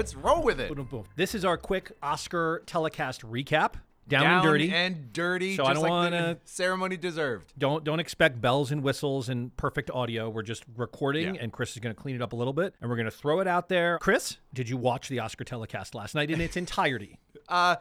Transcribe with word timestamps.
Let's 0.00 0.14
roll 0.14 0.42
with 0.42 0.58
it. 0.60 0.72
This 1.14 1.34
is 1.34 1.44
our 1.44 1.58
quick 1.58 1.92
Oscar 2.02 2.62
telecast 2.64 3.20
recap. 3.20 3.74
Down, 4.08 4.22
Down 4.22 4.32
and 4.38 4.42
dirty. 4.42 4.72
and 4.72 5.12
dirty. 5.12 5.56
So 5.56 5.66
I 5.66 5.74
don't 5.74 5.82
like 5.82 5.90
wanna- 5.90 6.38
ceremony 6.46 6.96
deserved. 6.96 7.52
don't 7.58 7.84
don't 7.84 8.00
expect 8.00 8.40
bells 8.40 8.72
and 8.72 8.82
whistles 8.82 9.28
and 9.28 9.54
perfect 9.58 9.90
audio. 9.90 10.30
We're 10.30 10.40
just 10.42 10.64
recording, 10.74 11.34
Yeah. 11.34 11.42
and 11.42 11.52
Chris 11.52 11.72
is 11.74 11.80
going 11.80 11.94
to 11.94 12.00
clean 12.00 12.16
it 12.16 12.22
up 12.22 12.32
a 12.32 12.36
little 12.36 12.54
bit, 12.54 12.74
and 12.80 12.88
we're 12.88 12.96
going 12.96 13.04
to 13.10 13.16
throw 13.16 13.40
it 13.40 13.46
out 13.46 13.68
there. 13.68 13.98
Chris, 13.98 14.38
did 14.54 14.70
you 14.70 14.78
watch 14.78 15.08
the 15.10 15.18
Oscar 15.20 15.44
telecast 15.44 15.94
last 15.94 16.14
night 16.14 16.30
in 16.30 16.40
its 16.40 16.56
entirety? 16.64 17.18
Uh, 17.46 17.76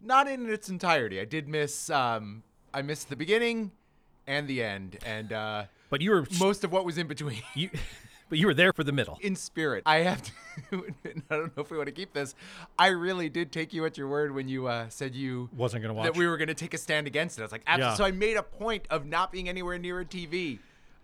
not 0.00 0.28
in 0.28 0.48
its 0.48 0.68
entirety. 0.68 1.18
I 1.20 1.24
did 1.24 1.48
miss. 1.48 1.90
Um, 1.90 2.44
I 2.72 2.82
missed 2.82 3.08
the 3.08 3.16
beginning 3.16 3.72
and 4.28 4.46
the 4.46 4.62
end, 4.62 4.98
and 5.04 5.32
uh, 5.32 5.64
But 5.90 6.00
you 6.02 6.12
were 6.12 6.24
most 6.38 6.62
of 6.62 6.70
what 6.70 6.84
was 6.84 6.98
in 6.98 7.08
between. 7.08 7.42
you, 7.56 7.68
but 8.34 8.40
you 8.40 8.48
were 8.48 8.54
there 8.54 8.72
for 8.72 8.82
the 8.82 8.90
middle. 8.90 9.16
in 9.22 9.36
spirit. 9.36 9.84
I 9.86 9.98
have 9.98 10.20
to. 10.20 10.32
I 11.30 11.36
don't 11.36 11.56
know 11.56 11.62
if 11.62 11.70
we 11.70 11.76
want 11.76 11.86
to 11.86 11.92
keep 11.92 12.12
this. 12.12 12.34
I 12.76 12.88
really 12.88 13.28
did 13.28 13.52
take 13.52 13.72
you 13.72 13.84
at 13.86 13.96
your 13.96 14.08
word 14.08 14.34
when 14.34 14.48
you 14.48 14.66
uh, 14.66 14.88
said 14.88 15.14
you 15.14 15.48
Wasn't 15.56 15.82
gonna 15.82 15.94
watch. 15.94 16.06
that 16.06 16.16
we 16.16 16.26
were 16.26 16.36
going 16.36 16.48
to 16.48 16.54
take 16.54 16.74
a 16.74 16.78
stand 16.78 17.06
against 17.06 17.38
it. 17.38 17.42
I 17.42 17.44
was 17.44 17.52
like, 17.52 17.62
absolutely. 17.64 17.92
Yeah. 17.92 17.94
So 17.94 18.04
I 18.04 18.10
made 18.10 18.36
a 18.36 18.42
point 18.42 18.86
of 18.90 19.06
not 19.06 19.30
being 19.30 19.48
anywhere 19.48 19.78
near 19.78 20.00
a 20.00 20.04
TV. 20.04 20.58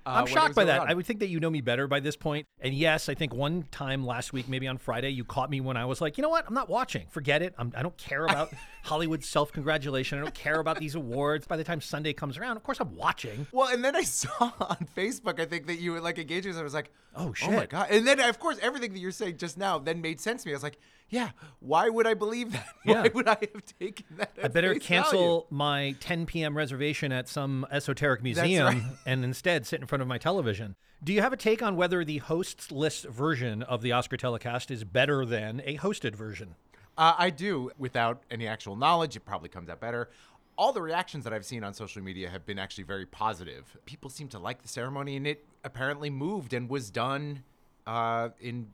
Uh, 0.07 0.11
I'm 0.11 0.27
shocked 0.27 0.55
by 0.55 0.65
that. 0.65 0.83
I 0.83 0.95
would 0.95 1.07
think 1.07 1.21
that 1.21 1.29
you 1.29 1.41
know 1.41 1.51
me 1.51 1.61
better 1.61 1.87
by 1.87 2.01
this 2.01 2.17
point. 2.17 2.47
And 2.61 2.75
yes, 2.75 3.09
I 3.09 3.15
think 3.15 3.35
one 3.35 3.65
time 3.71 4.05
last 4.05 4.33
week, 4.33 4.49
maybe 4.49 4.67
on 4.67 4.79
Friday, 4.79 5.11
you 5.11 5.25
caught 5.25 5.51
me 5.51 5.61
when 5.61 5.77
I 5.77 5.85
was 5.85 6.01
like, 6.01 6.17
you 6.17 6.23
know 6.23 6.29
what? 6.29 6.47
I'm 6.47 6.55
not 6.55 6.69
watching. 6.69 7.07
Forget 7.11 7.42
it. 7.42 7.55
I'm, 7.59 7.73
I 7.77 7.83
don't 7.83 7.97
care 7.97 8.25
about 8.25 8.53
Hollywood 8.84 9.23
self 9.23 9.53
congratulation. 9.53 10.19
I 10.19 10.23
don't 10.23 10.34
care 10.34 10.61
about 10.61 10.79
these 10.79 10.95
awards. 10.95 11.47
By 11.47 11.57
the 11.57 11.65
time 11.65 11.81
Sunday 11.81 12.12
comes 12.12 12.39
around, 12.39 12.57
of 12.57 12.62
course 12.62 12.81
I'm 12.81 12.97
watching. 12.97 13.47
Well, 13.53 13.69
and 13.69 13.84
then 13.84 13.95
I 13.95 14.03
saw 14.05 14.53
on 14.61 14.89
Facebook, 14.97 15.39
I 15.39 15.45
think 15.45 15.67
that 15.67 15.79
you 15.79 15.92
were 15.92 16.01
like 16.01 16.19
engaging 16.19 16.53
us. 16.53 16.59
I 16.59 16.62
was 16.62 16.75
like, 16.75 16.91
Oh, 17.17 17.35
oh 17.42 17.51
my 17.51 17.61
shit. 17.61 17.70
god! 17.70 17.89
And 17.91 18.07
then, 18.07 18.20
of 18.20 18.39
course, 18.39 18.59
everything 18.62 18.92
that 18.92 19.01
you're 19.01 19.11
saying 19.11 19.37
just 19.37 19.59
now 19.59 19.79
then 19.79 20.01
made 20.01 20.20
sense 20.20 20.42
to 20.42 20.48
me. 20.48 20.53
I 20.53 20.57
was 20.57 20.62
like, 20.62 20.79
yeah, 21.09 21.31
why 21.59 21.89
would 21.89 22.07
I 22.07 22.14
believe 22.14 22.53
that? 22.53 22.67
Yeah. 22.85 23.03
Why 23.03 23.11
would 23.14 23.29
I 23.29 23.37
have 23.53 23.64
taken 23.79 24.07
that? 24.17 24.33
I 24.42 24.48
better 24.48 24.75
cancel 24.77 25.47
my 25.51 25.95
10 26.01 26.25
p.m. 26.25 26.57
reservation 26.57 27.12
at 27.12 27.29
some 27.29 27.67
esoteric 27.70 28.23
museum 28.23 28.67
right. 28.67 28.83
and 29.05 29.23
instead 29.23 29.67
sit 29.67 29.81
in 29.81 29.87
front 29.87 30.00
of 30.03 30.09
my 30.09 30.19
television. 30.19 30.77
Do 31.03 31.12
you 31.12 31.23
have 31.23 31.33
a 31.33 31.37
take 31.37 31.62
on 31.62 31.77
whether 31.77 32.05
the 32.05 32.19
hosts 32.19 32.70
list 32.70 33.06
version 33.06 33.62
of 33.62 33.83
the 33.83 33.93
Oscar 33.93 34.17
telecast 34.17 34.70
is 34.70 34.84
better 34.84 35.25
than 35.25 35.62
a 35.65 35.79
hosted 35.79 36.15
version? 36.15 36.57
Uh, 36.98 37.15
I 37.17 37.31
do. 37.31 37.70
Without 37.79 38.23
any 38.31 38.47
actual 38.47 38.77
knowledge, 38.77 39.17
it 39.17 39.25
probably 39.25 39.48
comes 39.48 39.70
out 39.70 39.81
better. 39.81 40.11
All 40.59 40.73
the 40.73 40.83
reactions 40.83 41.25
that 41.25 41.33
I've 41.33 41.47
seen 41.47 41.65
on 41.65 41.73
social 41.73 42.03
media 42.03 42.29
have 42.29 42.45
been 42.45 42.59
actually 42.59 42.84
very 42.84 43.07
positive. 43.07 43.79
People 43.87 44.11
seem 44.11 44.29
to 44.29 44.39
like 44.39 44.61
the 44.61 44.69
ceremony, 44.69 45.17
and 45.17 45.27
it 45.27 45.45
apparently 45.65 46.11
moved 46.11 46.53
and 46.53 46.69
was 46.69 46.91
done 46.91 47.45
uh, 47.87 48.29
in 48.41 48.69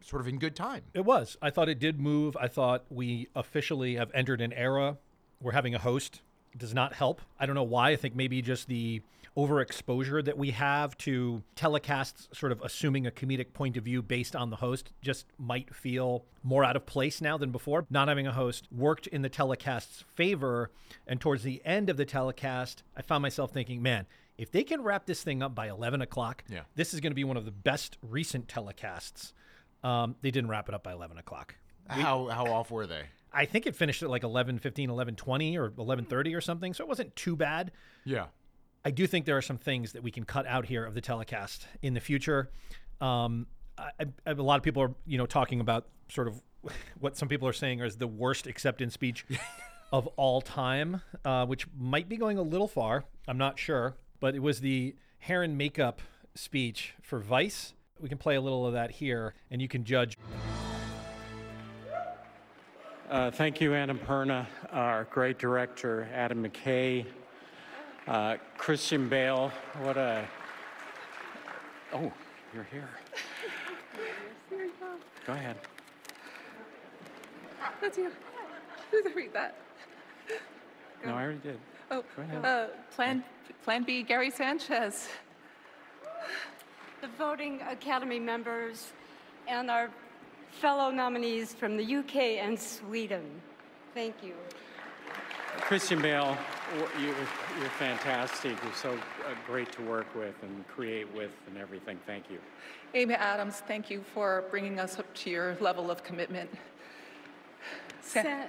sort 0.00 0.20
of 0.20 0.28
in 0.28 0.38
good 0.38 0.54
time. 0.54 0.82
It 0.92 1.04
was. 1.04 1.36
I 1.42 1.50
thought 1.50 1.68
it 1.68 1.80
did 1.80 1.98
move. 1.98 2.36
I 2.38 2.46
thought 2.46 2.84
we 2.90 3.28
officially 3.34 3.96
have 3.96 4.12
entered 4.14 4.40
an 4.40 4.52
era 4.52 4.98
where 5.40 5.52
having 5.52 5.74
a 5.74 5.78
host 5.78 6.20
does 6.56 6.72
not 6.74 6.92
help. 6.92 7.20
I 7.40 7.46
don't 7.46 7.54
know 7.56 7.62
why. 7.64 7.90
I 7.90 7.96
think 7.96 8.14
maybe 8.14 8.40
just 8.42 8.68
the 8.68 9.02
overexposure 9.36 10.24
that 10.24 10.38
we 10.38 10.50
have 10.52 10.96
to 10.98 11.42
telecasts 11.56 12.34
sort 12.34 12.52
of 12.52 12.60
assuming 12.62 13.06
a 13.06 13.10
comedic 13.10 13.52
point 13.52 13.76
of 13.76 13.84
view 13.84 14.00
based 14.02 14.36
on 14.36 14.50
the 14.50 14.56
host 14.56 14.92
just 15.02 15.26
might 15.38 15.74
feel 15.74 16.24
more 16.42 16.64
out 16.64 16.76
of 16.76 16.86
place 16.86 17.20
now 17.20 17.36
than 17.36 17.50
before. 17.50 17.86
Not 17.90 18.08
having 18.08 18.26
a 18.26 18.32
host 18.32 18.68
worked 18.70 19.06
in 19.08 19.22
the 19.22 19.28
telecast's 19.28 20.04
favor. 20.14 20.70
And 21.06 21.20
towards 21.20 21.42
the 21.42 21.60
end 21.64 21.90
of 21.90 21.96
the 21.96 22.04
telecast, 22.04 22.82
I 22.96 23.02
found 23.02 23.22
myself 23.22 23.50
thinking, 23.52 23.82
man, 23.82 24.06
if 24.38 24.50
they 24.50 24.62
can 24.62 24.82
wrap 24.82 25.06
this 25.06 25.22
thing 25.22 25.42
up 25.42 25.54
by 25.54 25.68
11 25.68 26.00
o'clock, 26.02 26.44
Yeah. 26.48 26.62
this 26.74 26.94
is 26.94 27.00
going 27.00 27.10
to 27.12 27.16
be 27.16 27.24
one 27.24 27.36
of 27.36 27.44
the 27.44 27.50
best 27.50 27.98
recent 28.02 28.46
telecasts. 28.48 29.32
Um, 29.82 30.16
they 30.22 30.30
didn't 30.30 30.50
wrap 30.50 30.68
it 30.68 30.74
up 30.74 30.82
by 30.82 30.92
11 30.92 31.18
o'clock. 31.18 31.56
How 31.88 32.28
how 32.28 32.46
off 32.46 32.70
were 32.70 32.86
they? 32.86 33.02
I 33.32 33.44
think 33.44 33.66
it 33.66 33.76
finished 33.76 34.02
at 34.02 34.08
like 34.08 34.22
11, 34.22 34.58
15, 34.60 34.88
11, 34.90 35.16
20 35.16 35.58
or 35.58 35.70
11.30 35.70 36.34
or 36.36 36.40
something. 36.40 36.72
So 36.72 36.82
it 36.84 36.88
wasn't 36.88 37.14
too 37.16 37.36
bad. 37.36 37.72
Yeah. 38.04 38.26
I 38.84 38.90
do 38.90 39.06
think 39.06 39.24
there 39.24 39.36
are 39.36 39.42
some 39.42 39.56
things 39.56 39.92
that 39.92 40.02
we 40.02 40.10
can 40.10 40.24
cut 40.24 40.46
out 40.46 40.66
here 40.66 40.84
of 40.84 40.94
the 40.94 41.00
telecast 41.00 41.66
in 41.80 41.94
the 41.94 42.00
future. 42.00 42.50
Um, 43.00 43.46
I, 43.78 43.90
I, 44.26 44.30
a 44.30 44.34
lot 44.34 44.56
of 44.56 44.62
people 44.62 44.82
are, 44.82 44.94
you 45.06 45.16
know, 45.16 45.26
talking 45.26 45.60
about 45.60 45.86
sort 46.08 46.28
of 46.28 46.42
what 47.00 47.16
some 47.16 47.28
people 47.28 47.48
are 47.48 47.54
saying 47.54 47.80
is 47.80 47.96
the 47.96 48.06
worst 48.06 48.46
acceptance 48.46 48.92
speech 48.92 49.24
of 49.92 50.06
all 50.16 50.40
time, 50.42 51.00
uh, 51.24 51.46
which 51.46 51.66
might 51.78 52.08
be 52.08 52.16
going 52.16 52.36
a 52.36 52.42
little 52.42 52.68
far. 52.68 53.04
I'm 53.26 53.38
not 53.38 53.58
sure, 53.58 53.96
but 54.20 54.34
it 54.34 54.40
was 54.40 54.60
the 54.60 54.94
hair 55.18 55.42
and 55.42 55.56
makeup 55.56 56.02
speech 56.34 56.94
for 57.00 57.18
Vice. 57.18 57.72
We 57.98 58.08
can 58.08 58.18
play 58.18 58.34
a 58.34 58.40
little 58.40 58.66
of 58.66 58.74
that 58.74 58.90
here, 58.90 59.34
and 59.50 59.62
you 59.62 59.68
can 59.68 59.84
judge. 59.84 60.18
Uh, 63.08 63.30
thank 63.30 63.60
you, 63.60 63.74
Adam 63.74 63.98
Perna, 63.98 64.46
our 64.72 65.04
great 65.04 65.38
director, 65.38 66.08
Adam 66.12 66.44
McKay, 66.44 67.06
uh, 68.06 68.36
Christian 68.58 69.08
Bale. 69.08 69.50
What 69.82 69.96
a. 69.96 70.26
Oh, 71.92 72.12
you're 72.54 72.66
here. 72.70 72.88
Go 75.26 75.32
ahead. 75.32 75.56
That's 77.80 77.96
you. 77.98 78.10
Who's 78.90 79.14
read 79.14 79.32
that? 79.32 79.56
No, 81.04 81.14
I 81.14 81.22
already 81.22 81.38
did. 81.38 81.58
Oh, 81.90 82.04
Go 82.16 82.22
ahead. 82.22 82.44
uh, 82.44 82.66
Plan 82.94 83.24
Plan 83.64 83.82
B, 83.84 84.02
Gary 84.02 84.30
Sanchez. 84.30 85.08
the 87.00 87.08
voting 87.18 87.60
Academy 87.70 88.18
members, 88.18 88.92
and 89.48 89.70
our 89.70 89.90
fellow 90.50 90.90
nominees 90.90 91.52
from 91.54 91.76
the 91.76 91.96
UK 91.96 92.16
and 92.42 92.58
Sweden. 92.58 93.24
Thank 93.94 94.14
you. 94.22 94.34
Christian 95.60 96.00
Bale, 96.00 96.36
w- 96.72 96.88
you, 97.06 97.14
you're 97.60 97.68
fantastic. 97.70 98.56
You're 98.62 98.72
so 98.74 98.92
uh, 98.92 98.98
great 99.46 99.70
to 99.72 99.82
work 99.82 100.06
with 100.14 100.34
and 100.42 100.66
create 100.68 101.12
with 101.14 101.32
and 101.48 101.58
everything. 101.58 101.98
Thank 102.06 102.30
you. 102.30 102.38
Amy 102.94 103.14
Adams, 103.14 103.62
thank 103.66 103.90
you 103.90 104.02
for 104.14 104.44
bringing 104.50 104.78
us 104.78 104.98
up 104.98 105.12
to 105.14 105.30
your 105.30 105.56
level 105.60 105.90
of 105.90 106.04
commitment. 106.04 106.50
Sa- 108.00 108.22
Sa- 108.22 108.44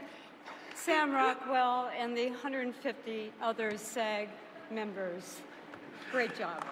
Sam 0.76 1.12
Rockwell 1.14 1.90
and 1.98 2.16
the 2.16 2.28
150 2.30 3.32
other 3.42 3.78
SAG 3.78 4.30
members. 4.72 5.38
Great 6.12 6.38
job. 6.38 6.64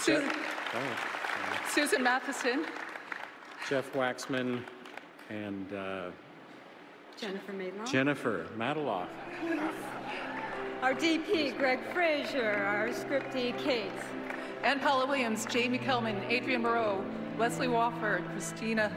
Susan, 0.00 0.28
Go 0.28 0.78
ahead. 0.78 1.60
Susan 1.70 2.02
Matheson, 2.02 2.64
Jeff 3.68 3.92
Waxman 3.92 4.62
and 5.30 5.72
uh, 5.74 6.10
Jennifer 7.18 7.52
Maitland. 7.52 7.86
Jennifer 7.86 8.46
Mataloff. 8.56 9.06
Our 10.84 10.92
DP, 10.92 11.56
Greig 11.56 11.80
Fraser. 11.94 12.62
Our 12.62 12.88
scriptee, 12.90 13.56
Kate. 13.56 13.90
Ann 14.62 14.78
Paula 14.80 15.06
Williams, 15.06 15.46
Jamie 15.46 15.78
Kelman, 15.78 16.22
Adrian 16.28 16.60
Moreau, 16.60 17.02
Leslie 17.38 17.68
Wofford, 17.68 18.30
Christina 18.32 18.92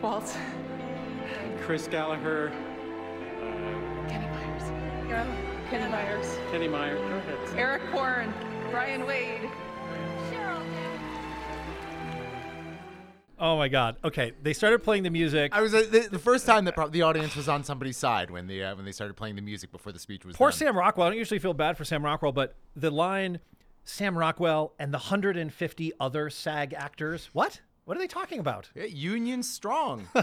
Waltz, 0.00 0.36
Chris 1.62 1.88
Gallagher, 1.88 2.52
Kenny 4.08 4.28
Myers, 4.28 4.70
Yeah, 5.08 5.26
Kenny 5.68 5.90
Myers, 5.90 6.38
Kenny 6.52 6.68
Myers, 6.68 7.00
Go 7.00 7.16
ahead. 7.16 7.58
Eric 7.58 7.82
Horn, 7.86 8.32
Brian 8.70 9.04
Wade. 9.04 9.50
Oh 13.38 13.56
my 13.58 13.68
God. 13.68 13.96
Okay. 14.02 14.32
They 14.42 14.52
started 14.54 14.82
playing 14.82 15.02
the 15.02 15.10
music. 15.10 15.52
I 15.54 15.60
was 15.60 15.74
uh, 15.74 15.84
the, 15.90 16.08
the 16.10 16.18
first 16.18 16.46
time 16.46 16.64
that 16.64 16.74
prob- 16.74 16.92
the 16.92 17.02
audience 17.02 17.36
was 17.36 17.48
on 17.48 17.64
somebody's 17.64 17.96
side 17.98 18.30
when 18.30 18.46
the 18.46 18.64
uh, 18.64 18.76
when 18.76 18.84
they 18.84 18.92
started 18.92 19.14
playing 19.14 19.36
the 19.36 19.42
music 19.42 19.70
before 19.70 19.92
the 19.92 19.98
speech 19.98 20.24
was 20.24 20.36
Poor 20.36 20.50
done. 20.50 20.58
Sam 20.58 20.76
Rockwell. 20.76 21.06
I 21.06 21.10
don't 21.10 21.18
usually 21.18 21.38
feel 21.38 21.54
bad 21.54 21.76
for 21.76 21.84
Sam 21.84 22.04
Rockwell, 22.04 22.32
but 22.32 22.54
the 22.74 22.90
line 22.90 23.40
Sam 23.84 24.16
Rockwell 24.16 24.72
and 24.78 24.92
the 24.92 24.98
150 24.98 25.92
other 26.00 26.30
SAG 26.30 26.72
actors. 26.72 27.28
What? 27.32 27.60
What 27.84 27.96
are 27.96 28.00
they 28.00 28.06
talking 28.08 28.40
about? 28.40 28.70
Yeah, 28.74 28.84
union 28.84 29.42
strong. 29.42 30.08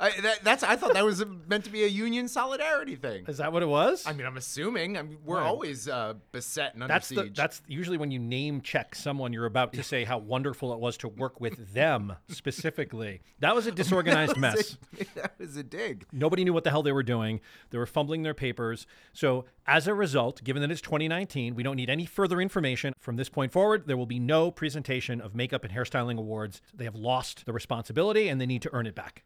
I, 0.00 0.10
that, 0.20 0.42
that's 0.44 0.62
I 0.62 0.76
thought 0.76 0.94
that 0.94 1.04
was 1.04 1.24
meant 1.48 1.64
to 1.64 1.70
be 1.70 1.84
a 1.84 1.88
union 1.88 2.26
solidarity 2.28 2.96
thing. 2.96 3.24
Is 3.28 3.38
that 3.38 3.52
what 3.52 3.62
it 3.62 3.68
was? 3.68 4.04
I 4.06 4.12
mean, 4.12 4.26
I'm 4.26 4.36
assuming. 4.36 4.96
I 4.96 5.02
mean, 5.02 5.18
we're 5.24 5.36
Right. 5.38 5.46
always 5.46 5.88
uh, 5.88 6.14
beset 6.32 6.74
and 6.74 6.82
under 6.84 6.92
that's 6.94 7.08
the, 7.08 7.22
siege. 7.24 7.36
that's 7.36 7.62
usually 7.68 7.96
when 7.98 8.10
you 8.10 8.18
name 8.18 8.60
check 8.62 8.94
someone 8.94 9.32
you're 9.32 9.46
about 9.46 9.72
to 9.74 9.82
say 9.82 10.04
how 10.04 10.18
wonderful 10.18 10.72
it 10.72 10.78
was 10.80 10.96
to 10.98 11.08
work 11.08 11.40
with 11.40 11.72
them 11.74 12.14
specifically. 12.28 13.22
That 13.40 13.54
was 13.54 13.66
a 13.66 13.72
disorganized 13.72 14.32
That 14.36 14.40
mess. 14.40 14.78
a- 15.00 15.04
that 15.20 15.34
was 15.38 15.56
a 15.56 15.62
dig. 15.62 16.06
Nobody 16.12 16.44
knew 16.44 16.52
what 16.52 16.64
the 16.64 16.70
hell 16.70 16.82
they 16.82 16.92
were 16.92 17.02
doing. 17.02 17.40
They 17.70 17.78
were 17.78 17.86
fumbling 17.86 18.22
their 18.22 18.34
papers. 18.34 18.86
So, 19.12 19.44
as 19.66 19.86
a 19.86 19.94
result, 19.94 20.42
given 20.44 20.60
that 20.62 20.70
it's 20.70 20.80
2019, 20.80 21.54
we 21.54 21.62
don't 21.62 21.76
need 21.76 21.88
any 21.90 22.04
further 22.06 22.40
information. 22.40 22.92
From 22.98 23.16
this 23.16 23.28
point 23.28 23.52
forward, 23.52 23.84
there 23.86 23.96
will 23.96 24.06
be 24.06 24.18
no 24.18 24.50
presentation 24.50 25.20
of 25.20 25.34
makeup 25.34 25.64
and 25.64 25.72
hairstyling 25.72 26.18
awards. 26.18 26.60
They 26.74 26.84
have 26.84 26.96
lost 26.96 27.46
the 27.46 27.52
responsibility 27.52 28.28
and 28.28 28.40
they 28.40 28.46
need 28.46 28.62
to 28.62 28.70
earn 28.72 28.86
it 28.86 28.94
back. 28.94 29.22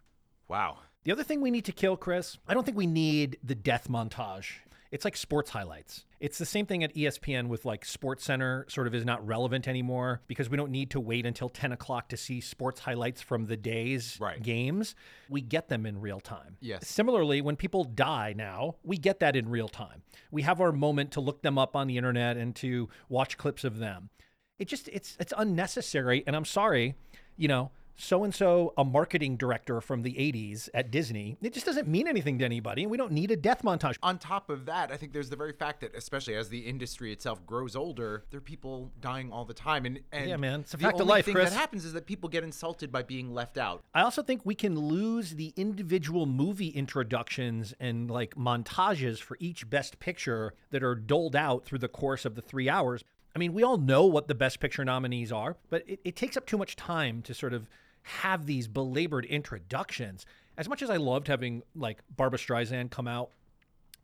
Wow. 0.49 0.79
The 1.05 1.13
other 1.13 1.23
thing 1.25 1.41
we 1.41 1.51
need 1.51 1.65
to 1.67 1.73
kill, 1.73 1.97
Chris, 1.97 2.39
I 2.49 2.55
don't 2.55 2.65
think 2.65 2.77
we 2.77 2.87
need 2.87 3.39
the 3.45 3.55
death 3.55 3.89
montage. 3.89 4.55
It's 4.93 5.05
like 5.05 5.17
sports 5.17 5.51
highlights. 5.51 6.05
It's 6.21 6.39
the 6.39 6.47
same 6.47 6.65
thing 6.65 6.83
at 6.85 6.95
ESPN 6.95 7.49
with 7.49 7.65
like 7.65 7.85
Sports 7.85 8.25
Center 8.25 8.65
sort 8.69 8.87
of 8.87 8.95
is 8.95 9.05
not 9.05 9.25
relevant 9.27 9.67
anymore 9.69 10.23
because 10.29 10.49
we 10.49 10.57
don't 10.57 10.71
need 10.71 10.91
to 10.93 11.01
wait 11.01 11.27
until 11.27 11.49
10 11.49 11.73
o'clock 11.73 12.09
to 12.11 12.17
see 12.17 12.41
sports 12.41 12.81
highlights 12.81 13.21
from 13.21 13.47
the 13.47 13.57
day's 13.57 14.17
Right. 14.21 14.41
games. 14.43 14.95
We 15.29 15.41
get 15.41 15.69
them 15.69 15.87
in 15.87 16.01
real 16.01 16.21
time. 16.21 16.57
Yes. 16.61 16.87
Similarly, 16.89 17.41
when 17.43 17.57
people 17.57 17.85
die 17.85 18.33
now, 18.37 18.77
we 18.85 18.97
get 18.97 19.19
that 19.21 19.35
in 19.37 19.49
real 19.49 19.69
time. 19.69 20.03
We 20.31 20.43
have 20.43 20.61
our 20.61 20.73
moment 20.73 21.11
to 21.13 21.21
look 21.21 21.43
them 21.43 21.59
up 21.59 21.75
on 21.77 21.89
the 21.89 21.97
internet 21.99 22.37
and 22.37 22.55
to 22.57 22.89
watch 23.09 23.37
clips 23.37 23.65
of 23.65 23.79
them. 23.79 24.11
It 24.59 24.69
just 24.69 24.89
it's 24.89 25.17
it's 25.21 25.35
unnecessary 25.37 26.23
and 26.27 26.35
I'm 26.35 26.47
sorry, 26.47 26.95
you 27.37 27.49
know, 27.49 27.73
so 27.97 28.25
and 28.25 28.35
so 28.35 28.73
a 28.77 28.85
marketing 28.85 29.37
director 29.37 29.81
from 29.81 30.03
the 30.03 30.13
80s 30.13 30.69
at 30.75 30.91
Disney. 30.91 31.37
It 31.43 31.53
just 31.53 31.67
doesn't 31.67 31.89
mean 31.89 32.07
anything 32.07 32.39
to 32.39 32.45
anybody 32.45 32.83
and 32.83 32.91
we 32.91 32.97
don't 32.97 33.13
need 33.13 33.31
a 33.31 33.37
death 33.37 33.63
montage. 33.63 33.97
On 34.03 34.19
top 34.19 34.51
of 34.51 34.67
that, 34.67 34.93
I 34.93 34.97
think 34.97 35.13
there's 35.13 35.31
the 35.31 35.37
very 35.37 35.53
fact 35.53 35.81
that, 35.81 35.95
especially 35.95 36.35
as 36.35 36.49
the 36.49 36.61
industry 36.61 37.13
itself 37.13 37.45
grows 37.47 37.75
older, 37.75 38.25
there 38.31 38.39
are 38.39 38.43
people 38.43 38.93
dying 39.01 39.33
all 39.33 39.45
the 39.45 39.55
time. 39.55 39.87
And, 39.87 40.01
and 40.13 40.29
Yeah, 40.29 40.37
man, 40.37 40.61
it's 40.61 40.75
a 40.75 40.77
the 40.77 40.85
fact 40.85 40.97
of 40.97 41.03
only 41.03 41.15
life, 41.15 41.25
thing 41.25 41.35
Chris. 41.35 41.51
that 41.51 41.57
happens 41.57 41.85
is 41.85 41.93
that 41.95 42.07
people 42.07 42.29
get 42.29 42.45
insulted 42.45 42.93
by 42.93 43.03
being 43.03 43.33
left 43.33 43.59
out. 43.59 43.83
I 43.95 44.03
also 44.03 44.23
think 44.23 44.43
we 44.45 44.55
can 44.55 44.79
lose 44.79 45.33
the 45.33 45.53
individual 45.57 46.27
movie 46.27 46.69
introductions 46.69 47.75
and 47.81 48.11
like 48.11 48.35
montages 48.35 49.19
for 49.19 49.37
each 49.41 49.69
best 49.71 49.99
picture 49.99 50.55
that 50.71 50.83
are 50.83 50.95
doled 50.95 51.35
out 51.35 51.65
through 51.65 51.79
the 51.79 51.89
course 51.89 52.25
of 52.25 52.35
the 52.35 52.43
three 52.43 52.69
hours. 52.69 53.05
I 53.35 53.39
mean, 53.39 53.53
we 53.53 53.63
all 53.63 53.77
know 53.77 54.07
what 54.07 54.29
the 54.29 54.35
best 54.35 54.61
picture 54.61 54.85
nominees 54.85 55.31
are, 55.31 55.57
but 55.69 55.83
it, 55.87 56.01
it 56.05 56.17
takes 56.17 56.39
up 56.39 56.47
too 56.47 56.57
much 56.57 56.75
time 56.75 57.21
to 57.23 57.35
sort 57.35 57.53
of 57.53 57.69
have 58.07 58.47
these 58.47 58.69
belabored 58.69 59.25
introductions. 59.25 60.25
As 60.57 60.69
much 60.69 60.81
as 60.81 60.91
I 60.91 60.97
loved 60.97 61.27
having 61.27 61.63
like 61.75 61.99
Barbra 62.17 62.39
Streisand 62.39 62.91
come 62.91 63.09
out 63.09 63.31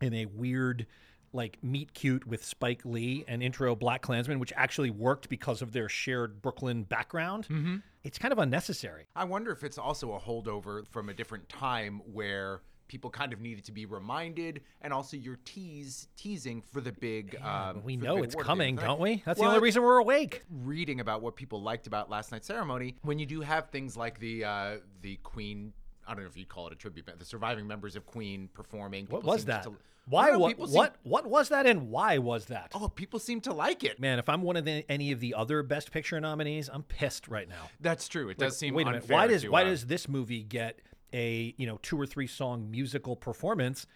in 0.01 0.13
a 0.13 0.27
weird 0.27 0.87
like 1.33 1.57
meet 1.63 1.95
cute 1.95 2.27
with 2.27 2.45
Spike 2.45 2.85
Lee 2.85 3.25
and 3.27 3.43
intro 3.43 3.75
Black 3.75 4.03
Klansman, 4.03 4.39
which 4.39 4.53
actually 4.57 4.91
worked 4.91 5.29
because 5.29 5.63
of 5.63 5.73
their 5.73 5.89
shared 5.89 6.43
Brooklyn 6.43 6.83
background. 6.83 7.47
Mm-hmm. 7.49 7.77
It's 8.03 8.19
kind 8.19 8.33
of 8.33 8.39
unnecessary. 8.39 9.07
I 9.15 9.25
wonder 9.25 9.53
if 9.53 9.63
it's 9.63 9.79
also 9.79 10.13
a 10.15 10.21
holdover 10.21 10.87
from 10.89 11.09
a 11.09 11.15
different 11.15 11.49
time 11.49 12.03
where 12.13 12.61
people 12.93 13.09
kind 13.11 13.33
of 13.33 13.41
needed 13.41 13.65
to 13.65 13.73
be 13.73 13.87
reminded, 13.87 14.61
and 14.83 14.93
also 14.93 15.17
you're 15.17 15.39
tease 15.47 16.09
teasing 16.15 16.61
for 16.61 16.83
the 16.83 16.93
big. 16.93 17.41
um, 17.43 17.83
we 17.83 17.97
know 17.97 18.19
it's 18.19 18.35
award 18.35 18.45
at 18.45 18.47
the 18.49 18.53
coming, 18.53 18.77
don't 18.77 19.01
we? 19.01 19.23
That's 19.25 19.41
Well, 19.41 19.49
the 19.49 19.57
only 19.57 19.65
reason 19.65 19.83
we're 19.83 19.97
awake. 19.97 20.43
reading 20.51 21.01
about 21.01 21.23
what 21.23 21.35
people 21.35 21.63
liked 21.63 21.87
about 21.87 22.11
last 22.11 22.31
night's 22.33 22.47
ceremony, 22.47 22.97
when 23.01 23.19
you 23.19 23.25
do 23.25 23.41
have 23.41 23.71
things 23.71 23.97
like 23.97 24.19
the 24.21 24.45
uh, 24.45 24.77
the 25.01 25.17
Queen, 25.23 25.73
I 26.07 26.13
don't 26.15 26.25
know 26.25 26.29
if 26.29 26.37
you'd 26.37 26.51
call 26.51 26.67
it 26.67 26.75
a 26.75 26.77
tribute 26.77 27.07
band, 27.07 27.19
the 27.19 27.25
surviving 27.25 27.67
members 27.67 27.97
of 27.97 28.05
Queen 28.05 28.51
performing. 28.53 29.07
What 29.07 29.25
was 29.25 29.47
that? 29.47 29.63
to- 29.63 29.75
Why? 30.07 30.31
know, 30.33 30.39
What? 30.41 30.59
seem- 30.59 30.69
What? 30.77 30.97
What 31.05 31.27
was 31.27 31.49
that? 31.49 31.65
And 31.65 31.89
why 31.89 32.19
was 32.19 32.45
that? 32.47 32.73
oh, 32.75 32.89
people 32.89 33.19
seem 33.19 33.41
to 33.43 33.55
like 33.55 33.85
it. 33.85 33.99
Man, 33.99 34.19
if 34.19 34.29
I'm 34.29 34.43
one 34.43 34.57
of 34.59 34.67
the, 34.67 34.85
any 34.91 35.13
of 35.13 35.21
the 35.21 35.33
other 35.33 35.63
Best 35.63 35.93
Picture 35.93 36.21
nominees, 36.21 36.69
I'm 36.71 36.83
pissed 36.83 37.27
right 37.29 37.49
now. 37.49 37.71
That's 37.81 38.07
true. 38.07 38.29
It 38.29 38.37
does 38.37 38.59
seem 38.59 38.75
Wait 38.75 38.87
a 38.87 38.91
minute. 38.91 39.09
Why 39.09 39.27
does 39.29 39.43
to, 39.43 39.49
why 39.49 39.63
uh, 39.63 39.71
does 39.71 39.87
this 39.87 40.09
movie 40.09 40.43
get 40.43 40.81
a 41.13 41.55
you 41.57 41.67
know 41.67 41.79
two 41.83 42.01
or 42.01 42.07
three 42.07 42.27
song 42.27 42.71
musical 42.71 43.17
performance, 43.17 43.87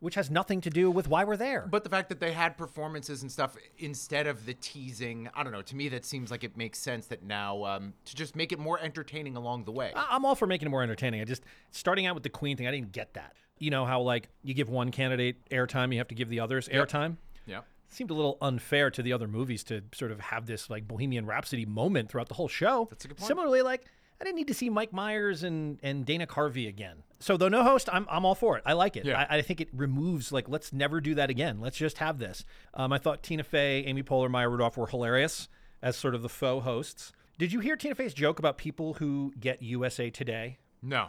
which 0.00 0.14
has 0.14 0.30
nothing 0.30 0.60
to 0.62 0.70
do 0.70 0.90
with 0.90 1.08
why 1.08 1.24
we're 1.24 1.36
there? 1.36 1.66
But 1.70 1.84
the 1.84 1.90
fact 1.90 2.08
that 2.10 2.20
they 2.20 2.32
had 2.32 2.56
performances 2.58 3.22
and 3.22 3.30
stuff 3.30 3.56
instead 3.78 4.26
of 4.26 4.46
the 4.46 4.54
teasing, 4.54 5.28
I 5.34 5.42
don't 5.42 5.52
know. 5.52 5.62
To 5.62 5.76
me, 5.76 5.88
that 5.90 6.04
seems 6.04 6.30
like 6.30 6.44
it 6.44 6.56
makes 6.56 6.78
sense 6.78 7.06
that 7.06 7.22
now 7.22 7.64
um, 7.64 7.94
to 8.04 8.14
just 8.14 8.36
make 8.36 8.52
it 8.52 8.58
more 8.58 8.78
entertaining 8.80 9.36
along 9.36 9.64
the 9.64 9.72
way. 9.72 9.92
I'm 9.94 10.24
all 10.24 10.34
for 10.34 10.46
making 10.46 10.66
it 10.66 10.70
more 10.70 10.82
entertaining. 10.82 11.20
I 11.20 11.24
just 11.24 11.42
starting 11.70 12.06
out 12.06 12.14
with 12.14 12.22
the 12.22 12.30
Queen 12.30 12.56
thing, 12.56 12.66
I 12.66 12.70
didn't 12.70 12.92
get 12.92 13.14
that. 13.14 13.34
You 13.58 13.70
know 13.70 13.84
how 13.86 14.00
like 14.00 14.28
you 14.42 14.52
give 14.52 14.68
one 14.68 14.90
candidate 14.90 15.48
airtime, 15.50 15.92
you 15.92 15.98
have 15.98 16.08
to 16.08 16.14
give 16.14 16.28
the 16.28 16.40
others 16.40 16.68
airtime. 16.68 17.16
yeah. 17.46 17.60
seemed 17.88 18.10
a 18.10 18.14
little 18.14 18.36
unfair 18.42 18.90
to 18.90 19.02
the 19.02 19.12
other 19.12 19.28
movies 19.28 19.62
to 19.64 19.80
sort 19.94 20.10
of 20.10 20.18
have 20.18 20.46
this 20.46 20.68
like 20.68 20.88
Bohemian 20.88 21.24
Rhapsody 21.24 21.64
moment 21.64 22.10
throughout 22.10 22.28
the 22.28 22.34
whole 22.34 22.48
show. 22.48 22.88
That's 22.90 23.04
a 23.04 23.08
good 23.08 23.16
point. 23.16 23.28
Similarly, 23.28 23.62
like 23.62 23.84
I 24.20 24.24
didn't 24.24 24.36
need 24.36 24.48
to 24.48 24.54
see 24.54 24.70
Mike 24.70 24.92
Myers 24.92 25.42
and 25.42 25.78
and 25.82 26.06
Dana 26.06 26.26
Carvey 26.26 26.68
again. 26.68 27.02
So 27.18 27.36
though 27.36 27.48
no 27.48 27.62
host, 27.62 27.88
I'm 27.92 28.06
I'm 28.10 28.24
all 28.24 28.34
for 28.34 28.56
it. 28.56 28.62
I 28.64 28.74
like 28.74 28.96
it. 28.96 29.04
Yeah. 29.04 29.26
I, 29.28 29.38
I 29.38 29.42
think 29.42 29.60
it 29.60 29.68
removes 29.72 30.32
like 30.32 30.48
let's 30.48 30.72
never 30.72 31.00
do 31.00 31.14
that 31.16 31.30
again. 31.30 31.60
Let's 31.60 31.76
just 31.76 31.98
have 31.98 32.18
this. 32.18 32.44
Um, 32.74 32.92
I 32.92 32.98
thought 32.98 33.22
Tina 33.22 33.42
Fey, 33.42 33.84
Amy 33.84 34.02
Poehler, 34.02 34.30
Maya 34.30 34.48
Rudolph 34.48 34.76
were 34.76 34.86
hilarious 34.86 35.48
as 35.82 35.96
sort 35.96 36.14
of 36.14 36.22
the 36.22 36.28
faux 36.28 36.64
hosts. 36.64 37.12
Did 37.38 37.52
you 37.52 37.60
hear 37.60 37.76
Tina 37.76 37.94
Fey's 37.94 38.14
joke 38.14 38.38
about 38.38 38.58
people 38.58 38.94
who 38.94 39.32
get 39.38 39.60
USA 39.60 40.08
Today? 40.08 40.58
No. 40.80 41.08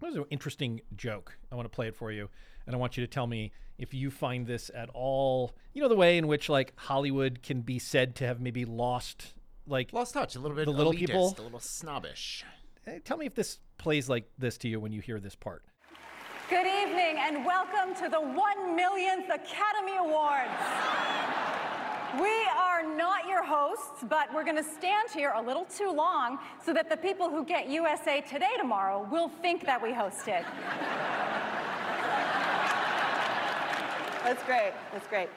That 0.00 0.06
was 0.06 0.16
an 0.16 0.24
interesting 0.30 0.80
joke. 0.96 1.36
I 1.50 1.56
want 1.56 1.66
to 1.66 1.74
play 1.74 1.88
it 1.88 1.96
for 1.96 2.10
you, 2.10 2.30
and 2.66 2.74
I 2.74 2.78
want 2.78 2.96
you 2.96 3.04
to 3.04 3.10
tell 3.10 3.26
me 3.26 3.52
if 3.78 3.92
you 3.92 4.10
find 4.10 4.46
this 4.46 4.70
at 4.74 4.88
all. 4.94 5.54
You 5.74 5.82
know 5.82 5.88
the 5.88 5.96
way 5.96 6.16
in 6.16 6.26
which 6.26 6.48
like 6.48 6.72
Hollywood 6.76 7.40
can 7.42 7.62
be 7.62 7.78
said 7.78 8.14
to 8.16 8.26
have 8.26 8.40
maybe 8.40 8.64
lost, 8.64 9.34
like. 9.66 9.92
Lost 9.92 10.14
touch. 10.14 10.36
A 10.36 10.40
little 10.40 10.56
bit 10.56 10.64
The 10.66 10.70
little 10.72 10.92
elitist, 10.92 10.98
people? 10.98 11.34
A 11.38 11.42
little 11.42 11.60
snobbish. 11.60 12.44
eh, 12.86 12.98
Tell 13.04 13.16
me 13.16 13.26
if 13.26 13.34
this 13.34 13.58
plays 13.78 14.08
like 14.08 14.28
this 14.38 14.56
to 14.58 14.68
you 14.68 14.80
when 14.80 14.92
you 14.92 15.00
hear 15.00 15.20
this 15.20 15.34
part. 15.34 15.62
Good 16.48 16.66
evening 16.66 17.16
and 17.20 17.44
welcome 17.46 17.94
to 18.02 18.08
the 18.08 18.20
1 18.20 18.74
millionth 18.76 19.26
Academy 19.30 19.96
Awards. 19.98 20.50
We 22.20 22.44
are 22.58 22.82
not 22.96 23.28
your 23.28 23.44
hosts, 23.44 24.02
but 24.08 24.34
we're 24.34 24.42
going 24.42 24.56
to 24.56 24.64
stand 24.64 25.10
here 25.14 25.32
a 25.36 25.40
little 25.40 25.64
too 25.64 25.92
long 25.92 26.40
so 26.64 26.72
that 26.72 26.90
the 26.90 26.96
people 26.96 27.30
who 27.30 27.44
get 27.44 27.68
USA 27.70 28.20
Today 28.22 28.50
tomorrow 28.58 29.06
will 29.12 29.28
think 29.28 29.64
that 29.64 29.80
we 29.80 29.90
hosted. 29.90 30.44
That's 34.24 34.42
great. 34.42 34.72
That's 34.92 35.06
great. 35.06 35.28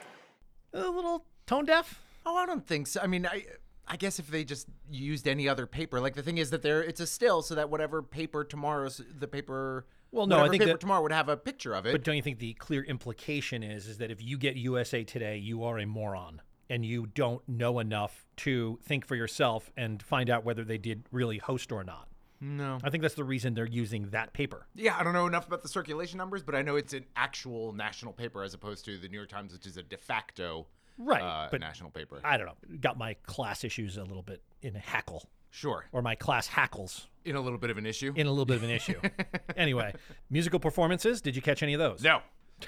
A 0.74 0.80
little 0.90 1.26
tone 1.46 1.66
deaf. 1.66 2.02
Oh, 2.26 2.36
I 2.36 2.46
don't 2.48 2.66
think 2.66 2.88
so. 2.88 3.02
I 3.02 3.08
mean, 3.08 3.26
I 3.28 3.46
I 3.88 3.98
guess 3.98 4.18
if 4.20 4.28
they 4.28 4.44
just 4.44 4.68
used 4.90 5.28
any 5.28 5.48
other 5.50 5.66
paper, 5.68 6.00
like 6.00 6.16
the 6.16 6.24
thing 6.24 6.38
is 6.38 6.50
that 6.52 6.62
there 6.62 6.82
it's 6.82 7.00
a 7.02 7.08
still, 7.08 7.42
so 7.42 7.56
that 7.56 7.70
whatever 7.70 8.02
paper 8.02 8.44
tomorrow's 8.44 9.02
the 9.20 9.28
paper. 9.28 9.86
Well, 10.12 10.28
no, 10.28 10.40
I 10.40 10.50
think 10.50 10.62
paper 10.62 10.74
that- 10.74 10.80
tomorrow 10.80 11.02
would 11.02 11.12
have 11.12 11.28
a 11.30 11.36
picture 11.38 11.74
of 11.74 11.86
it. 11.86 11.92
But 11.92 12.04
don't 12.04 12.16
you 12.16 12.22
think 12.22 12.40
the 12.40 12.54
clear 12.54 12.84
implication 12.84 13.64
is 13.64 13.88
is 13.88 13.98
that 13.98 14.12
if 14.12 14.22
you 14.22 14.38
get 14.38 14.56
USA 14.56 15.04
Today, 15.04 15.38
you 15.38 15.64
are 15.64 15.80
a 15.80 15.86
moron 15.86 16.42
and 16.70 16.86
you 16.86 17.08
don't 17.08 17.48
know 17.50 17.80
enough 17.80 18.26
to 18.38 18.80
think 18.84 19.06
for 19.06 19.16
yourself 19.16 19.70
and 19.76 20.02
find 20.02 20.30
out 20.30 20.46
whether 20.46 20.64
they 20.64 20.78
did 20.78 21.04
really 21.12 21.38
host 21.38 21.72
or 21.72 21.84
not. 21.84 22.08
no. 22.40 22.78
I 22.84 22.90
think 22.90 23.02
that's 23.02 23.16
the 23.16 23.24
reason 23.24 23.54
they're 23.54 23.66
using 23.68 24.10
that 24.12 24.34
paper. 24.34 24.66
Yeah, 24.76 24.98
I 24.98 25.04
don't 25.04 25.14
know 25.14 25.28
enough 25.28 25.46
about 25.48 25.62
the 25.62 25.68
circulation 25.70 26.18
numbers, 26.18 26.42
but 26.44 26.56
I 26.56 26.62
know 26.62 26.76
it's 26.78 26.94
an 26.94 27.06
actual 27.16 27.74
national 27.74 28.14
paper 28.14 28.44
as 28.44 28.54
opposed 28.54 28.86
to 28.86 28.98
the 28.98 29.08
New 29.10 29.18
York 29.18 29.30
Times, 29.30 29.52
which 29.54 29.66
is 29.66 29.78
a 29.78 29.84
de 29.84 29.98
facto 29.98 30.68
Right, 30.98 31.22
uh, 31.22 31.48
but 31.52 31.60
national 31.60 31.90
paper. 31.90 32.22
I 32.24 32.38
don't 32.38 32.48
know. 32.48 32.78
Got 32.80 32.98
my 32.98 33.16
class 33.26 33.64
issues 33.64 33.98
a 33.98 34.04
little 34.04 34.22
bit 34.24 34.42
in 34.62 34.76
a 34.76 34.80
hackle, 34.80 35.30
sure, 35.50 35.86
or 35.92 36.02
my 36.02 36.16
class 36.16 36.48
hackles 36.48 37.08
in 37.26 37.36
a 37.36 37.42
little 37.42 37.58
bit 37.58 37.70
of 37.70 37.78
an 37.78 37.86
issue. 37.86 38.14
in 38.16 38.28
a 38.28 38.30
little 38.30 38.46
bit 38.46 38.58
of 38.58 38.64
an 38.64 38.70
issue. 38.70 39.00
anyway, 39.58 39.94
musical 40.30 40.60
performances. 40.60 41.22
Did 41.22 41.36
you 41.36 41.42
catch 41.42 41.64
any 41.64 41.74
of 41.74 41.80
those? 41.80 42.04
no. 42.04 42.22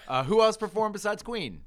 Uh, 0.10 0.24
who 0.24 0.42
else 0.42 0.58
performed 0.58 0.92
besides 0.94 1.24
Queen? 1.24 1.62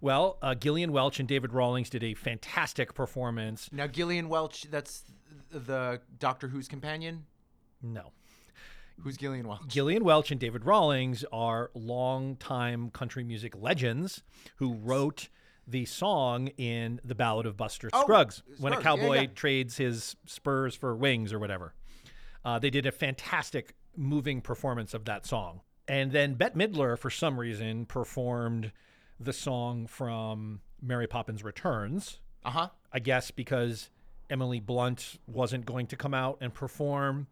Well, 0.00 0.38
uh, 0.42 0.54
Gillian 0.54 0.90
Welch 0.90 1.20
and 1.20 1.28
David 1.28 1.52
Rawlings 1.52 1.90
did 1.90 2.02
a 2.02 2.14
fantastic 2.14 2.94
performance. 2.94 3.68
Now 3.70 3.86
Gillian 3.86 4.28
Welch, 4.28 4.62
that's 4.70 5.04
the 5.50 6.00
Doctor 6.18 6.48
Who's 6.48 6.66
companion. 6.66 7.26
No. 7.82 8.12
Who's 9.02 9.16
Gillian 9.16 9.46
Welch? 9.46 9.68
Gillian 9.68 10.02
Welch 10.02 10.32
and 10.32 10.40
David 10.40 10.64
Rawlings 10.64 11.24
are 11.32 11.70
longtime 11.74 12.90
country 12.90 13.22
music 13.22 13.54
legends 13.56 14.22
who 14.56 14.74
wrote 14.74 15.28
the 15.68 15.84
song 15.84 16.48
in 16.56 17.00
The 17.04 17.14
Ballad 17.14 17.44
of 17.46 17.56
Buster 17.56 17.90
Oh, 17.92 18.02
Scruggs 18.02 18.42
when 18.58 18.72
a 18.72 18.76
Scruggs, 18.80 18.98
yeah, 18.98 19.02
cowboy 19.02 19.20
yeah. 19.20 19.26
trades 19.34 19.76
his 19.76 20.16
spurs 20.26 20.74
for 20.74 20.96
wings 20.96 21.32
or 21.32 21.38
whatever. 21.38 21.74
Uh, 22.44 22.58
they 22.58 22.70
did 22.70 22.86
a 22.86 22.92
fantastic, 22.92 23.74
moving 23.96 24.40
performance 24.40 24.94
of 24.94 25.04
that 25.04 25.26
song. 25.26 25.60
And 25.86 26.10
then 26.12 26.34
Bette 26.34 26.54
Midler, 26.58 26.98
for 26.98 27.10
some 27.10 27.38
reason, 27.38 27.84
performed 27.86 28.72
the 29.20 29.32
song 29.32 29.86
from 29.86 30.60
Mary 30.80 31.06
Poppins 31.06 31.44
Returns. 31.44 32.20
Uh 32.44 32.50
huh. 32.50 32.68
I 32.92 33.00
guess 33.00 33.30
because 33.30 33.90
Emily 34.30 34.60
Blunt 34.60 35.18
wasn't 35.26 35.66
going 35.66 35.86
to 35.88 35.96
come 35.96 36.14
out 36.14 36.38
and 36.40 36.54
perform 36.54 37.26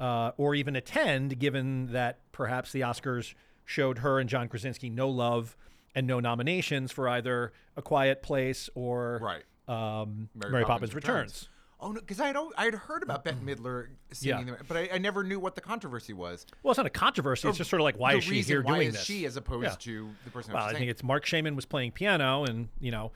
uh, 0.00 0.32
or 0.36 0.54
even 0.54 0.76
attend, 0.76 1.38
given 1.38 1.92
that 1.92 2.18
perhaps 2.32 2.72
the 2.72 2.80
Oscars 2.80 3.34
showed 3.64 3.98
her 3.98 4.18
and 4.18 4.28
John 4.28 4.48
Krasinski 4.48 4.90
no 4.90 5.08
love 5.08 5.56
and 5.94 6.06
no 6.06 6.20
nominations 6.20 6.90
for 6.92 7.08
either 7.08 7.52
A 7.76 7.82
Quiet 7.82 8.22
Place 8.22 8.68
or 8.74 9.18
Right. 9.22 9.44
um, 9.68 10.28
Mary, 10.34 10.64
Poppins, 10.64 10.94
Returns. 10.94 11.48
Oh 11.80 11.92
no, 11.92 12.00
because 12.00 12.20
I 12.20 12.32
don't. 12.32 12.54
I 12.56 12.64
had 12.64 12.74
heard 12.74 13.02
about 13.02 13.24
Bette 13.24 13.36
Midler 13.44 13.88
singing, 14.12 14.48
Yeah. 14.48 14.54
them, 14.54 14.64
but 14.66 14.76
I, 14.76 14.88
I 14.94 14.98
never 14.98 15.22
knew 15.22 15.38
what 15.38 15.54
the 15.54 15.60
controversy 15.60 16.12
was. 16.14 16.46
Well, 16.62 16.70
it's 16.72 16.78
not 16.78 16.86
a 16.86 16.90
controversy. 16.90 17.46
It's 17.48 17.58
just 17.58 17.68
sort 17.68 17.80
of 17.80 17.84
like, 17.84 17.98
why 17.98 18.14
is 18.14 18.24
she 18.24 18.40
here 18.40 18.62
why 18.62 18.76
doing 18.76 18.88
is 18.88 18.94
this? 18.94 19.04
she 19.04 19.26
as 19.26 19.36
opposed 19.36 19.64
Yeah. 19.64 19.92
to 19.92 20.10
the 20.24 20.30
person? 20.30 20.54
Well, 20.54 20.64
I 20.64 20.72
think 20.72 20.88
it's 20.90 21.02
Marc 21.02 21.26
Shaiman 21.26 21.54
was 21.56 21.66
playing 21.66 21.92
piano, 21.92 22.44
and 22.44 22.68
you 22.80 22.90
know 22.90 23.12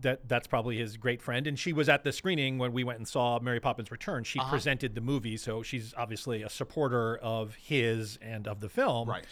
that 0.00 0.28
that's 0.28 0.46
probably 0.46 0.76
his 0.78 0.96
great 0.96 1.22
friend. 1.22 1.46
And 1.46 1.58
she 1.58 1.72
was 1.72 1.88
at 1.88 2.04
the 2.04 2.12
screening 2.12 2.58
when 2.58 2.72
we 2.72 2.84
went 2.84 2.98
and 2.98 3.08
saw 3.08 3.38
Mary 3.40 3.60
Poppins 3.60 3.90
Return. 3.90 4.24
She 4.24 4.38
Uh-huh. 4.38 4.50
presented 4.50 4.94
the 4.94 5.00
movie, 5.00 5.36
so 5.36 5.62
she's 5.62 5.94
obviously 5.96 6.42
a 6.42 6.48
supporter 6.50 7.16
of 7.16 7.54
his 7.54 8.18
and 8.20 8.46
of 8.48 8.60
the 8.60 8.68
film. 8.68 9.08
right. 9.08 9.24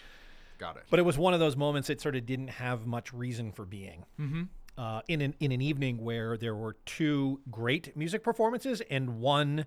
Got 0.59 0.77
it. 0.77 0.85
But 0.91 0.99
it 0.99 1.03
was 1.03 1.19
one 1.19 1.35
of 1.35 1.41
those 1.41 1.57
moments 1.57 1.89
that 1.89 2.01
sort 2.01 2.17
of 2.17 2.27
didn't 2.27 2.49
have 2.49 2.87
much 2.87 3.13
reason 3.13 3.53
for 3.53 3.65
being. 3.65 4.05
Mm-hmm. 4.21 4.43
Uh, 4.79 5.01
in 5.09 5.23
an 5.23 5.35
in 5.41 5.53
an 5.53 5.63
evening 5.63 6.05
where 6.05 6.37
there 6.37 6.55
were 6.55 6.77
two 6.85 7.41
great 7.51 7.97
music 7.97 8.23
performances 8.23 8.83
and 8.91 9.21
one 9.21 9.65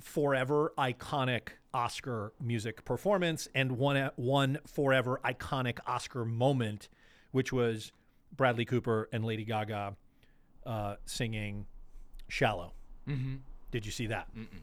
forever 0.00 0.72
iconic 0.76 1.50
Oscar 1.72 2.32
music 2.40 2.84
performance 2.84 3.48
and 3.54 3.72
one 3.72 4.10
one 4.16 4.58
forever 4.66 5.20
iconic 5.24 5.78
Oscar 5.86 6.24
moment, 6.24 6.88
which 7.30 7.52
was 7.52 7.92
Bradley 8.36 8.64
Cooper 8.64 9.08
and 9.12 9.24
Lady 9.24 9.44
Gaga 9.44 9.96
uh, 10.66 10.96
singing 11.04 11.66
"Shallow." 12.28 12.72
Mm-hmm. 13.08 13.36
Did 13.70 13.86
you 13.86 13.92
see 13.92 14.06
that? 14.06 14.26
Mm-mm. 14.36 14.62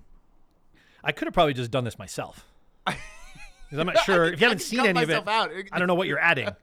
I 1.03 1.11
could 1.11 1.27
have 1.27 1.33
probably 1.33 1.53
just 1.53 1.71
done 1.71 1.83
this 1.83 1.99
myself. 1.99 2.45
Because 3.65 3.79
I'm 3.79 3.87
not 3.87 3.99
sure 4.05 4.25
if 4.25 4.39
you 4.39 4.47
haven't 4.47 4.61
seen 4.61 4.81
any 4.81 5.01
of 5.03 5.09
it. 5.09 5.27
out. 5.27 5.51
I 5.71 5.79
don't 5.79 5.87
know 5.87 5.95
what 5.95 6.07
you're 6.07 6.19
adding. 6.19 6.49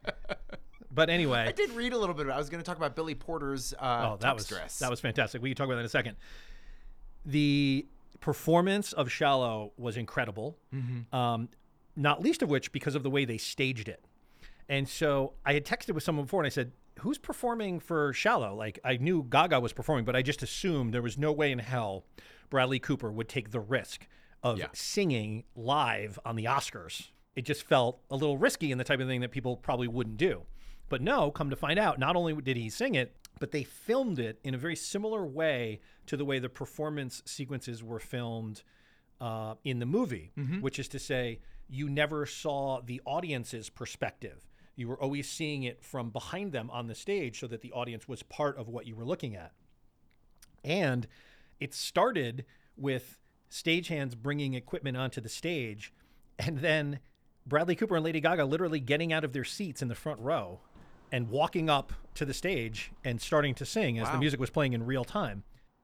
But 0.95 1.09
anyway, 1.09 1.47
I 1.49 1.53
did 1.53 1.71
read 1.71 1.95
a 1.95 1.99
little 1.99 2.15
bit 2.15 2.27
about. 2.27 2.35
I 2.35 2.39
was 2.39 2.51
going 2.51 2.63
to 2.63 2.67
talk 2.67 2.77
about 2.77 2.95
Billy 2.95 3.15
Porter's 3.15 3.73
uh, 3.81 4.11
Oh, 4.13 4.17
that 4.21 4.35
was 4.35 4.47
dress. 4.47 4.79
that 4.81 4.91
was 4.91 5.01
fantastic. 5.01 5.41
We 5.41 5.49
can 5.49 5.57
talk 5.57 5.65
about 5.65 5.77
that 5.77 5.81
in 5.81 5.87
a 5.87 5.89
second. 5.89 6.17
The 7.25 7.87
performance 8.21 8.93
of 8.93 9.11
Shallow 9.11 9.73
was 9.79 9.97
incredible. 9.97 10.59
Mm-hmm. 10.75 11.15
Um, 11.17 11.49
not 11.97 12.23
least 12.23 12.43
of 12.43 12.51
which 12.51 12.73
because 12.73 12.95
of 12.95 13.03
the 13.03 13.11
way 13.11 13.25
they 13.25 13.39
staged 13.39 13.89
it. 13.89 14.05
And 14.69 14.89
so 14.89 15.33
I 15.45 15.55
had 15.55 15.65
texted 15.65 15.93
with 15.95 16.03
someone 16.05 16.27
before 16.27 16.41
and 16.41 16.47
I 16.47 16.51
said, 16.51 16.73
"Who's 17.01 17.19
performing 17.19 17.81
for 17.81 18.13
Shallow?" 18.13 18.55
Like 18.55 18.79
I 18.85 18.97
knew 18.99 19.25
Gaga 19.29 19.61
was 19.61 19.73
performing, 19.73 20.05
but 20.05 20.15
I 20.15 20.21
just 20.21 20.43
assumed 20.43 20.93
there 20.93 21.01
was 21.03 21.17
no 21.17 21.33
way 21.33 21.53
in 21.53 21.59
hell 21.59 22.05
Bradley 22.51 22.79
Cooper 22.79 23.11
would 23.11 23.29
take 23.31 23.51
the 23.51 23.61
risk 23.61 24.07
of 24.43 24.59
Yeah. 24.59 24.69
singing 24.73 25.45
live 25.55 26.19
on 26.25 26.37
the 26.37 26.45
Oscars. 26.45 27.09
It 27.35 27.43
just 27.43 27.63
felt 27.63 28.01
a 28.11 28.17
little 28.17 28.37
risky 28.39 28.71
and 28.73 28.81
the 28.81 28.85
type 28.85 29.01
of 29.01 29.07
thing 29.09 29.21
that 29.23 29.31
people 29.31 29.57
probably 29.57 29.89
wouldn't 29.89 30.17
do. 30.19 30.43
But 30.89 31.01
no, 31.01 31.31
come 31.31 31.49
to 31.51 31.57
find 31.57 31.79
out, 31.79 31.99
not 31.99 32.17
only 32.17 32.35
did 32.35 32.57
he 32.57 32.69
sing 32.69 32.95
it, 32.95 33.17
but 33.41 33.51
they 33.51 33.63
filmed 33.65 34.19
it 34.19 34.39
in 34.45 34.55
a 34.55 34.59
very 34.59 34.77
similar 34.77 35.25
way 35.25 35.81
to 36.07 36.17
the 36.17 36.25
way 36.25 36.39
the 36.39 36.49
performance 36.51 37.23
sequences 37.25 37.83
were 37.83 37.99
filmed 37.99 38.63
uh, 39.21 39.55
in 39.65 39.79
the 39.79 39.87
movie, 39.87 40.33
which 40.61 40.79
is 40.79 40.89
to 40.89 40.99
say, 40.99 41.41
you 41.69 41.89
never 41.89 42.27
saw 42.27 42.81
the 42.85 43.01
audience's 43.07 43.71
perspective. 43.71 44.51
You 44.77 44.89
were 44.89 45.01
always 45.01 45.29
seeing 45.31 45.63
it 45.63 45.83
from 45.83 46.11
behind 46.11 46.53
them 46.53 46.69
on 46.71 46.89
the 46.89 46.95
stage 46.95 47.39
so 47.41 47.47
that 47.47 47.63
the 47.63 47.73
audience 47.73 48.07
was 48.09 48.23
part 48.23 48.59
of 48.59 48.69
what 48.69 48.87
you 48.87 48.95
were 48.97 49.05
looking 49.07 49.35
at. 49.37 49.53
And 50.65 51.07
it 51.61 51.73
started 51.75 52.45
with 52.77 53.19
stagehands 53.53 54.17
bringing 54.17 54.55
equipment 54.55 54.97
onto 54.97 55.21
the 55.21 55.29
stage, 55.29 55.93
and 56.39 56.59
then 56.59 56.99
Bradley 57.47 57.77
Cooper 57.77 57.97
and 57.97 58.05
Lady 58.05 58.21
Gaga 58.21 58.45
literally 58.45 58.81
getting 58.81 59.13
out 59.13 59.25
of 59.25 59.33
their 59.33 59.45
seats 59.45 59.83
in 59.83 59.89
the 59.89 59.95
front 59.95 60.19
row 60.21 60.61
and 61.13 61.29
walking 61.29 61.69
up 61.69 61.93
to 62.15 62.25
the 62.25 62.33
stage 62.33 62.91
and 63.05 63.21
starting 63.21 63.55
to 63.57 63.67
sing 63.67 63.99
as 63.99 64.09
the 64.11 64.19
music 64.19 64.41
was 64.41 64.49
playing 64.51 64.73
in 64.73 64.87
real 64.87 65.05
time. 65.05 65.43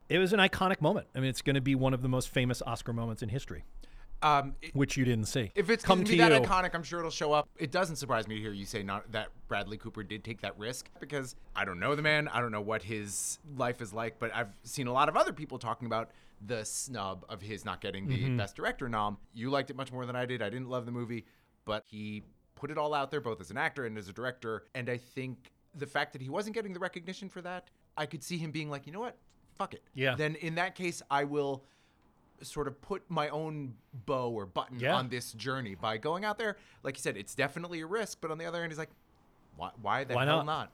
It 0.09 0.17
was 0.19 0.33
an 0.33 0.41
iconic 0.41 0.81
moment. 0.81 1.07
I 1.15 1.21
mean, 1.21 1.29
it's 1.29 1.43
going 1.43 1.55
to 1.57 1.61
be 1.61 1.75
one 1.75 1.93
of 1.93 2.01
the 2.01 2.09
most 2.09 2.31
famous 2.31 2.63
Oscar 2.63 2.95
moments 2.95 3.23
in 3.23 3.29
history, 3.29 3.65
um, 4.23 4.55
it- 4.63 4.75
which 4.75 4.97
you 4.97 5.05
didn't 5.05 5.27
see. 5.27 5.53
if 5.55 5.69
it's 5.69 5.85
come 5.85 5.99
going 5.99 6.07
to 6.07 6.13
to 6.13 6.17
be 6.17 6.19
that 6.23 6.33
you, 6.33 6.49
iconic, 6.49 6.75
I'm 6.75 6.83
sure 6.83 7.01
it'll 7.01 7.11
show 7.11 7.35
up. 7.35 7.47
It 7.59 7.71
doesn't 7.71 7.97
surprise 7.97 8.27
me 8.27 8.37
to 8.37 8.41
hear 8.41 8.53
you 8.53 8.65
say 8.65 8.83
not 8.83 9.13
that 9.13 9.29
Bradley 9.49 9.77
Cooper 9.77 10.03
did 10.03 10.25
take 10.25 10.41
that 10.41 10.59
risk 10.59 10.89
because 10.99 11.37
I 11.55 11.67
don't 11.67 11.79
know 11.79 11.95
the 11.95 12.01
man. 12.03 12.29
I 12.29 12.41
don't 12.41 12.53
know 12.53 12.63
what 12.63 12.83
his 12.83 13.39
life 13.59 13.83
is 13.83 13.93
like, 13.93 14.19
but 14.19 14.35
I've 14.35 14.49
seen 14.63 14.87
a 14.87 14.93
lot 14.93 15.11
of 15.11 15.17
other 15.19 15.35
people 15.35 15.59
talking 15.59 15.85
about 15.85 16.11
the 16.47 16.65
snub 16.65 17.25
of 17.29 17.41
his 17.43 17.65
not 17.65 17.81
getting 17.81 18.07
the 18.07 18.17
Mm-hmm. 18.25 18.37
Best 18.37 18.55
Director 18.57 18.89
nom. 18.89 19.19
You 19.35 19.51
liked 19.51 19.71
it 19.71 19.77
much 19.77 19.93
more 19.93 20.07
than 20.07 20.17
I 20.17 20.25
did. 20.27 20.41
I 20.43 20.51
didn't 20.51 20.69
love 20.69 20.87
the 20.87 20.93
movie, 20.93 21.27
but 21.65 21.85
he 21.87 22.23
put 22.55 22.71
it 22.71 22.79
all 22.79 22.95
out 22.95 23.11
there, 23.11 23.21
both 23.21 23.41
as 23.41 23.51
an 23.51 23.57
actor 23.57 23.87
and 23.87 23.97
as 23.99 24.09
a 24.09 24.13
director. 24.13 24.65
And 24.75 24.89
I 24.89 24.97
think 24.97 25.53
the 25.75 25.87
fact 25.87 26.13
that 26.13 26.23
he 26.23 26.29
wasn't 26.29 26.55
getting 26.55 26.73
the 26.73 26.81
recognition 26.81 27.29
for 27.29 27.41
that, 27.43 27.69
I 27.97 28.07
could 28.07 28.23
see 28.23 28.39
him 28.39 28.51
being 28.51 28.71
like, 28.71 28.87
you 28.87 28.93
know 28.93 29.01
what, 29.01 29.17
fuck 29.57 29.75
it. 29.75 29.83
Yeah. 29.95 30.15
Then 30.15 30.35
in 30.37 30.55
that 30.57 30.75
case, 30.75 31.03
I 31.11 31.25
will 31.25 31.65
sort 32.43 32.69
of 32.69 32.81
put 32.81 33.03
my 33.09 33.29
own 33.31 33.75
bow 34.07 34.31
or 34.31 34.47
button 34.47 34.79
Yeah. 34.79 34.95
on 34.95 35.09
this 35.09 35.33
journey 35.33 35.75
by 35.75 35.99
going 35.99 36.25
out 36.25 36.39
there. 36.39 36.57
Like 36.85 36.97
you 36.97 37.03
said, 37.03 37.17
it's 37.17 37.35
definitely 37.35 37.81
a 37.81 37.87
risk, 37.87 38.19
but 38.21 38.31
on 38.31 38.39
the 38.39 38.45
other 38.47 38.61
hand, 38.61 38.71
he's 38.71 38.79
like, 38.79 38.91
why, 39.57 39.71
why 39.83 40.05
the 40.05 40.15
Why 40.15 40.25
hell 40.25 40.45
not? 40.45 40.47
not? 40.47 40.73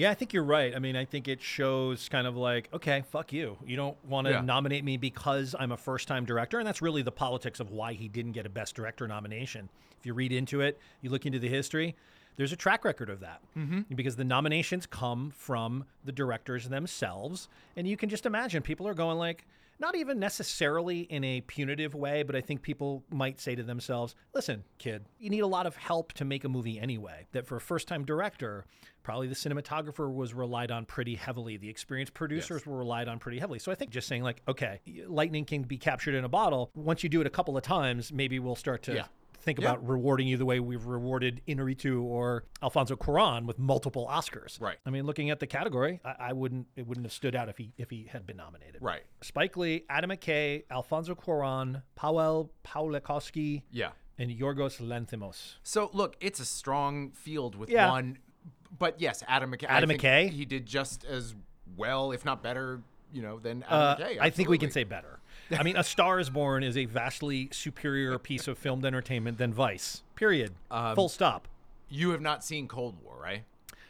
Yeah, 0.00 0.10
I 0.10 0.14
think 0.14 0.32
you're 0.32 0.42
right. 0.44 0.74
I 0.74 0.78
mean, 0.78 0.96
I 0.96 1.04
think 1.04 1.28
it 1.28 1.42
shows 1.42 2.08
kind 2.08 2.26
of 2.26 2.34
like, 2.34 2.70
okay, 2.72 3.04
fuck 3.10 3.34
you. 3.34 3.58
You 3.66 3.76
don't 3.76 4.02
want 4.06 4.26
to 4.28 4.32
Yeah. 4.32 4.40
nominate 4.40 4.82
me 4.82 4.96
because 4.96 5.54
I'm 5.58 5.72
a 5.72 5.76
first 5.76 6.08
time 6.08 6.24
director. 6.24 6.58
And 6.58 6.66
that's 6.66 6.80
really 6.80 7.02
the 7.02 7.12
politics 7.12 7.60
of 7.60 7.70
why 7.70 7.92
he 7.92 8.08
didn't 8.08 8.32
get 8.32 8.46
a 8.46 8.48
Best 8.48 8.74
Director 8.74 9.06
nomination. 9.06 9.68
If 9.98 10.06
you 10.06 10.14
read 10.14 10.32
into 10.32 10.62
it, 10.62 10.78
you 11.02 11.10
look 11.10 11.26
into 11.26 11.38
the 11.38 11.50
history, 11.50 11.96
there's 12.36 12.50
a 12.50 12.56
track 12.56 12.82
record 12.82 13.10
of 13.10 13.20
that. 13.20 13.42
Mm-hmm. 13.54 13.94
Because 13.94 14.16
the 14.16 14.24
nominations 14.24 14.86
come 14.86 15.32
from 15.36 15.84
the 16.02 16.12
directors 16.12 16.70
themselves. 16.70 17.50
And 17.76 17.86
you 17.86 17.98
can 17.98 18.08
just 18.08 18.24
imagine 18.24 18.62
people 18.62 18.88
are 18.88 18.94
going 18.94 19.18
like, 19.18 19.44
not 19.80 19.96
even 19.96 20.18
necessarily 20.18 21.00
in 21.00 21.24
a 21.24 21.40
punitive 21.40 21.94
way, 21.94 22.22
but 22.22 22.36
I 22.36 22.40
think 22.40 22.62
people 22.62 23.02
might 23.10 23.40
say 23.40 23.54
to 23.54 23.62
themselves, 23.62 24.14
listen, 24.34 24.64
kid, 24.78 25.06
you 25.18 25.30
need 25.30 25.40
a 25.40 25.46
lot 25.46 25.66
of 25.66 25.74
help 25.76 26.12
to 26.14 26.24
make 26.24 26.44
a 26.44 26.48
movie 26.48 26.78
anyway. 26.78 27.26
That 27.32 27.46
for 27.46 27.56
a 27.56 27.60
first 27.60 27.88
time 27.88 28.04
director, 28.04 28.66
probably 29.02 29.26
the 29.26 29.34
cinematographer 29.34 30.12
was 30.12 30.34
relied 30.34 30.70
on 30.70 30.84
pretty 30.84 31.14
heavily. 31.14 31.56
The 31.56 31.68
experienced 31.68 32.14
producers 32.14 32.66
were 32.66 32.76
relied 32.76 33.08
on 33.08 33.18
pretty 33.18 33.38
heavily. 33.38 33.58
So 33.58 33.72
I 33.72 33.74
think 33.74 33.90
just 33.90 34.06
saying, 34.06 34.22
like, 34.22 34.42
okay, 34.46 34.80
lightning 35.06 35.46
can 35.46 35.62
be 35.62 35.78
captured 35.78 36.14
in 36.14 36.24
a 36.24 36.28
bottle. 36.28 36.70
Once 36.74 37.02
you 37.02 37.08
do 37.08 37.20
it 37.22 37.26
a 37.26 37.30
couple 37.30 37.56
of 37.56 37.62
times, 37.62 38.12
maybe 38.12 38.38
we'll 38.38 38.56
start 38.56 38.82
to. 38.84 38.94
Yeah. 38.94 39.06
Think 39.40 39.58
Yeah. 39.60 39.70
about 39.70 39.88
rewarding 39.88 40.28
you 40.28 40.36
the 40.36 40.44
way 40.44 40.60
we've 40.60 40.84
rewarded 40.84 41.40
Inarritu 41.48 42.02
or 42.02 42.44
Alfonso 42.62 42.94
Cuarón 42.94 43.46
with 43.46 43.58
multiple 43.58 44.06
Oscars. 44.10 44.60
Right. 44.60 44.76
I 44.84 44.90
mean, 44.90 45.04
looking 45.06 45.30
at 45.30 45.40
the 45.40 45.46
category, 45.46 46.00
I, 46.04 46.14
I 46.18 46.32
wouldn't. 46.34 46.66
It 46.76 46.86
wouldn't 46.86 47.06
have 47.06 47.12
stood 47.12 47.34
out 47.34 47.48
if 47.48 47.56
he 47.58 47.72
if 47.78 47.88
he 47.90 48.08
had 48.12 48.26
been 48.26 48.36
nominated. 48.36 48.82
Right. 48.82 49.02
Spike 49.22 49.56
Lee, 49.56 49.84
Adam 49.88 50.10
McKay, 50.10 50.64
Alfonso 50.70 51.14
Cuarón, 51.14 51.82
Powell 51.94 52.52
Pawlikowski, 52.64 53.62
Yeah. 53.70 53.90
and 54.18 54.30
Yorgos 54.30 54.80
Lanthimos. 54.80 55.54
So 55.62 55.90
look, 55.92 56.16
it's 56.20 56.40
a 56.40 56.44
strong 56.44 57.10
field 57.12 57.54
with 57.54 57.70
Yeah. 57.70 57.90
one, 57.90 58.18
but 58.78 59.00
yes, 59.00 59.22
Adam 59.26 59.52
McKay. 59.52 59.66
Adam 59.68 59.90
McKay? 59.90 60.28
He 60.30 60.44
did 60.44 60.66
just 60.66 61.04
as 61.04 61.34
well, 61.76 62.12
if 62.12 62.24
not 62.24 62.42
better, 62.42 62.82
you 63.12 63.22
know, 63.22 63.38
than 63.38 63.62
Adam 63.64 63.78
Uh, 63.80 63.96
McKay. 63.96 64.18
I 64.20 64.30
think 64.30 64.48
we 64.48 64.58
can 64.58 64.70
say 64.70 64.84
better. 64.84 65.19
I 65.58 65.62
mean, 65.62 65.76
A 65.76 65.84
Star 65.84 66.18
Is 66.20 66.30
Born 66.30 66.62
is 66.62 66.76
a 66.76 66.84
vastly 66.84 67.48
superior 67.52 68.18
piece 68.18 68.46
of 68.48 68.58
filmed 68.58 68.84
entertainment 68.84 69.38
than 69.38 69.52
Vice. 69.52 70.02
Period. 70.16 70.52
Um, 70.70 70.94
Full 70.94 71.08
stop. 71.08 71.48
you 71.88 72.10
have 72.10 72.20
not 72.20 72.44
seen 72.44 72.68
Cold 72.68 72.96
War, 73.02 73.18
right? 73.20 73.42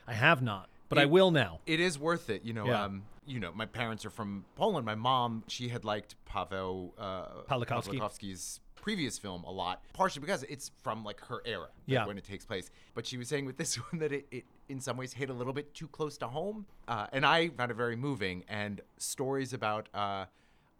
I 0.06 0.14
have 0.14 0.42
not, 0.42 0.68
but 0.88 0.98
I 0.98 1.04
will 1.06 1.30
now. 1.30 1.60
It 1.66 1.78
is 1.80 1.98
worth 1.98 2.30
it, 2.30 2.44
you 2.44 2.52
know. 2.52 2.66
Yeah. 2.66 2.84
Um, 2.84 3.02
you 3.26 3.38
know, 3.38 3.52
my 3.52 3.66
parents 3.66 4.04
are 4.04 4.10
from 4.10 4.44
Poland. 4.56 4.84
My 4.84 4.94
mom, 4.96 5.44
she 5.46 5.68
had 5.68 5.84
liked 5.84 6.16
Pavel 6.24 6.92
uh, 6.98 7.42
Pawlikowski. 7.48 7.98
Pawlikowski's 7.98 8.60
previous 8.74 9.18
film 9.18 9.44
a 9.44 9.50
lot, 9.50 9.82
partially 9.92 10.20
because 10.20 10.42
it's 10.44 10.70
from 10.82 11.04
like 11.04 11.20
her 11.26 11.42
era, 11.44 11.60
like, 11.60 11.70
Yeah. 11.86 12.06
when 12.06 12.16
it 12.18 12.24
takes 12.24 12.44
place. 12.46 12.70
But 12.94 13.06
she 13.06 13.18
was 13.18 13.28
saying 13.28 13.44
with 13.44 13.56
this 13.58 13.74
one 13.92 14.00
that 14.00 14.10
it, 14.10 14.26
it 14.32 14.44
in 14.68 14.80
some 14.80 14.96
ways 14.96 15.12
hit 15.12 15.30
a 15.30 15.32
little 15.34 15.52
bit 15.52 15.74
too 15.74 15.86
close 15.88 16.16
to 16.18 16.26
home, 16.28 16.64
uh, 16.88 17.06
and 17.12 17.24
I 17.26 17.50
found 17.50 17.70
it 17.70 17.74
very 17.74 17.94
moving. 17.96 18.44
And 18.48 18.80
stories 18.96 19.52
about 19.52 19.88
uh, 19.94 20.24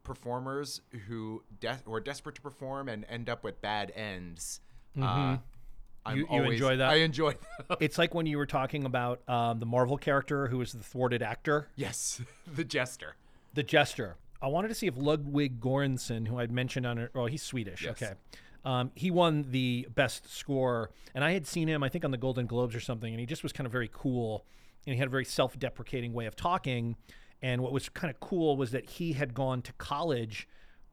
performers 0.03 0.81
who 1.09 1.43
de- 1.61 1.79
who 1.85 1.93
are 1.95 2.01
desperate 2.01 2.35
to 2.37 2.41
perform 2.41 2.89
and 2.89 3.05
end 3.09 3.29
up 3.29 3.45
with 3.45 3.61
bad 3.61 3.93
ends. 3.95 4.61
Uh, 4.99 5.05
I'm 5.05 5.39
Mm-hmm. 6.07 6.17
You- 6.17 6.17
you 6.23 6.27
always- 6.31 6.53
enjoy 6.53 6.77
that? 6.79 6.91
I 6.91 6.95
enjoy. 6.97 7.35
That. 7.69 7.79
It's 7.81 7.99
like 7.99 8.15
when 8.15 8.25
you 8.27 8.39
were 8.39 8.47
talking 8.47 8.85
about 8.85 9.21
um, 9.29 9.59
the 9.61 9.67
Marvel 9.67 9.99
character 9.99 10.47
who 10.49 10.59
was 10.59 10.73
the 10.73 10.83
thwarted 10.83 11.23
actor, 11.23 11.69
yes, 11.77 12.23
the 12.47 12.65
jester. 12.65 13.17
the 13.55 13.63
Jester. 13.63 14.17
I 14.43 14.47
wanted 14.49 14.69
to 14.69 14.75
see 14.75 14.87
if 14.87 14.95
Ludwig 14.97 15.61
Göransson, 15.61 16.27
who 16.27 16.39
I'd 16.39 16.51
mentioned 16.51 16.87
on 16.87 16.97
it, 16.97 17.11
oh, 17.15 17.27
he's 17.27 17.43
Swedish. 17.43 17.83
Yes. 17.85 18.01
Okay. 18.03 18.13
Um, 18.65 18.91
he 18.95 19.11
won 19.11 19.45
the 19.51 19.87
best 19.95 20.31
score, 20.35 20.91
and 21.15 21.23
I 21.23 21.33
had 21.33 21.47
seen 21.47 21.69
him, 21.69 21.83
I 21.83 21.91
think, 21.91 22.05
on 22.07 22.11
the 22.11 22.17
Golden 22.19 22.47
Globes 22.47 22.75
or 22.75 22.81
something, 22.81 23.13
and 23.13 23.21
he 23.21 23.27
just 23.27 23.43
was 23.43 23.53
kind 23.53 23.67
of 23.67 23.73
very 23.73 23.91
cool, 23.93 24.47
and 24.87 24.95
he 24.95 24.99
had 24.99 25.09
a 25.09 25.11
very 25.11 25.25
self-deprecating 25.27 26.15
way 26.15 26.25
of 26.27 26.37
talking. 26.37 26.97
And 27.43 27.63
what 27.63 27.73
was 27.73 27.89
kind 27.89 28.11
of 28.13 28.21
cool 28.21 28.57
was 28.57 28.71
that 28.73 28.89
he 28.91 29.13
had 29.15 29.33
gone 29.35 29.63
to 29.63 29.73
college, 29.75 30.47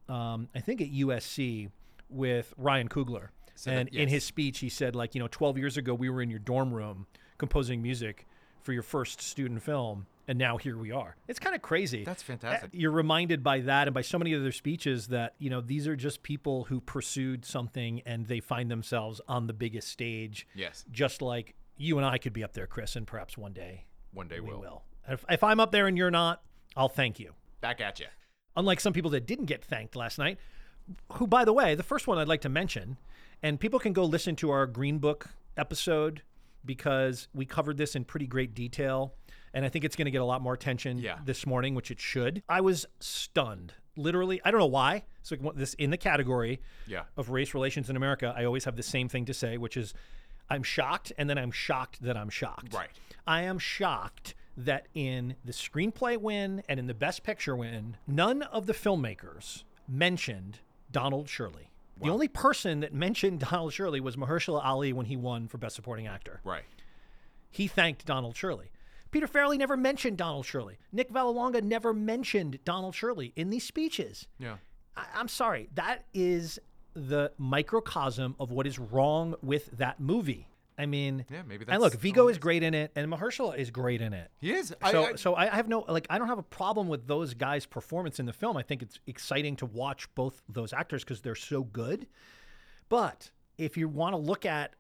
um, 0.08 0.48
I 0.56 0.60
think 0.60 0.82
at 0.82 0.90
USC, 0.92 1.70
with 2.10 2.54
Ryan 2.58 2.88
Coogler. 2.88 3.30
So 3.56 3.70
that- 3.72 3.78
and 3.80 3.90
in 3.90 4.08
his 4.08 4.24
speech, 4.24 4.60
he 4.60 4.70
said, 4.70 4.96
like, 4.96 5.14
you 5.16 5.20
know, 5.20 5.28
12 5.28 5.58
years 5.58 5.78
ago, 5.78 5.94
we 5.94 6.10
were 6.10 6.22
in 6.22 6.30
your 6.30 6.40
dorm 6.40 6.74
room 6.74 7.08
composing 7.38 7.82
music 7.82 8.26
for 8.62 8.72
your 8.74 8.84
first 8.84 9.22
student 9.22 9.62
film, 9.64 10.08
and 10.28 10.38
now 10.38 10.58
here 10.58 10.78
we 10.78 10.92
are. 10.92 11.16
It's 11.28 11.40
kind 11.40 11.56
of 11.56 11.62
crazy. 11.62 12.04
That's 12.04 12.22
fantastic. 12.24 12.70
You're 12.74 12.92
reminded 12.92 13.44
by 13.44 13.62
that 13.62 13.88
and 13.88 13.94
by 13.94 14.02
so 14.02 14.18
many 14.18 14.36
other 14.36 14.52
speeches 14.52 15.08
that, 15.08 15.36
you 15.40 15.50
know, 15.50 15.62
these 15.62 15.88
are 15.88 15.96
just 15.96 16.22
people 16.24 16.66
who 16.66 16.80
pursued 16.82 17.46
something 17.46 18.02
and 18.06 18.28
they 18.28 18.40
find 18.40 18.70
themselves 18.70 19.20
on 19.28 19.48
the 19.48 19.54
biggest 19.54 19.88
stage. 19.90 20.48
Yes. 20.54 20.86
Just 20.92 21.22
like 21.22 21.56
you 21.78 21.98
and 21.98 22.06
I 22.06 22.18
could 22.18 22.34
be 22.34 22.44
up 22.44 22.54
there, 22.54 22.68
Chris, 22.68 22.96
and 22.96 23.06
perhaps 23.08 23.38
one 23.38 23.54
day 23.54 23.86
One 24.14 24.28
day 24.28 24.40
we 24.40 24.50
will. 24.50 24.60
will. 24.60 24.84
If, 25.08 25.24
if 25.30 25.44
I'm 25.44 25.60
up 25.60 25.72
there 25.72 25.88
and 25.88 25.98
you're 25.98 26.12
not, 26.12 26.42
I'll 26.76 26.90
thank 26.90 27.20
you. 27.20 27.34
Back 27.62 27.82
at 27.82 28.00
you. 28.00 28.08
Unlike 28.56 28.80
some 28.80 28.94
people 28.94 29.12
that 29.12 29.26
didn't 29.26 29.46
get 29.46 29.64
thanked 29.64 29.96
last 29.96 30.18
night, 30.18 30.38
who, 31.14 31.28
by 31.28 31.46
the 31.46 31.54
way, 31.54 31.76
the 31.76 31.84
first 31.84 32.08
one 32.08 32.18
I'd 32.18 32.28
like 32.28 32.42
to 32.42 32.50
mention, 32.50 32.98
and 33.44 33.60
people 33.60 33.80
can 33.80 33.94
go 33.94 34.04
listen 34.04 34.36
to 34.38 34.50
our 34.50 34.66
Green 34.66 35.00
Book 35.00 35.30
episode 35.58 36.22
because 36.66 37.28
we 37.34 37.46
covered 37.46 37.78
this 37.78 37.96
in 37.96 38.04
pretty 38.04 38.28
great 38.28 38.54
detail. 38.54 39.14
And 39.54 39.66
I 39.66 39.70
think 39.70 39.86
it's 39.86 39.96
going 39.96 40.06
to 40.06 40.12
get 40.12 40.22
a 40.22 40.26
lot 40.26 40.42
more 40.42 40.54
attention 40.54 40.98
Yeah. 41.00 41.20
this 41.24 41.46
morning, 41.48 41.74
which 41.74 41.90
it 41.92 42.00
should. 42.00 42.44
I 42.50 42.62
was 42.62 42.86
stunned. 43.00 43.74
Literally, 43.96 44.42
I 44.44 44.52
don't 44.52 44.60
know 44.60 44.66
why. 44.66 45.06
So 45.24 45.36
this 45.56 45.74
in 45.76 45.90
the 45.90 45.98
category 45.98 46.62
Yeah. 46.86 47.04
of 47.16 47.30
race 47.30 47.54
relations 47.54 47.90
in 47.90 47.96
America, 47.96 48.34
I 48.38 48.44
always 48.46 48.66
have 48.66 48.76
the 48.76 48.84
same 48.84 49.08
thing 49.10 49.26
to 49.26 49.34
say, 49.34 49.58
which 49.58 49.78
is 49.78 49.94
I'm 50.50 50.64
shocked, 50.64 51.12
and 51.18 51.30
then 51.30 51.38
I'm 51.38 51.52
shocked 51.52 52.02
that 52.04 52.16
I'm 52.18 52.30
shocked. 52.30 52.74
Right. 52.74 52.90
I 53.26 53.42
am 53.44 53.58
shocked 53.60 54.36
that 54.58 54.88
in 54.94 55.36
the 55.46 55.52
screenplay 55.52 56.18
win 56.18 56.64
and 56.68 56.80
in 56.80 56.88
the 56.88 56.94
best 56.94 57.24
picture 57.24 57.56
win, 57.56 57.98
none 58.08 58.42
of 58.42 58.66
the 58.66 58.74
filmmakers 58.74 59.64
mentioned 59.88 60.60
Donald 60.92 61.30
Shirley. 61.30 61.70
The 62.02 62.10
only 62.10 62.28
person 62.28 62.82
that 62.82 62.94
mentioned 62.94 63.40
Donald 63.52 63.74
Shirley 63.74 64.00
was 64.00 64.16
Mahershala 64.16 64.64
Ali 64.64 64.94
when 64.94 65.06
he 65.08 65.16
won 65.16 65.48
for 65.48 65.58
Best 65.58 65.76
Supporting 65.76 66.08
Actor. 66.08 66.42
Right. 66.44 66.64
He 67.50 67.68
thanked 67.68 68.06
Donald 68.06 68.36
Shirley. 68.36 68.72
Peter 69.10 69.28
Farrelly 69.28 69.58
never 69.58 69.78
mentioned 69.78 70.18
Donald 70.18 70.46
Shirley. 70.46 70.78
Nick 70.92 71.12
Vallelonga 71.12 71.64
never 71.64 71.94
mentioned 71.94 72.60
Donald 72.66 72.94
Shirley 72.94 73.32
in 73.36 73.50
these 73.50 73.64
speeches. 73.64 74.28
Yeah. 74.38 74.58
I, 74.96 75.06
I'm 75.16 75.28
sorry. 75.28 75.70
That 75.76 76.04
is 76.14 76.60
the 76.94 77.32
microcosm 77.38 78.36
of 78.40 78.52
what 78.52 78.68
is 78.68 78.78
wrong 78.78 79.36
with 79.42 79.78
that 79.78 80.00
movie. 80.00 80.48
I 80.78 80.86
mean, 80.86 81.26
Yeah, 81.32 81.42
maybe 81.48 81.66
And 81.68 81.82
look, 81.82 81.94
that's 81.94 82.02
Viggo 82.02 82.28
is 82.28 82.38
great 82.38 82.62
in 82.62 82.74
it, 82.74 82.92
and 82.96 83.12
Mahershala 83.12 83.58
is 83.58 83.72
great 83.72 84.02
in 84.02 84.14
it. 84.14 84.30
He 84.40 84.52
is. 84.52 84.68
So, 84.68 85.04
I, 85.04 85.08
I, 85.10 85.16
so 85.16 85.36
I 85.36 85.48
have 85.48 85.68
no 85.68 85.86
like. 85.88 86.06
I 86.10 86.18
don't 86.18 86.28
have 86.28 86.38
a 86.38 86.44
problem 86.44 86.88
with 86.88 87.08
those 87.08 87.34
guys' 87.34 87.66
performance 87.66 88.20
in 88.20 88.26
the 88.26 88.34
film. 88.34 88.56
I 88.58 88.62
think 88.62 88.84
it's 88.84 89.00
exciting 89.08 89.56
to 89.58 89.66
watch 89.66 90.14
both 90.14 90.42
those 90.48 90.74
actors 90.74 91.04
because 91.04 91.22
they're 91.22 91.36
so 91.36 91.64
good. 91.64 92.08
But 92.90 93.32
if 93.58 93.76
you 93.76 93.90
want 93.90 94.14
to 94.14 94.18
look 94.18 94.46
at 94.46 94.76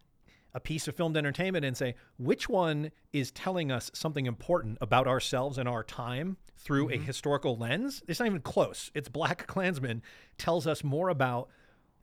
a 0.53 0.59
piece 0.59 0.87
of 0.87 0.95
filmed 0.95 1.17
entertainment 1.17 1.65
and 1.65 1.75
say 1.75 1.95
which 2.17 2.47
one 2.47 2.91
is 3.11 3.31
telling 3.31 3.71
us 3.71 3.91
something 3.93 4.25
important 4.25 4.77
about 4.81 5.07
ourselves 5.07 5.57
and 5.57 5.67
our 5.67 5.83
time 5.83 6.37
through 6.57 6.89
a 6.89 6.93
mm-hmm. 6.93 7.05
historical 7.05 7.57
lens, 7.57 8.01
it's 8.07 8.19
not 8.19 8.27
even 8.27 8.41
close. 8.41 8.91
It's 8.93 9.09
Black 9.09 9.47
Klansman 9.47 10.01
tells 10.37 10.67
us 10.67 10.83
more 10.83 11.09
about 11.09 11.49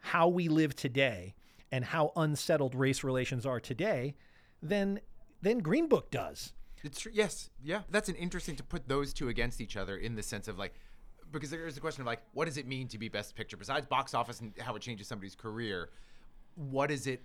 how 0.01 0.29
we 0.29 0.49
live 0.49 0.77
today 0.77 1.35
and 1.75 1.85
how 1.85 2.13
unsettled 2.15 2.73
race 2.73 3.03
relations 3.03 3.45
are 3.45 3.59
today 3.59 4.15
than 4.63 5.01
than 5.43 5.59
Green 5.59 5.89
Book 5.89 6.09
does. 6.09 6.53
It's 6.85 7.01
true. 7.01 7.11
Yes. 7.13 7.51
Yeah. 7.65 7.81
That's 7.91 8.09
an 8.09 8.15
interesting 8.15 8.55
to 8.57 8.63
put 8.63 8.87
those 8.87 9.13
two 9.13 9.29
against 9.29 9.61
each 9.61 9.77
other 9.77 9.97
in 9.97 10.15
the 10.15 10.23
sense 10.23 10.47
of 10.47 10.57
like, 10.57 10.75
because 11.33 11.51
there's 11.51 11.77
a 11.77 11.81
question 11.81 12.03
of 12.03 12.07
like, 12.07 12.23
what 12.33 12.45
does 12.45 12.59
it 12.59 12.69
mean 12.69 12.87
to 12.89 12.99
be 12.99 13.09
best 13.09 13.35
picture 13.35 13.57
besides 13.57 13.87
box 13.87 14.15
office 14.15 14.39
and 14.41 14.53
how 14.61 14.77
it 14.77 14.83
changes 14.83 15.09
somebody's 15.09 15.35
career? 15.35 15.91
What 16.55 16.93
is 16.93 17.09
it? 17.09 17.23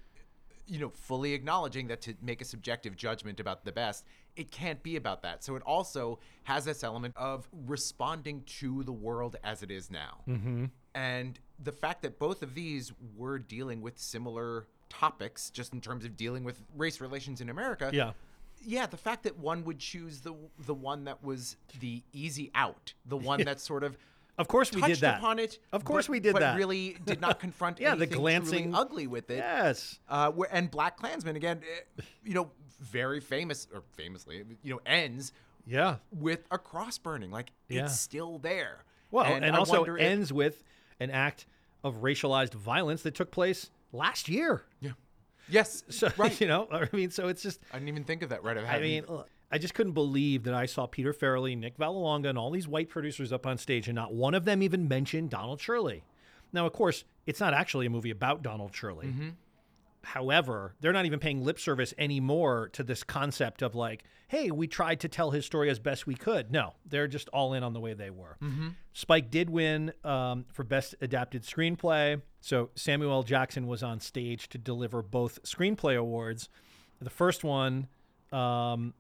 You 0.66 0.80
know, 0.80 0.90
fully 0.90 1.34
acknowledging 1.34 1.88
that 1.88 2.02
to 2.02 2.16
make 2.20 2.42
a 2.42 2.46
subjective 2.46 2.96
judgment 2.96 3.40
about 3.40 3.66
the 3.66 3.72
best, 3.72 4.04
it 4.36 4.50
can't 4.50 4.82
be 4.82 4.96
about 4.96 5.22
that. 5.22 5.44
So 5.44 5.58
it 5.58 5.62
also 5.62 6.20
has 6.44 6.66
this 6.66 6.84
element 6.84 7.14
of 7.16 7.48
responding 7.68 8.42
to 8.60 8.84
the 8.84 8.94
world 8.94 9.36
as 9.44 9.62
it 9.62 9.70
is 9.70 9.92
now. 9.92 10.22
Mm-hmm. 10.28 10.66
And 10.96 11.40
the 11.62 11.72
fact 11.72 12.02
that 12.04 12.20
both 12.20 12.42
of 12.44 12.54
these 12.56 12.92
were 13.18 13.38
dealing 13.40 13.82
with 13.82 13.98
similar 14.00 14.68
topics, 14.90 15.50
just 15.50 15.74
in 15.74 15.82
terms 15.82 16.06
of 16.06 16.16
dealing 16.18 16.44
with 16.44 16.62
race 16.76 17.00
relations 17.02 17.42
in 17.42 17.50
America, 17.50 17.90
Yeah. 17.94 18.14
yeah, 18.62 18.86
the 18.88 18.98
fact 18.98 19.24
that 19.24 19.38
one 19.38 19.64
would 19.66 19.80
choose 19.80 20.22
the 20.22 20.34
the 20.66 20.74
one 20.74 21.04
that 21.06 21.24
was 21.24 21.58
the 21.80 22.02
easy 22.14 22.52
out, 22.56 22.94
the 23.06 23.18
one 23.18 23.44
that 23.44 23.60
sort 23.60 23.84
of 23.84 23.98
Of 24.38 24.48
course 24.48 24.72
we 24.74 24.80
touched 24.82 24.96
did 24.96 25.02
that. 25.02 25.18
upon 25.20 25.38
it. 25.38 25.60
Of 25.74 25.84
course 25.84 26.08
but- 26.08 26.12
we 26.14 26.20
did 26.22 26.34
but 26.34 26.40
that. 26.40 26.58
really 26.58 26.98
did 27.06 27.20
not 27.22 27.40
confront 27.40 27.80
Yeah, 27.82 27.96
the 27.96 28.08
glancing- 28.08 28.74
ugly 28.74 29.06
with 29.06 29.30
it. 29.30 29.38
Yes. 29.38 30.00
Uh, 30.08 30.32
where, 30.32 30.48
and 30.52 30.72
Black 30.72 30.96
Klansman 30.98 31.36
again, 31.36 31.62
eh, 31.64 32.02
you 32.24 32.34
know, 32.34 32.52
very 32.80 33.20
famous 33.20 33.68
or 33.74 33.84
famously, 33.98 34.44
you 34.64 34.74
know, 34.74 34.80
ends 34.86 35.34
Yeah. 35.68 35.98
with 36.12 36.48
a 36.52 36.58
cross 36.58 36.98
burning. 36.98 37.32
Like 37.32 37.52
Yeah. 37.68 37.84
it's 37.84 38.00
still 38.00 38.40
there. 38.40 38.86
Well, 39.12 39.26
and, 39.26 39.46
I 39.46 39.50
also 39.58 39.78
wonder 39.80 39.98
if- 39.98 40.04
ends 40.06 40.32
with 40.32 40.64
an 41.00 41.12
act 41.12 41.46
of 41.84 41.98
racialized 41.98 42.54
violence 42.54 43.04
that 43.04 43.16
took 43.16 43.32
place 43.32 43.70
last 43.92 44.30
year. 44.30 44.64
yeah. 44.82 44.92
Yes, 45.52 45.84
So 45.90 46.12
right. 46.18 46.40
you 46.40 46.48
know, 46.48 46.68
I 46.72 46.88
mean, 46.94 47.10
so 47.10 47.28
it's 47.28 47.42
just. 47.42 47.60
I 47.72 47.78
didn't 47.78 47.90
even 47.90 48.04
think 48.04 48.22
of 48.22 48.30
that. 48.30 48.44
Right. 48.44 48.58
of 48.58 48.66
I 48.66 48.80
mean, 48.80 49.04
I 49.52 49.58
just 49.58 49.74
couldn't 49.74 49.94
believe 49.94 50.44
that 50.44 50.54
I 50.54 50.68
saw 50.68 50.86
Peter 50.86 51.12
Farrelly, 51.12 51.58
Nick 51.58 51.78
Vallelonga, 51.78 52.30
and 52.30 52.38
all 52.38 52.52
these 52.52 52.68
white 52.68 52.90
producers 52.90 53.34
up 53.34 53.48
on 53.48 53.58
stage, 53.58 53.88
and 53.88 53.96
not 53.96 54.14
one 54.14 54.36
of 54.36 54.46
them 54.46 54.62
even 54.62 54.88
mentioned 54.88 55.32
Donald 55.32 55.60
Shirley. 55.60 56.04
Now, 56.54 56.68
of 56.68 56.74
course, 56.74 57.04
it's 57.26 57.40
not 57.40 57.54
actually 57.54 57.88
a 57.88 57.90
movie 57.90 58.12
about 58.12 58.44
Donald 58.44 58.76
Shirley. 58.76 59.08
Mm-hmm. 59.08 59.30
However, 60.04 60.76
they're 60.80 60.94
not 60.94 61.06
even 61.06 61.20
paying 61.20 61.44
lip 61.44 61.60
service 61.60 61.94
anymore 61.98 62.70
to 62.74 62.84
this 62.84 63.04
concept 63.04 63.62
of 63.62 63.76
like, 63.76 64.04
hey, 64.28 64.50
we 64.52 64.68
tried 64.68 65.00
to 65.02 65.10
tell 65.10 65.32
his 65.32 65.46
story 65.46 65.70
as 65.70 65.80
best 65.80 66.08
we 66.08 66.16
could. 66.16 66.52
No, 66.52 66.74
they're 66.86 67.08
just 67.08 67.28
all 67.30 67.54
in 67.54 67.64
on 67.64 67.74
the 67.74 67.80
way 67.80 67.94
they 67.94 68.10
were. 68.10 68.38
Spike 68.94 69.30
did 69.30 69.50
win 69.50 69.92
um, 70.04 70.46
for 70.54 70.64
Best 70.64 70.96
Adapted 71.02 71.44
Screenplay. 71.44 72.22
So 72.42 72.70
Samuel 72.76 73.12
L. 73.12 73.24
Jackson 73.24 73.68
was 73.68 73.84
on 73.84 74.00
stage 74.00 74.48
to 74.50 74.58
deliver 74.58 75.02
both 75.02 75.42
screenplay 75.44 75.98
awards. 75.98 76.48
The 77.02 77.10
first 77.10 77.44
one 77.44 77.88
um, 78.32 78.94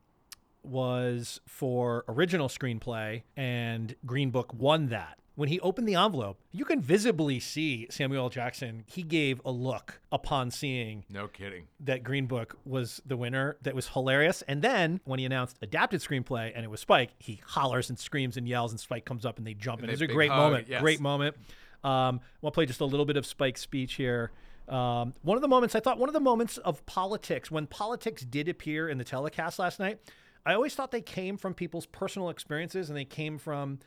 was 0.64 1.40
for 1.48 2.04
original 2.08 2.48
screenplay, 2.50 3.24
and 3.38 3.96
Green 4.06 4.32
Book 4.32 4.54
won 4.54 4.88
that. 4.88 5.18
When 5.40 5.48
he 5.48 5.62
opened 5.62 5.88
the 5.88 5.96
envelope, 5.96 6.38
you 6.52 6.66
can 6.66 6.82
visibly 6.82 7.40
see 7.40 7.88
Samuel 7.90 8.24
L. 8.24 8.30
Jackson. 8.30 8.84
He 8.88 9.04
gave 9.04 9.42
a 9.46 9.52
look 9.52 10.02
upon 10.12 10.52
seeing 10.52 11.06
no 11.10 11.30
kidding. 11.30 11.68
that 11.80 12.04
Green 12.04 12.26
Book 12.26 12.58
was 12.66 13.02
the 13.06 13.16
winner. 13.16 13.56
That 13.62 13.74
was 13.74 13.88
hilarious. 13.88 14.42
And 14.50 14.62
then 14.62 15.00
when 15.06 15.18
he 15.18 15.24
announced 15.24 15.58
adapted 15.62 16.02
screenplay 16.02 16.52
and 16.54 16.66
it 16.66 16.68
was 16.70 16.82
Spike, 16.82 17.12
he 17.20 17.40
hollers 17.46 17.90
and 17.90 17.98
screams 17.98 18.36
and 18.36 18.50
yells, 18.50 18.72
and 18.74 18.82
Spike 18.82 19.06
comes 19.06 19.26
up 19.26 19.38
and 19.38 19.48
they 19.48 19.54
jump. 19.54 19.80
And, 19.80 19.86
And 19.86 19.92
it 19.92 19.94
was 19.94 20.02
a 20.02 20.14
great 20.14 20.30
hug, 20.30 20.40
moment. 20.40 20.68
yes. 20.68 20.82
Great 20.82 21.00
moment. 21.00 21.38
Um, 21.86 22.20
we'll 22.42 22.52
play 22.52 22.66
just 22.66 22.82
a 22.82 22.86
little 22.86 23.06
bit 23.06 23.16
of 23.16 23.26
Spike's 23.26 23.62
speech 23.62 23.94
here. 23.94 24.32
Um, 24.68 25.14
one 25.22 25.38
of 25.38 25.42
the 25.42 25.48
moments 25.48 25.74
I 25.74 25.80
thought 25.80 26.00
one 26.00 26.10
of 26.10 26.14
the 26.14 26.20
moments 26.20 26.58
of 26.58 26.86
politics 26.86 27.50
when 27.50 27.66
politics 27.66 28.24
did 28.26 28.50
appear 28.50 28.90
in 28.90 28.98
the 28.98 29.06
telecast 29.06 29.58
last 29.58 29.80
night, 29.80 30.00
I 30.46 30.54
always 30.54 30.76
thought 30.76 30.92
they 30.92 31.00
came 31.00 31.38
from 31.38 31.54
people's 31.54 31.86
personal 31.86 32.28
experiences 32.30 32.90
and 32.90 32.98
they 32.98 33.06
came 33.06 33.38
from 33.38 33.80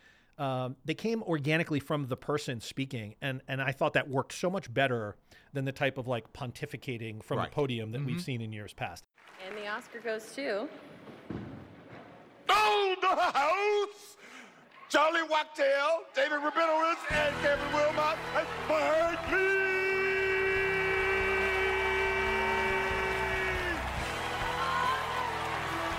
um, 0.42 0.76
they 0.84 0.94
came 0.94 1.22
organically 1.22 1.78
from 1.78 2.08
the 2.08 2.16
person 2.16 2.60
speaking, 2.60 3.14
and 3.22 3.42
and 3.46 3.62
I 3.62 3.70
thought 3.72 3.92
that 3.92 4.08
worked 4.08 4.32
so 4.32 4.50
much 4.50 4.72
better 4.72 5.16
than 5.52 5.64
the 5.64 5.72
type 5.72 5.98
of 5.98 6.08
like 6.08 6.32
pontificating 6.32 7.22
from 7.22 7.38
Right. 7.38 7.50
the 7.50 7.54
podium 7.54 7.92
that 7.92 8.04
we've 8.04 8.20
seen 8.20 8.40
in 8.40 8.52
years 8.52 8.72
past. 8.72 9.04
And 9.46 9.56
the 9.56 9.68
Oscar 9.68 10.00
goes 10.00 10.32
to 10.34 10.68
Own 12.50 12.96
the 13.00 13.08
house! 13.08 14.16
Charlie 14.88 15.22
Wachtel, 15.30 16.02
David 16.14 16.40
Rabinowitz, 16.40 16.98
and 17.10 17.34
Kevin 17.40 17.64
Willmott 17.72 18.16
and 18.36 18.46
Spike 18.66 19.32
Lee! 19.32 19.62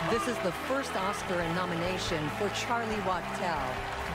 This 0.09 0.27
is 0.27 0.37
the 0.43 0.51
first 0.67 0.95
Oscar 0.95 1.37
nomination 1.55 2.27
for 2.37 2.49
Charlie 2.49 2.99
Wachtel, 3.07 3.59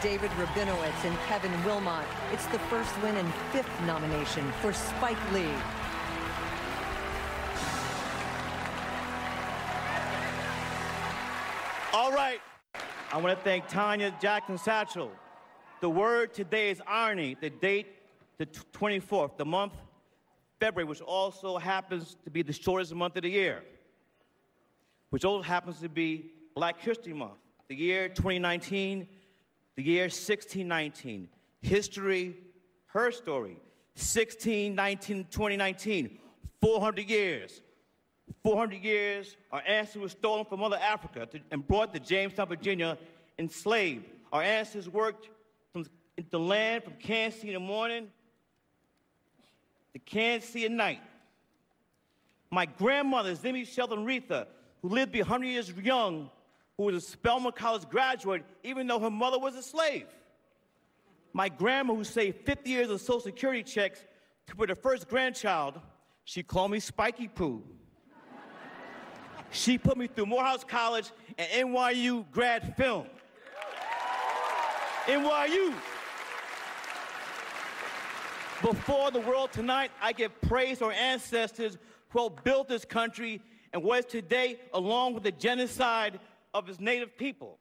David 0.03 0.31
Rabinowitz, 0.33 1.05
and 1.05 1.19
Kevin 1.27 1.51
Willmott. 1.63 2.05
It's 2.33 2.47
the 2.47 2.59
first 2.71 2.91
win 3.03 3.17
and 3.17 3.33
fifth 3.53 3.71
nomination 3.83 4.51
for 4.61 4.73
Spike 4.73 5.33
Lee. 5.33 5.51
All 11.93 12.13
right. 12.13 12.41
I 13.13 13.17
want 13.17 13.37
to 13.37 13.45
thank 13.45 13.69
Tonya 13.69 14.19
Jackson 14.21 14.57
Satchel. 14.57 15.11
The 15.81 15.91
word 15.91 16.33
today 16.33 16.71
is 16.71 16.81
irony. 16.87 17.37
The 17.41 17.51
date, 17.51 17.87
the 18.37 18.47
24th, 18.47 19.37
the 19.37 19.45
month, 19.45 19.73
February, 20.61 20.89
which 20.89 21.01
also 21.01 21.59
happens 21.59 22.17
to 22.25 22.31
be 22.31 22.43
the 22.43 22.53
shortest 22.53 22.95
month 22.95 23.17
of 23.17 23.23
the 23.23 23.31
year, 23.31 23.65
which 25.11 25.25
also 25.25 25.43
happens 25.43 25.81
to 25.81 25.89
be 25.89 26.31
Black 26.55 26.81
History 26.81 27.13
Month. 27.13 27.39
The 27.69 27.77
year 27.77 28.09
2019, 28.09 29.09
the 29.79 29.85
year 29.85 30.07
1619. 30.07 31.29
History, 31.61 32.37
her 32.87 33.13
story. 33.13 33.57
1619, 33.95 35.27
2019. 35.31 36.19
400 36.61 37.09
years. 37.09 37.61
400 38.43 38.83
years, 38.83 39.37
our 39.53 39.63
ancestors 39.65 40.03
were 40.03 40.09
stolen 40.09 40.45
from 40.47 40.59
Mother 40.59 40.81
Africa 40.83 41.27
to, 41.27 41.39
and 41.53 41.65
brought 41.65 41.95
to 41.95 42.01
Jamestown, 42.01 42.49
Virginia, 42.49 42.99
enslaved. 43.39 44.05
Our 44.33 44.43
ancestors 44.43 44.89
worked 44.89 45.29
from 45.73 45.87
the 46.29 46.41
land 46.41 46.83
from 46.83 46.95
Kansas 46.95 47.45
in 47.45 47.53
the 47.53 47.61
morning 47.61 48.09
to 49.93 50.01
Kansas 50.01 50.61
at 50.61 50.73
night. 50.73 51.03
My 52.51 52.67
grandmother, 52.67 53.33
Zimmy 53.37 53.65
Shelton 53.65 54.05
Retha, 54.05 54.49
who 54.83 54.89
lived 54.89 55.13
to 55.13 55.19
be 55.19 55.23
100 55.23 55.47
years 55.47 55.73
young, 55.81 56.31
who 56.79 56.85
was 56.85 56.95
a 56.95 57.01
Spelman 57.01 57.53
College 57.53 57.89
graduate, 57.91 58.45
even 58.63 58.87
though 58.87 59.01
her 59.01 59.11
mother 59.11 59.39
was 59.39 59.57
a 59.57 59.63
slave. 59.63 60.07
My 61.33 61.49
grandma, 61.49 61.95
who 61.95 62.05
saved 62.05 62.47
50 62.47 62.71
years 62.71 62.89
of 62.89 63.01
Social 63.01 63.21
Security 63.21 63.65
checks 63.65 64.03
to 64.47 64.55
put 64.55 64.69
her 64.69 64.77
first 64.77 65.09
grandchild, 65.09 65.79
she 66.25 66.43
called 66.45 66.71
me 66.71 66.79
Spiky 66.79 67.27
Poo. 67.27 67.63
She 69.51 69.77
put 69.77 69.97
me 69.97 70.07
through 70.07 70.27
Morehouse 70.27 70.63
College 70.63 71.11
and 71.37 71.49
NYU 71.69 72.31
grad 72.31 72.77
film. 72.77 73.07
NYU. 75.07 75.75
Before 78.63 79.11
the 79.11 79.21
world 79.21 79.53
tonight, 79.53 79.91
I 80.01 80.13
give 80.13 80.39
praise 80.43 80.79
to 80.79 80.87
our 80.87 80.93
ancestors 80.93 81.79
who 82.11 82.31
build 82.45 82.69
this 82.69 82.85
country 82.85 83.41
and 83.73 83.83
what 83.83 84.01
is 84.01 84.05
today, 84.05 84.61
along 84.73 85.15
with 85.15 85.23
the 85.23 85.33
genocide 85.33 86.21
of 86.55 86.67
his 86.67 86.81
native 86.81 87.17
people. 87.17 87.59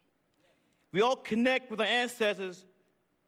We 0.91 1.01
all 1.01 1.15
connect 1.15 1.69
with 1.69 1.79
our 1.81 1.87
ancestors. 1.87 2.65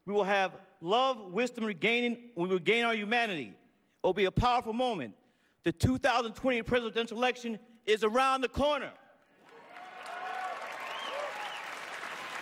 We 0.06 0.12
will 0.12 0.24
have 0.24 0.52
love, 0.80 1.32
wisdom, 1.32 1.64
regaining. 1.64 2.30
We 2.34 2.48
will 2.48 2.58
gain 2.58 2.84
our 2.84 2.94
humanity. 2.94 3.52
It 3.52 4.06
will 4.06 4.14
be 4.14 4.24
a 4.24 4.30
powerful 4.30 4.72
moment. 4.72 5.14
The 5.62 5.72
2020 5.72 6.62
presidential 6.62 7.18
election 7.18 7.58
is 7.86 8.02
around 8.02 8.40
the 8.40 8.48
corner. 8.48 8.90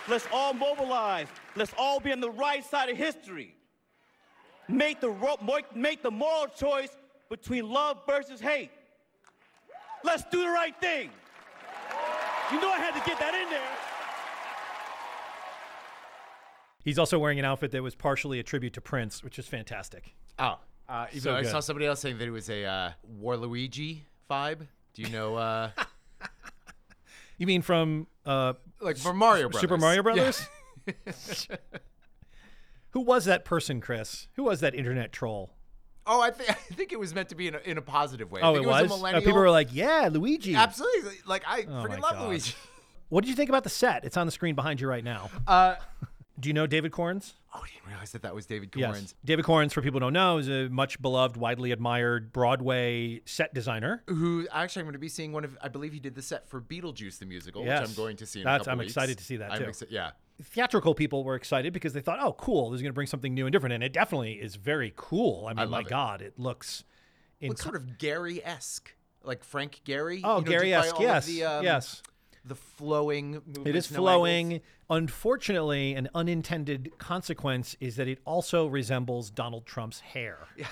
Let's 0.07 0.27
all 0.33 0.53
mobilize. 0.53 1.27
Let's 1.55 1.73
all 1.77 1.99
be 1.99 2.11
on 2.11 2.19
the 2.19 2.31
right 2.31 2.65
side 2.65 2.89
of 2.89 2.97
history. 2.97 3.55
Make 4.67 5.01
the, 5.01 5.13
make 5.75 6.01
the 6.01 6.11
moral 6.11 6.47
choice 6.47 6.95
between 7.29 7.69
love 7.69 7.97
versus 8.07 8.39
hate. 8.39 8.71
Let's 10.03 10.23
do 10.31 10.41
the 10.41 10.49
right 10.49 10.75
thing. 10.79 11.09
You 12.51 12.59
know 12.59 12.69
I 12.71 12.77
had 12.77 12.93
to 12.99 13.07
get 13.09 13.19
that 13.19 13.33
in 13.35 13.49
there. 13.49 13.61
He's 16.83 16.97
also 16.97 17.19
wearing 17.19 17.37
an 17.39 17.45
outfit 17.45 17.71
that 17.71 17.83
was 17.83 17.93
partially 17.95 18.39
a 18.39 18.43
tribute 18.43 18.73
to 18.73 18.81
Prince, 18.81 19.23
which 19.23 19.37
is 19.37 19.47
fantastic. 19.47 20.15
Oh, 20.39 20.57
uh, 20.87 21.05
even 21.11 21.21
So 21.21 21.31
though 21.31 21.37
I 21.37 21.41
good. 21.43 21.51
saw 21.51 21.59
somebody 21.59 21.85
else 21.85 21.99
saying 21.99 22.17
that 22.17 22.27
it 22.27 22.31
was 22.31 22.49
a 22.49 22.65
uh, 22.65 22.91
Waluigi 23.21 23.99
vibe. 24.29 24.65
Do 24.93 25.01
you 25.01 25.09
know? 25.09 25.35
Uh, 25.35 25.71
You 27.37 27.47
mean 27.47 27.61
from 27.61 28.07
uh, 28.25 28.53
like 28.81 28.97
from 28.97 29.15
Mario 29.15 29.45
S- 29.47 29.51
Brothers? 29.53 29.61
Super 29.61 29.77
Mario 29.77 29.97
Yeah. 29.97 30.01
Brothers? 30.01 31.47
Who 32.89 32.99
was 33.01 33.23
that 33.25 33.45
person, 33.45 33.79
Chris? 33.79 34.27
Who 34.33 34.43
was 34.43 34.59
that 34.59 34.75
internet 34.75 35.13
troll? 35.13 35.53
Oh, 36.05 36.21
I 36.21 36.31
think 36.31 36.49
I 36.49 36.53
think 36.53 36.91
it 36.91 36.99
was 36.99 37.13
meant 37.13 37.29
to 37.29 37.35
be 37.35 37.47
in 37.47 37.55
a, 37.55 37.59
in 37.59 37.77
a 37.77 37.81
positive 37.81 38.31
way. 38.31 38.41
I 38.41 38.45
oh, 38.47 38.53
think 38.53 38.65
it 38.65 38.67
it 38.67 38.71
was. 38.71 38.81
was. 38.83 38.91
a 38.91 38.95
millennial. 38.97 39.21
people 39.23 39.39
were 39.39 39.51
like, 39.51 39.69
"Yeah, 39.71 40.09
Luigi." 40.11 40.55
Absolutely. 40.55 41.15
Like 41.25 41.43
I 41.47 41.61
Oh 41.67 41.83
freaking 41.83 41.99
love 42.01 42.13
God. 42.13 42.27
Luigi. 42.27 42.53
What 43.09 43.23
did 43.23 43.29
you 43.31 43.35
think 43.35 43.49
about 43.49 43.63
the 43.63 43.71
set? 43.71 44.05
It's 44.05 44.17
on 44.17 44.27
the 44.27 44.31
screen 44.31 44.53
behind 44.53 44.79
you 44.79 44.87
right 44.87 45.03
now. 45.03 45.31
Uh, 45.47 45.77
Do 46.39 46.47
you 46.47 46.53
know 46.53 46.67
David 46.67 46.91
Korins? 46.91 47.33
oh, 47.55 47.61
I 47.63 47.65
didn't 47.73 47.87
realize 47.87 48.11
that 48.11 48.21
that 48.21 48.35
was 48.35 48.45
David 48.45 48.69
Yes. 48.75 49.15
David 49.25 49.45
Korins, 49.45 49.71
for 49.73 49.81
people 49.81 49.99
who 49.99 50.05
don't 50.05 50.13
know, 50.13 50.37
is 50.37 50.47
a 50.47 50.69
much 50.69 51.01
beloved, 51.01 51.35
widely 51.35 51.71
admired 51.71 52.31
Broadway 52.31 53.21
set 53.25 53.51
designer. 53.51 54.03
Who 54.05 54.47
actually 54.51 54.81
I'm 54.81 54.85
going 54.85 54.93
to 54.93 54.99
be 54.99 55.09
seeing 55.09 55.31
one 55.31 55.43
of. 55.43 55.57
I 55.59 55.69
believe 55.69 55.91
he 55.91 55.99
did 55.99 56.13
the 56.13 56.21
set 56.21 56.47
for 56.47 56.61
Beetlejuice 56.61 57.17
the 57.17 57.25
musical, 57.25 57.63
which 57.63 57.71
I'm 57.71 57.93
going 57.95 58.15
to 58.17 58.27
see. 58.27 58.41
In 58.41 58.45
That's- 58.45 58.61
a 58.61 58.65
couple 58.65 58.73
I'm 58.73 58.77
weeks. 58.77 58.91
excited 58.91 59.17
to 59.17 59.23
see 59.23 59.37
that, 59.37 59.53
I'm 59.53 59.57
too. 59.57 59.65
exci- 59.65 59.87
yeah. 59.89 60.11
Theatrical 60.41 60.95
people 60.95 61.23
were 61.23 61.35
excited 61.35 61.73
because 61.73 61.93
they 61.93 62.01
thought, 62.01 62.19
"Oh, 62.21 62.33
cool! 62.33 62.69
This 62.69 62.77
is 62.77 62.81
going 62.81 62.91
to 62.91 62.95
bring 62.95 63.07
something 63.07 63.33
new 63.33 63.45
and 63.45 63.53
different." 63.53 63.73
And 63.73 63.83
it 63.83 63.93
definitely 63.93 64.33
is 64.33 64.55
very 64.55 64.93
cool. 64.95 65.47
I 65.47 65.53
mean, 65.53 65.69
my 65.69 65.81
it. 65.81 65.87
God, 65.87 66.21
it 66.21 66.37
looks. 66.37 66.83
Looks 67.41 67.63
sort 67.63 67.75
of 67.75 67.97
Gehry 67.97 68.41
esque, 68.43 68.93
like 69.23 69.43
Frank 69.43 69.81
Gehry. 69.85 70.21
Oh, 70.23 70.39
you 70.39 70.45
know, 70.45 70.51
Gehry-esque, 70.51 70.99
yes, 70.99 71.25
the, 71.25 71.43
um, 71.45 71.63
yes. 71.63 72.03
The 72.43 72.55
flowing. 72.55 73.41
It 73.65 73.75
is 73.75 73.89
no 73.91 73.97
flowing. 73.97 74.61
Unfortunately, 74.89 75.93
an 75.93 76.09
unintended 76.15 76.97
consequence 76.97 77.77
is 77.79 77.95
that 77.97 78.07
it 78.07 78.19
also 78.25 78.67
resembles 78.67 79.29
Donald 79.29 79.65
Trump's 79.65 79.99
hair. 79.99 80.47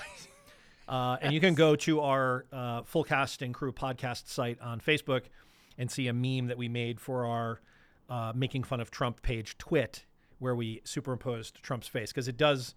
Uh, 0.88 1.18
and 1.20 1.34
you 1.34 1.40
can 1.40 1.54
go 1.54 1.76
to 1.76 2.00
our 2.00 2.46
uh, 2.50 2.82
full 2.82 3.04
cast 3.04 3.42
and 3.42 3.52
crew 3.52 3.72
podcast 3.72 4.28
site 4.28 4.58
on 4.60 4.80
Facebook 4.80 5.24
and 5.76 5.90
see 5.90 6.08
a 6.08 6.14
meme 6.14 6.46
that 6.46 6.56
we 6.56 6.66
made 6.68 6.98
for 6.98 7.26
our 7.26 7.60
uh, 8.08 8.32
making 8.34 8.64
fun 8.64 8.80
of 8.80 8.90
Trump 8.90 9.22
page 9.22 9.56
Twit, 9.58 10.04
where 10.38 10.54
we 10.54 10.80
superimposed 10.84 11.62
Trump's 11.62 11.88
face 11.88 12.10
because 12.12 12.28
it 12.28 12.36
does 12.36 12.74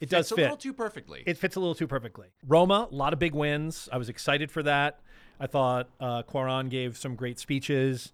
it 0.00 0.08
does 0.10 0.26
Fits 0.28 0.32
a 0.32 0.34
fit 0.36 0.42
little 0.42 0.56
too 0.56 0.72
perfectly. 0.72 1.22
It 1.26 1.38
fits 1.38 1.56
a 1.56 1.60
little 1.60 1.74
too 1.74 1.86
perfectly. 1.86 2.28
Roma, 2.46 2.88
a 2.90 2.94
lot 2.94 3.12
of 3.12 3.18
big 3.18 3.34
wins. 3.34 3.88
I 3.92 3.96
was 3.96 4.08
excited 4.08 4.50
for 4.50 4.62
that. 4.64 5.00
I 5.40 5.46
thought 5.46 5.88
uh, 6.00 6.22
Cuarón 6.24 6.68
gave 6.70 6.96
some 6.96 7.14
great 7.16 7.38
speeches, 7.38 8.12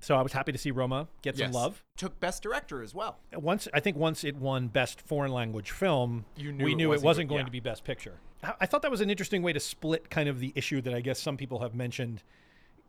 so 0.00 0.16
I 0.16 0.22
was 0.22 0.32
happy 0.32 0.52
to 0.52 0.58
see 0.58 0.70
Roma 0.70 1.08
get 1.22 1.36
some 1.36 1.52
love. 1.52 1.84
Took 1.96 2.18
Best 2.20 2.42
Director 2.42 2.82
as 2.82 2.94
well. 2.94 3.18
Once 3.34 3.68
I 3.74 3.80
think 3.80 3.96
once 3.96 4.24
it 4.24 4.36
won 4.36 4.68
Best 4.68 5.00
Foreign 5.00 5.32
Language 5.32 5.70
Film, 5.70 6.24
You 6.36 6.52
knew 6.52 6.64
we 6.64 6.72
it 6.72 6.76
knew 6.76 6.88
wasn't 6.88 7.02
it 7.02 7.06
wasn't 7.06 7.28
go- 7.28 7.34
going 7.34 7.40
yeah. 7.42 7.46
to 7.46 7.52
be 7.52 7.60
Best 7.60 7.84
Picture. 7.84 8.20
I, 8.42 8.54
I 8.62 8.66
thought 8.66 8.82
that 8.82 8.90
was 8.90 9.00
an 9.00 9.10
interesting 9.10 9.42
way 9.42 9.52
to 9.52 9.60
split 9.60 10.10
kind 10.10 10.28
of 10.28 10.40
the 10.40 10.52
issue 10.54 10.80
that 10.82 10.94
I 10.94 11.00
guess 11.00 11.20
some 11.20 11.36
people 11.36 11.60
have 11.60 11.74
mentioned 11.74 12.22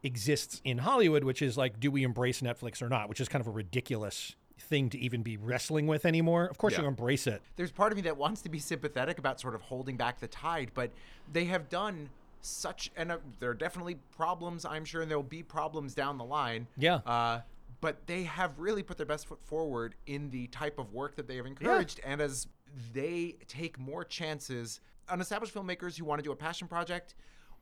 exists 0.03 0.61
in 0.63 0.79
Hollywood, 0.79 1.23
which 1.23 1.41
is 1.41 1.57
like, 1.57 1.79
do 1.79 1.91
we 1.91 2.03
embrace 2.03 2.41
Netflix 2.41 2.81
or 2.81 2.89
not? 2.89 3.09
Which 3.09 3.19
is 3.19 3.27
kind 3.27 3.41
of 3.41 3.47
a 3.47 3.51
ridiculous 3.51 4.35
thing 4.59 4.89
to 4.89 4.97
even 4.99 5.23
be 5.23 5.37
wrestling 5.37 5.87
with 5.87 6.05
anymore. 6.05 6.45
Of 6.45 6.57
course, 6.57 6.73
Yeah. 6.73 6.81
you 6.81 6.87
embrace 6.87 7.27
it. 7.27 7.41
There's 7.55 7.71
part 7.71 7.91
of 7.91 7.95
me 7.97 8.01
that 8.03 8.17
wants 8.17 8.41
to 8.41 8.49
be 8.49 8.59
sympathetic 8.59 9.17
about 9.17 9.39
sort 9.39 9.55
of 9.55 9.61
holding 9.61 9.95
back 9.97 10.19
the 10.19 10.27
tide, 10.27 10.71
but 10.73 10.91
they 11.31 11.45
have 11.45 11.69
done 11.69 12.09
such, 12.41 12.91
and 12.95 13.11
uh, 13.11 13.17
there 13.39 13.49
are 13.49 13.53
definitely 13.55 13.95
problems, 14.11 14.65
I'm 14.65 14.85
sure, 14.85 15.01
and 15.01 15.09
there 15.09 15.17
will 15.17 15.23
be 15.23 15.43
problems 15.43 15.93
down 15.93 16.17
the 16.17 16.23
line. 16.25 16.67
Yeah. 16.77 16.95
Uh, 17.05 17.41
but 17.81 18.05
they 18.07 18.23
have 18.23 18.59
really 18.59 18.83
put 18.83 18.97
their 18.97 19.05
best 19.05 19.27
foot 19.27 19.41
forward 19.41 19.95
in 20.05 20.29
the 20.29 20.47
type 20.47 20.77
of 20.79 20.93
work 20.93 21.15
that 21.15 21.27
they 21.27 21.37
have 21.37 21.45
encouraged, 21.45 22.01
and 22.03 22.21
as 22.21 22.47
they 22.93 23.37
take 23.47 23.79
more 23.79 24.03
chances 24.03 24.81
on 25.09 25.21
established 25.21 25.53
filmmakers 25.53 25.97
who 25.97 26.05
want 26.05 26.19
to 26.19 26.23
do 26.23 26.31
a 26.31 26.35
passion 26.35 26.67
project, 26.67 27.15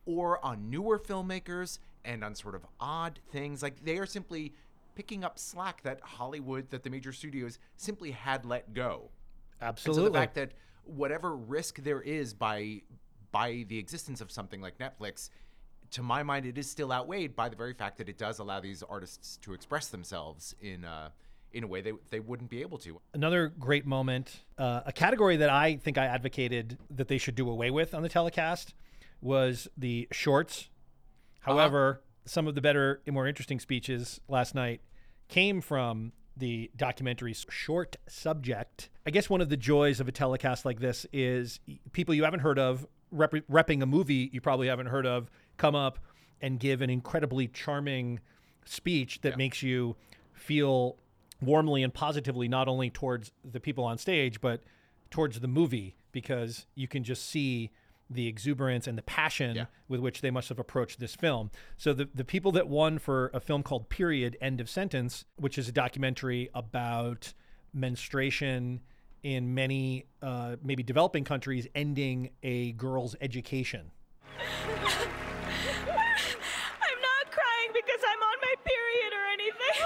or 0.05 0.43
on 0.43 0.69
newer 0.69 0.97
filmmakers 0.99 1.79
and 2.07 2.23
on 2.23 2.33
sort 2.33 2.55
of 2.55 2.65
odd 2.79 3.19
things, 3.31 3.61
like 3.61 3.83
they 3.83 3.97
are 3.97 4.05
simply 4.05 4.53
picking 4.95 5.23
up 5.23 5.37
slack 5.37 5.83
that 5.83 5.99
Hollywood, 6.01 6.71
that 6.71 6.83
the 6.83 6.89
major 6.89 7.11
studios 7.11 7.59
simply 7.75 8.11
had 8.11 8.45
let 8.45 8.73
go. 8.73 9.11
And 9.59 9.69
Absolutely. 9.69 10.03
so 10.03 10.09
the 10.09 10.17
fact 10.17 10.33
that 10.35 10.53
whatever 10.85 11.35
risk 11.35 11.83
there 11.83 12.01
is 12.01 12.33
by 12.33 12.81
by 13.31 13.65
the 13.67 13.77
existence 13.77 14.21
of 14.21 14.31
something 14.31 14.61
like 14.61 14.77
Netflix, 14.79 15.29
to 15.91 16.01
my 16.01 16.23
mind, 16.23 16.45
it 16.45 16.57
is 16.57 16.69
still 16.69 16.93
outweighed 16.93 17.35
by 17.35 17.49
the 17.49 17.55
very 17.55 17.73
fact 17.73 17.97
that 17.97 18.07
it 18.07 18.17
does 18.17 18.39
allow 18.39 18.59
these 18.61 18.81
artists 18.81 19.37
to 19.37 19.53
express 19.53 19.89
themselves 19.89 20.55
in 20.61 20.85
uh, 20.85 21.09
in 21.51 21.63
a 21.63 21.67
way 21.67 21.81
they 21.81 21.93
they 22.09 22.19
wouldn't 22.19 22.49
be 22.49 22.61
able 22.61 22.77
to. 22.79 22.99
Another 23.13 23.49
great 23.59 23.85
moment, 23.85 24.43
uh, 24.57 24.81
a 24.85 24.93
category 24.93 25.37
that 25.37 25.49
I 25.49 25.75
think 25.75 25.97
I 25.97 26.05
advocated 26.05 26.77
that 26.89 27.09
they 27.09 27.17
should 27.17 27.35
do 27.35 27.49
away 27.49 27.69
with 27.69 27.93
on 27.93 28.01
the 28.01 28.09
telecast 28.09 28.73
was 29.21 29.67
the 29.77 30.07
shorts. 30.11 30.69
However, 31.47 32.01
some 32.25 32.47
of 32.47 32.55
the 32.55 32.61
better 32.61 33.01
and 33.05 33.13
more 33.13 33.27
interesting 33.27 33.59
speeches 33.59 34.19
last 34.27 34.53
night 34.53 34.81
came 35.29 35.61
from 35.61 36.11
the 36.35 36.69
documentary's 36.77 37.45
short 37.49 37.95
subject. 38.07 38.89
I 39.05 39.11
guess 39.11 39.29
one 39.29 39.41
of 39.41 39.49
the 39.49 39.57
joys 39.57 39.99
of 39.99 40.07
a 40.07 40.11
telecast 40.11 40.65
like 40.65 40.79
this 40.79 41.05
is 41.11 41.59
people 41.93 42.13
you 42.13 42.23
haven't 42.23 42.41
heard 42.41 42.59
of 42.59 42.85
rep- 43.11 43.31
repping 43.49 43.81
a 43.81 43.85
movie 43.85 44.29
you 44.31 44.41
probably 44.41 44.67
haven't 44.67 44.87
heard 44.87 45.05
of 45.05 45.31
come 45.57 45.75
up 45.75 45.99
and 46.41 46.59
give 46.59 46.81
an 46.81 46.89
incredibly 46.89 47.47
charming 47.47 48.19
speech 48.65 49.21
that 49.21 49.37
makes 49.37 49.63
you 49.63 49.95
feel 50.33 50.97
warmly 51.41 51.81
and 51.81 51.93
positively 51.93 52.47
not 52.47 52.67
only 52.67 52.89
towards 52.89 53.31
the 53.49 53.59
people 53.59 53.83
on 53.83 53.97
stage 53.97 54.41
but 54.41 54.61
towards 55.09 55.39
the 55.39 55.47
movie 55.47 55.95
because 56.11 56.67
you 56.75 56.87
can 56.87 57.03
just 57.03 57.27
see 57.27 57.71
the 58.09 58.27
exuberance 58.27 58.87
and 58.87 58.97
the 58.97 59.01
passion 59.01 59.67
with 59.87 59.99
which 59.99 60.21
they 60.21 60.31
must 60.31 60.49
have 60.49 60.59
approached 60.59 60.99
this 60.99 61.15
film. 61.15 61.51
So 61.77 61.93
the 61.93 62.09
the 62.13 62.25
people 62.25 62.51
that 62.53 62.67
won 62.67 62.99
for 62.99 63.31
a 63.33 63.39
film 63.39 63.63
called 63.63 63.89
Period 63.89 64.37
End 64.41 64.61
of 64.61 64.69
Sentence, 64.69 65.25
which 65.35 65.57
is 65.57 65.67
a 65.67 65.71
documentary 65.71 66.49
about 66.53 67.33
menstruation 67.73 68.81
in 69.23 69.53
many 69.53 70.05
uh, 70.21 70.55
maybe 70.63 70.83
developing 70.83 71.23
countries 71.23 71.67
ending 71.75 72.29
a 72.43 72.71
girl's 72.73 73.15
education. 73.19 73.91
I'm 74.37 74.45
not 77.01 77.31
crying 77.31 77.71
because 77.73 78.01
I'm 78.07 78.21
on 78.23 78.37
my 78.41 78.53
period 78.63 79.13
or 79.13 79.25
anything. 79.33 79.77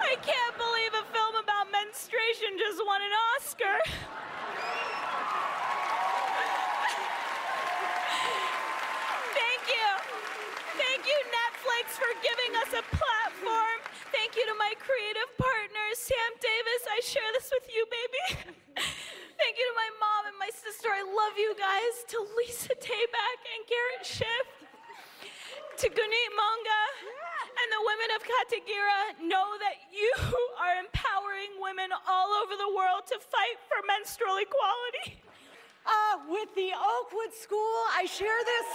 I 0.00 0.16
can't 0.22 0.56
believe 0.56 0.94
a 0.94 1.04
film 1.12 1.34
about 1.42 1.70
menstruation 1.72 2.56
just 2.58 2.80
won 2.86 3.02
an 3.02 3.10
Oscar. 3.34 3.78
Thank 9.34 9.62
you. 9.66 9.88
Thank 10.78 11.06
you, 11.08 11.18
Netflix, 11.32 11.96
for 11.98 12.12
giving 12.22 12.52
us 12.62 12.70
a 12.78 12.82
platform. 12.94 13.78
Thank 14.12 14.36
you 14.36 14.44
to 14.46 14.54
my 14.58 14.72
creative 14.78 15.30
partners, 15.38 15.98
Sam 15.98 16.32
Davis. 16.40 16.82
I 16.86 16.95
share 17.06 17.30
this 17.38 17.46
with 17.54 17.70
you, 17.70 17.86
baby. 17.86 18.50
Thank 19.38 19.54
you 19.54 19.66
to 19.70 19.76
my 19.78 19.90
mom 20.02 20.26
and 20.26 20.38
my 20.42 20.50
sister. 20.50 20.90
I 20.90 21.06
love 21.06 21.38
you 21.38 21.54
guys. 21.54 22.02
To 22.10 22.18
Lisa 22.34 22.74
Taback 22.74 23.38
and 23.46 23.62
Garrett 23.70 24.02
Schiff. 24.02 24.46
To 25.78 25.86
Guneet 25.86 26.32
Monga 26.34 26.82
and 27.62 27.68
the 27.70 27.82
women 27.86 28.10
of 28.18 28.26
Katagira, 28.26 29.22
know 29.22 29.54
that 29.62 29.86
you 29.94 30.10
are 30.58 30.82
empowering 30.82 31.54
women 31.62 31.94
all 32.10 32.34
over 32.42 32.58
the 32.58 32.74
world 32.74 33.06
to 33.06 33.22
fight 33.22 33.58
for 33.70 33.78
menstrual 33.86 34.42
equality. 34.42 35.22
Uh, 35.86 36.26
with 36.26 36.50
the 36.58 36.74
Oakwood 36.74 37.30
School, 37.30 37.86
I 37.94 38.02
share 38.10 38.42
this. 38.42 38.68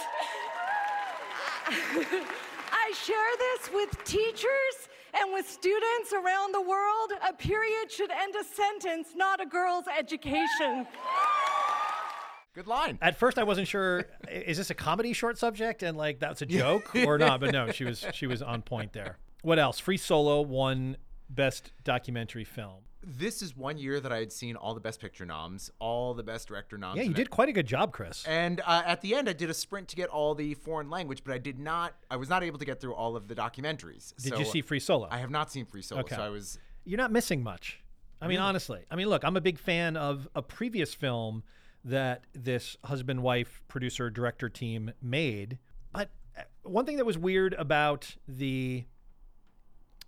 I 2.72 2.96
share 2.96 3.32
this 3.36 3.68
with 3.76 3.92
teachers 4.04 4.88
and 5.14 5.32
with 5.32 5.48
students 5.48 6.12
around 6.12 6.54
the 6.54 6.60
world. 6.60 7.12
A 7.28 7.32
period 7.32 7.90
should 7.90 8.10
end 8.10 8.34
a 8.34 8.44
sentence, 8.44 9.08
not 9.14 9.40
a 9.40 9.46
girl's 9.46 9.84
education. 9.86 10.86
Good 12.54 12.66
line. 12.66 12.98
At 13.00 13.16
first, 13.16 13.38
I 13.38 13.44
wasn't 13.44 13.66
sure 13.66 14.06
is 14.30 14.58
this 14.58 14.70
a 14.70 14.74
comedy 14.74 15.14
short 15.14 15.38
subject 15.38 15.82
and 15.82 15.96
like 15.96 16.18
that's 16.18 16.42
a 16.42 16.46
joke 16.46 16.94
or 17.06 17.16
not, 17.16 17.40
but 17.40 17.52
no, 17.52 17.70
she 17.70 17.84
was 17.84 18.04
she 18.12 18.26
was 18.26 18.42
on 18.42 18.62
point 18.62 18.92
there. 18.92 19.18
What 19.42 19.58
else? 19.58 19.78
Free 19.78 19.96
Solo 19.96 20.42
won 20.42 20.96
best 21.30 21.72
documentary 21.82 22.44
film. 22.44 22.82
This 23.04 23.42
is 23.42 23.56
one 23.56 23.78
year 23.78 23.98
that 24.00 24.12
I 24.12 24.18
had 24.18 24.32
seen 24.32 24.54
all 24.54 24.74
the 24.74 24.80
best 24.80 25.00
picture 25.00 25.26
noms, 25.26 25.70
all 25.80 26.14
the 26.14 26.22
best 26.22 26.46
director 26.48 26.78
noms. 26.78 26.96
Yeah, 26.98 27.02
you 27.02 27.12
did 27.14 27.30
quite 27.30 27.48
a 27.48 27.52
good 27.52 27.66
job, 27.66 27.92
Chris. 27.92 28.24
And 28.26 28.60
uh, 28.64 28.82
at 28.86 29.00
the 29.00 29.14
end, 29.16 29.28
I 29.28 29.32
did 29.32 29.50
a 29.50 29.54
sprint 29.54 29.88
to 29.88 29.96
get 29.96 30.08
all 30.08 30.34
the 30.36 30.54
foreign 30.54 30.88
language, 30.88 31.22
but 31.24 31.34
I 31.34 31.38
did 31.38 31.58
not. 31.58 31.94
I 32.10 32.16
was 32.16 32.28
not 32.28 32.44
able 32.44 32.58
to 32.60 32.64
get 32.64 32.80
through 32.80 32.94
all 32.94 33.16
of 33.16 33.26
the 33.26 33.34
documentaries. 33.34 34.14
Did 34.22 34.34
So 34.34 34.38
you 34.38 34.44
see 34.44 34.62
Free 34.62 34.78
Solo? 34.78 35.08
I 35.10 35.18
have 35.18 35.30
not 35.30 35.50
seen 35.50 35.66
Free 35.66 35.82
Solo, 35.82 36.02
Okay. 36.02 36.14
so 36.14 36.22
I 36.22 36.28
was. 36.28 36.58
You're 36.84 36.98
not 36.98 37.10
missing 37.10 37.42
much. 37.42 37.80
I 38.20 38.26
mean, 38.26 38.36
Really? 38.36 38.48
honestly. 38.48 38.84
I 38.88 38.94
mean, 38.94 39.08
look, 39.08 39.24
I'm 39.24 39.36
a 39.36 39.40
big 39.40 39.58
fan 39.58 39.96
of 39.96 40.28
a 40.36 40.42
previous 40.42 40.94
film 40.94 41.42
that 41.84 42.22
this 42.34 42.76
husband 42.84 43.20
wife 43.24 43.62
producer 43.66 44.10
director 44.10 44.48
team 44.48 44.92
made. 45.02 45.58
But 45.92 46.10
uh, 46.38 46.42
one 46.62 46.86
thing 46.86 46.98
that 46.98 47.04
was 47.04 47.18
weird 47.18 47.52
about 47.54 48.14
the 48.28 48.84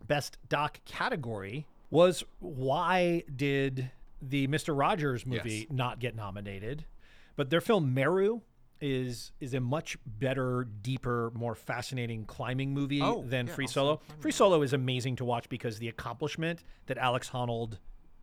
best 0.07 0.39
doc 0.49 0.79
category 0.85 1.67
was 1.95 2.25
why 2.41 3.23
did 3.35 3.91
the 4.21 4.49
Mr. 4.49 4.77
Rogers 4.77 5.25
movie 5.25 5.59
Yes. 5.61 5.67
not 5.71 6.01
get 6.01 6.17
nominated? 6.17 6.85
But 7.37 7.51
their 7.51 7.61
film 7.61 7.95
Meru 7.95 8.41
is 8.81 9.31
is 9.41 9.55
a 9.55 9.61
much 9.61 9.97
better, 10.05 10.67
deeper, 10.83 11.31
more 11.35 11.55
fascinating 11.55 12.25
climbing 12.27 12.75
movie 12.75 13.01
Oh, 13.01 13.23
than 13.23 13.47
yeah, 13.47 13.55
Free 13.55 13.69
Solo. 13.69 14.01
Free 14.19 14.33
Solo 14.33 14.61
is 14.63 14.73
amazing 14.73 15.15
to 15.17 15.25
watch 15.25 15.49
because 15.49 15.79
the 15.79 15.89
accomplishment 15.89 16.65
that 16.87 16.99
Alex 16.99 17.31
Honnold 17.31 17.79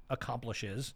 accomplishes 0.09 0.93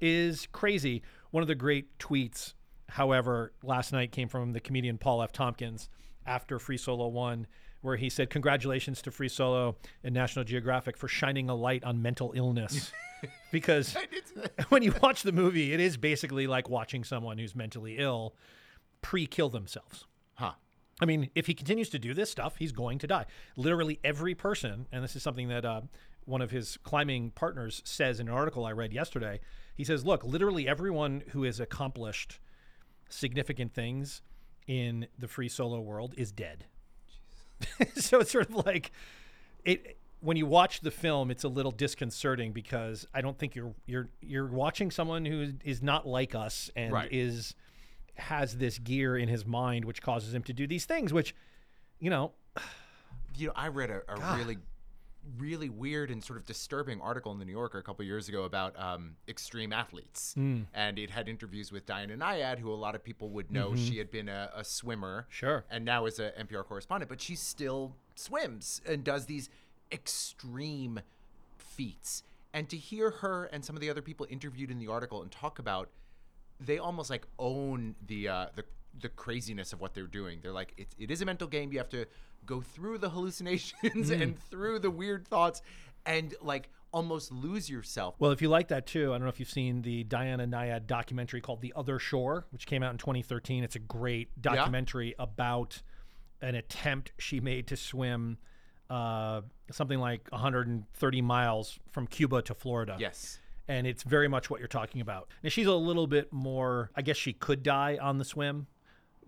is 0.00 0.46
crazy. 0.52 1.02
One 1.32 1.42
of 1.42 1.48
the 1.48 1.54
great 1.56 1.98
tweets, 1.98 2.54
however, 2.90 3.52
last 3.64 3.92
night 3.92 4.12
came 4.12 4.28
from 4.28 4.52
the 4.52 4.60
comedian 4.60 4.98
Paul 4.98 5.20
F. 5.22 5.32
Tompkins 5.32 5.88
after 6.24 6.58
Free 6.60 6.76
Solo 6.78 7.08
won, 7.08 7.46
where 7.84 7.96
he 7.96 8.08
said, 8.08 8.30
Congratulations 8.30 9.02
to 9.02 9.10
Free 9.10 9.28
Solo 9.28 9.76
and 10.02 10.14
National 10.14 10.44
Geographic 10.44 10.96
for 10.96 11.06
shining 11.06 11.50
a 11.50 11.54
light 11.54 11.84
on 11.84 12.00
mental 12.00 12.32
illness. 12.34 12.92
because 13.52 13.96
when 14.70 14.82
you 14.82 14.94
watch 15.02 15.22
the 15.22 15.32
movie, 15.32 15.72
it 15.72 15.80
is 15.80 15.96
basically 15.96 16.46
like 16.46 16.68
watching 16.68 17.04
someone 17.04 17.36
who's 17.36 17.54
mentally 17.54 17.96
ill 17.98 18.34
pre 19.02 19.26
kill 19.26 19.50
themselves. 19.50 20.06
Huh. 20.34 20.52
I 21.00 21.04
mean, 21.04 21.28
if 21.34 21.46
he 21.46 21.54
continues 21.54 21.90
to 21.90 21.98
do 21.98 22.14
this 22.14 22.30
stuff, 22.30 22.56
he's 22.56 22.72
going 22.72 22.98
to 23.00 23.06
die. 23.06 23.26
Literally 23.56 24.00
every 24.02 24.34
person, 24.34 24.86
and 24.90 25.04
this 25.04 25.14
is 25.14 25.22
something 25.22 25.48
that 25.48 25.64
uh, 25.64 25.82
one 26.24 26.40
of 26.40 26.50
his 26.50 26.78
climbing 26.84 27.30
partners 27.32 27.82
says 27.84 28.18
in 28.18 28.28
an 28.28 28.34
article 28.34 28.64
I 28.64 28.72
read 28.72 28.92
yesterday. 28.94 29.40
He 29.74 29.84
says, 29.84 30.06
"Look, 30.06 30.24
literally 30.24 30.66
everyone 30.66 31.22
who 31.30 31.42
has 31.42 31.60
accomplished 31.60 32.38
significant 33.10 33.74
things 33.74 34.22
in 34.66 35.06
the 35.18 35.28
free 35.28 35.48
solo 35.48 35.80
world 35.80 36.14
is 36.16 36.32
dead." 36.32 36.64
so 37.96 38.20
it's 38.20 38.30
sort 38.30 38.48
of 38.48 38.66
like 38.66 38.90
it 39.64 39.96
when 40.20 40.36
you 40.36 40.46
watch 40.46 40.80
the 40.80 40.90
film 40.90 41.30
it's 41.30 41.44
a 41.44 41.48
little 41.48 41.70
disconcerting 41.72 42.52
because 42.52 43.06
I 43.14 43.20
don't 43.20 43.38
think 43.38 43.54
you're 43.54 43.74
you're 43.86 44.08
you're 44.20 44.46
watching 44.46 44.90
someone 44.90 45.24
who 45.24 45.52
is 45.64 45.82
not 45.82 46.06
like 46.06 46.34
us 46.34 46.70
and 46.76 46.92
Right. 46.92 47.08
is 47.12 47.54
has 48.16 48.56
this 48.58 48.78
gear 48.78 49.16
in 49.16 49.28
his 49.28 49.44
mind 49.44 49.84
which 49.84 50.00
causes 50.00 50.32
him 50.34 50.42
to 50.44 50.52
do 50.52 50.66
these 50.66 50.84
things 50.84 51.12
which 51.12 51.34
you 52.00 52.10
know 52.10 52.32
You 53.36 53.48
know, 53.48 53.52
I 53.56 53.66
read 53.66 53.90
a, 53.90 54.00
a 54.06 54.36
really, 54.36 54.58
really 55.38 55.68
weird 55.68 56.10
and 56.10 56.22
sort 56.22 56.38
of 56.38 56.44
disturbing 56.46 57.00
article 57.00 57.32
in 57.32 57.38
the 57.38 57.44
New 57.44 57.52
Yorker 57.52 57.78
a 57.78 57.82
couple 57.82 58.04
years 58.04 58.28
ago 58.28 58.44
about 58.44 58.78
um, 58.78 59.16
extreme 59.28 59.72
athletes, 59.72 60.34
Mm. 60.36 60.66
and 60.74 60.98
it 60.98 61.10
had 61.10 61.28
interviews 61.28 61.72
with 61.72 61.86
Diana 61.86 62.16
Nyad, 62.16 62.58
who 62.58 62.72
a 62.72 62.74
lot 62.74 62.94
of 62.94 63.02
people 63.02 63.30
would 63.30 63.50
know. 63.50 63.70
Mhm. 63.70 63.88
She 63.88 63.98
had 63.98 64.10
been 64.10 64.28
a, 64.28 64.50
a 64.54 64.64
swimmer, 64.64 65.26
Sure. 65.30 65.64
and 65.70 65.84
now 65.84 66.06
is 66.06 66.18
a 66.18 66.32
NPR 66.38 66.62
correspondent, 66.64 67.08
but 67.08 67.20
she 67.20 67.34
still 67.36 67.96
swims 68.14 68.80
and 68.86 69.02
does 69.04 69.26
these 69.26 69.48
extreme 69.90 71.00
feats. 71.58 72.22
And 72.52 72.68
to 72.70 72.76
hear 72.76 73.10
her 73.10 73.46
and 73.46 73.64
some 73.64 73.74
of 73.76 73.80
the 73.80 73.90
other 73.90 74.02
people 74.02 74.26
interviewed 74.30 74.70
in 74.70 74.78
the 74.78 74.88
article 74.88 75.22
and 75.22 75.30
talk 75.30 75.58
about, 75.58 75.90
they 76.60 76.78
almost 76.78 77.10
like 77.10 77.26
own 77.38 77.96
the 78.06 78.28
uh, 78.28 78.46
the 78.54 78.64
the 79.00 79.08
craziness 79.08 79.72
of 79.72 79.80
what 79.80 79.94
they're 79.94 80.06
doing. 80.06 80.38
They're 80.42 80.52
like, 80.52 80.72
it, 80.76 80.88
it 80.98 81.10
is 81.10 81.20
a 81.22 81.26
mental 81.26 81.48
game. 81.48 81.72
You 81.72 81.78
have 81.78 81.88
to 81.90 82.06
go 82.46 82.60
through 82.60 82.98
the 82.98 83.10
hallucinations 83.14 84.10
Mm. 84.10 84.20
and 84.22 84.38
through 84.50 84.78
the 84.80 84.90
weird 84.90 85.26
thoughts 85.26 85.62
and 86.06 86.34
like 86.42 86.68
almost 86.92 87.32
lose 87.32 87.68
yourself. 87.68 88.14
well 88.20 88.30
if 88.30 88.40
you 88.40 88.48
like 88.48 88.68
that 88.68 88.86
too 88.86 89.08
i 89.12 89.14
don't 89.14 89.22
know 89.22 89.28
if 89.28 89.40
you've 89.40 89.50
seen 89.50 89.82
the 89.82 90.04
diana 90.04 90.46
nyad 90.46 90.86
documentary 90.86 91.40
called 91.40 91.60
the 91.60 91.72
other 91.74 91.98
shore 91.98 92.46
which 92.50 92.66
came 92.66 92.84
out 92.84 92.92
in 92.92 92.98
2013 92.98 93.64
it's 93.64 93.74
a 93.74 93.80
great 93.80 94.28
Yeah? 94.44 94.54
documentary 94.54 95.12
about 95.18 95.82
an 96.40 96.54
attempt 96.54 97.10
she 97.18 97.40
made 97.40 97.66
to 97.68 97.76
swim 97.76 98.38
uh, 98.90 99.40
something 99.72 99.98
like 99.98 100.28
130 100.30 101.22
miles 101.22 101.80
from 101.90 102.06
cuba 102.06 102.42
to 102.42 102.54
florida 102.54 102.96
Yes. 103.00 103.40
and 103.66 103.86
it's 103.88 104.04
very 104.04 104.28
much 104.28 104.48
what 104.50 104.60
you're 104.60 104.68
talking 104.68 105.00
about. 105.00 105.28
Now 105.42 105.48
she's 105.48 105.66
a 105.66 105.74
little 105.74 106.06
bit 106.06 106.32
more. 106.32 106.90
I 106.94 107.02
guess 107.02 107.16
she 107.16 107.32
could 107.32 107.62
die 107.64 107.98
on 108.00 108.18
the 108.18 108.24
swim, 108.24 108.66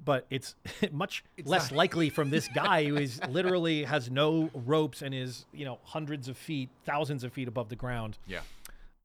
but 0.04 0.26
it's 0.30 0.54
much 0.92 1.24
less 1.44 1.70
not- 1.70 1.76
likely 1.76 2.10
from 2.10 2.30
this 2.30 2.48
guy 2.54 2.84
who 2.84 2.96
is 2.96 3.20
literally 3.28 3.84
has 3.84 4.10
no 4.10 4.50
ropes 4.54 5.02
and 5.02 5.14
is 5.14 5.46
you 5.52 5.64
know 5.64 5.78
hundreds 5.84 6.28
of 6.28 6.36
feet, 6.36 6.68
thousands 6.84 7.24
of 7.24 7.32
feet 7.32 7.48
above 7.48 7.68
the 7.68 7.76
ground. 7.76 8.18
Yeah. 8.26 8.40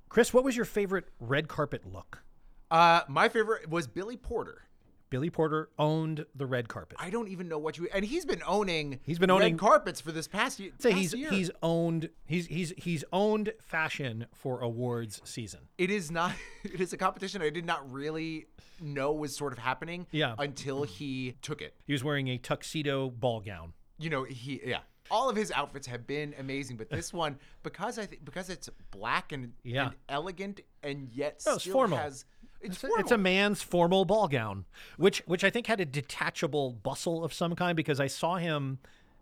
Chris, 0.10 0.34
what 0.34 0.44
was 0.44 0.56
your 0.56 0.66
favorite 0.66 1.06
red 1.20 1.48
carpet 1.48 1.84
look? 1.92 2.22
Uh, 2.70 3.02
my 3.08 3.30
favorite 3.30 3.70
was 3.70 3.88
Billy 3.88 4.18
Porter. 4.18 4.64
Billy 5.12 5.30
Porter 5.30 5.70
owned 5.78 6.26
the 6.34 6.48
red 6.48 6.68
carpet. 6.68 6.98
I 7.00 7.12
don't 7.12 7.28
even 7.28 7.48
know 7.48 7.60
what 7.60 7.78
you 7.78 7.88
and 7.94 8.04
he's 8.04 8.26
been 8.26 8.42
owning 8.48 9.00
He's 9.04 9.20
been 9.20 9.30
owning 9.30 9.54
red 9.54 9.60
carpets 9.60 10.02
for 10.02 10.12
this 10.12 10.28
past 10.28 10.60
year. 10.60 10.72
Say 10.80 10.90
past 10.90 11.00
he's 11.02 11.14
year. 11.14 11.30
he's 11.30 11.52
owned 11.62 12.10
he's 12.26 12.48
he's 12.48 12.74
he's 12.78 13.04
owned 13.14 13.54
fashion 13.62 14.26
for 14.34 14.62
awards 14.62 15.22
season. 15.24 15.60
it 15.78 15.92
is 15.92 16.10
not 16.10 16.32
it 16.64 16.82
is 16.82 16.94
a 16.94 16.98
competition 16.98 17.42
I 17.44 17.50
did 17.52 17.66
not 17.66 17.92
really 17.92 18.48
know 18.82 19.12
was 19.12 19.36
sort 19.36 19.54
of 19.54 19.60
happening 19.60 20.08
Yeah. 20.12 20.34
until 20.40 20.84
he 20.84 21.36
took 21.44 21.62
it. 21.62 21.76
He 21.86 21.94
was 21.94 22.04
wearing 22.04 22.30
a 22.30 22.38
tuxedo 22.40 23.10
ball 23.12 23.42
gown. 23.42 23.74
You 24.00 24.10
know, 24.10 24.24
he 24.24 24.60
yeah. 24.66 24.80
All 25.12 25.30
of 25.30 25.36
his 25.36 25.52
outfits 25.52 25.88
have 25.88 26.08
been 26.08 26.34
amazing, 26.40 26.78
but 26.78 26.90
this 26.90 27.12
one 27.14 27.38
because 27.64 28.00
I 28.00 28.06
think 28.06 28.24
because 28.24 28.50
it's 28.50 28.70
black 28.92 29.34
and, 29.34 29.52
Yeah. 29.64 29.88
and 29.88 29.96
elegant 30.08 30.62
and 30.84 31.10
yet 31.12 31.44
oh, 31.48 31.56
it's 31.56 31.64
still 31.64 31.74
formal. 31.74 31.98
has 31.98 32.24
it's, 32.62 32.84
It's 32.84 32.84
a, 32.84 33.00
it's 33.00 33.12
a 33.12 33.18
man's 33.18 33.62
formal 33.62 34.06
ball 34.06 34.28
gown, 34.28 34.66
which 34.98 35.20
which 35.26 35.44
I 35.44 35.50
think 35.50 35.68
had 35.68 35.80
a 35.80 35.86
detachable 35.86 36.72
bustle 36.72 37.24
of 37.24 37.34
some 37.34 37.56
kind 37.56 37.76
because 37.76 38.00
I 38.00 38.08
saw 38.08 38.36
him 38.36 38.80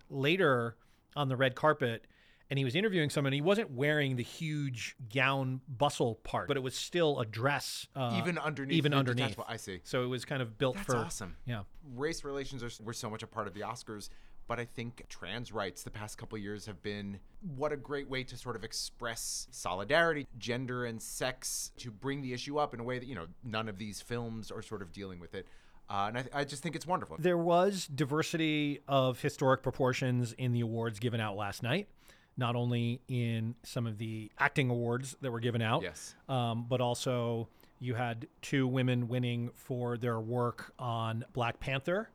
later 0.10 0.76
on 1.16 1.30
the 1.30 1.36
red 1.36 1.56
carpet 1.56 2.06
and 2.50 2.58
he 2.58 2.66
was 2.66 2.76
interviewing 2.76 3.10
someone. 3.10 3.32
He 3.34 3.42
wasn't 3.42 3.72
wearing 3.72 4.16
the 4.16 4.24
huge 4.24 4.96
gown 5.14 5.62
bustle 5.68 6.16
part, 6.16 6.48
but 6.48 6.58
it 6.58 6.64
was 6.64 6.76
still 6.76 7.20
a 7.20 7.26
dress, 7.26 7.88
uh, 7.96 8.20
Even 8.22 8.38
underneath 8.38 8.78
Even 8.78 8.94
underneath. 8.94 9.40
I 9.48 9.58
see. 9.58 9.82
So 9.84 10.04
it 10.04 10.08
was 10.08 10.26
kind 10.26 10.42
of 10.42 10.58
built 10.58 10.76
That's 10.76 10.88
for 10.88 10.98
awesome. 10.98 11.36
Yeah. 11.46 11.64
race 11.96 12.24
relations 12.24 12.64
are, 12.64 12.72
were 12.84 12.94
so 12.94 13.10
much 13.10 13.22
a 13.22 13.28
part 13.28 13.48
of 13.48 13.54
the 13.54 13.62
Oscars, 13.62 14.10
but 14.50 14.60
I 14.60 14.66
think 14.66 15.06
trans 15.08 15.54
rights 15.54 15.84
the 15.84 15.92
past 15.92 16.18
couple 16.18 16.38
years 16.38 16.66
have 16.66 16.82
been 16.82 17.20
what 17.56 17.72
a 17.72 17.78
great 17.78 18.10
way 18.10 18.24
to 18.26 18.36
sort 18.36 18.58
of 18.58 18.66
express 18.66 19.48
solidarity, 19.52 20.28
gender 20.38 20.84
and 20.84 21.02
sex, 21.02 21.72
to 21.78 21.90
bring 21.92 22.22
the 22.22 22.34
issue 22.34 22.58
up 22.58 22.74
in 22.74 22.82
a 22.82 22.84
way 22.84 23.00
that 23.00 23.06
you 23.08 23.16
know 23.16 23.28
none 23.46 23.70
of 23.70 23.78
these 23.78 24.02
films 24.02 24.52
are 24.52 24.62
sort 24.62 24.82
of 24.82 24.92
dealing 24.92 25.20
with 25.22 25.34
it. 25.34 25.48
Uh, 25.90 26.06
and 26.10 26.18
I, 26.20 26.26
I 26.42 26.44
just 26.44 26.62
think 26.62 26.76
it's 26.76 26.86
wonderful. 26.86 27.16
There 27.20 27.38
was 27.38 27.88
diversity 27.88 28.82
of 28.88 29.22
historic 29.22 29.64
proportions 29.64 30.34
in 30.34 30.52
the 30.52 30.62
awards 30.62 31.00
given 31.00 31.20
out 31.22 31.36
last 31.38 31.64
night, 31.64 31.88
not 32.38 32.56
only 32.56 33.02
in 33.08 33.56
some 33.64 33.88
of 33.88 33.98
the 33.98 34.32
acting 34.38 34.70
awards 34.70 35.16
that 35.22 35.32
were 35.32 35.40
given 35.40 35.62
out, 35.62 35.82
Yes. 35.84 36.16
um, 36.28 36.66
but 36.70 36.82
also 36.82 37.48
you 37.80 37.96
had 37.96 38.28
two 38.42 38.68
women 38.68 39.08
winning 39.08 39.50
for 39.56 39.98
their 39.98 40.20
work 40.20 40.74
on 40.78 41.24
Black 41.34 41.60
Panther. 41.60 42.10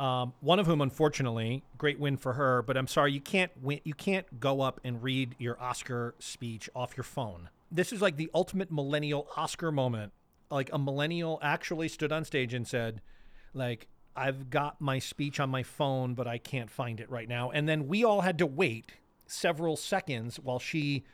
Um, 0.00 0.32
one 0.40 0.58
of 0.58 0.66
whom, 0.66 0.80
unfortunately, 0.80 1.62
great 1.76 2.00
win 2.00 2.16
for 2.16 2.32
her. 2.32 2.62
But 2.62 2.78
I'm 2.78 2.86
sorry, 2.86 3.12
you 3.12 3.20
can't 3.20 3.52
win. 3.62 3.80
You 3.84 3.92
can't 3.92 4.40
go 4.40 4.62
up 4.62 4.80
and 4.82 5.02
read 5.02 5.34
your 5.38 5.60
Oscar 5.60 6.14
speech 6.18 6.70
off 6.74 6.96
your 6.96 7.04
phone. 7.04 7.50
This 7.70 7.92
is 7.92 8.00
like 8.00 8.16
the 8.16 8.30
ultimate 8.34 8.72
millennial 8.72 9.28
Oscar 9.36 9.70
moment. 9.70 10.12
Like 10.50 10.70
a 10.72 10.78
millennial 10.78 11.38
actually 11.42 11.88
stood 11.88 12.12
on 12.12 12.24
stage 12.24 12.54
and 12.54 12.66
said, 12.66 13.02
like, 13.52 13.88
I've 14.16 14.48
got 14.48 14.80
my 14.80 14.98
speech 14.98 15.38
on 15.38 15.50
my 15.50 15.62
phone, 15.62 16.14
but 16.14 16.26
I 16.26 16.38
can't 16.38 16.70
find 16.70 16.98
it 16.98 17.10
right 17.10 17.28
now. 17.28 17.50
And 17.50 17.68
then 17.68 17.86
we 17.86 18.02
all 18.02 18.22
had 18.22 18.38
to 18.38 18.46
wait 18.46 18.92
several 19.26 19.76
seconds 19.76 20.40
while 20.40 20.58
she 20.58 21.04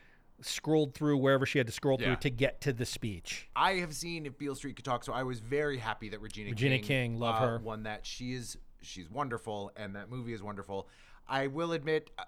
scrolled 0.41 0.95
through 0.95 1.17
wherever 1.19 1.45
she 1.45 1.59
had 1.59 1.67
to 1.67 1.73
scroll 1.73 1.99
Yeah. 2.01 2.07
through 2.07 2.17
to 2.17 2.31
get 2.31 2.61
to 2.63 2.73
the 2.73 2.87
speech. 2.87 3.49
I 3.57 3.75
have 3.75 3.95
seen 3.95 4.27
If 4.27 4.39
Beale 4.39 4.55
Street 4.55 4.77
Could 4.77 4.85
Talk, 4.85 5.03
so 5.05 5.13
I 5.13 5.23
was 5.25 5.41
very 5.41 5.79
happy 5.79 6.09
that 6.11 6.21
Regina, 6.21 6.51
Regina 6.51 6.77
King, 6.79 6.85
King, 6.87 7.19
love 7.19 7.37
uh, 7.37 7.47
her. 7.49 7.59
won 7.59 7.83
that. 7.83 8.07
She 8.07 8.33
is 8.33 8.57
she's 8.83 9.11
wonderful, 9.11 9.73
and 9.77 9.95
that 9.97 10.11
movie 10.11 10.33
is 10.33 10.43
wonderful. 10.43 10.89
I 11.29 11.47
will 11.49 11.73
admit, 11.73 12.11
uh, 12.19 12.25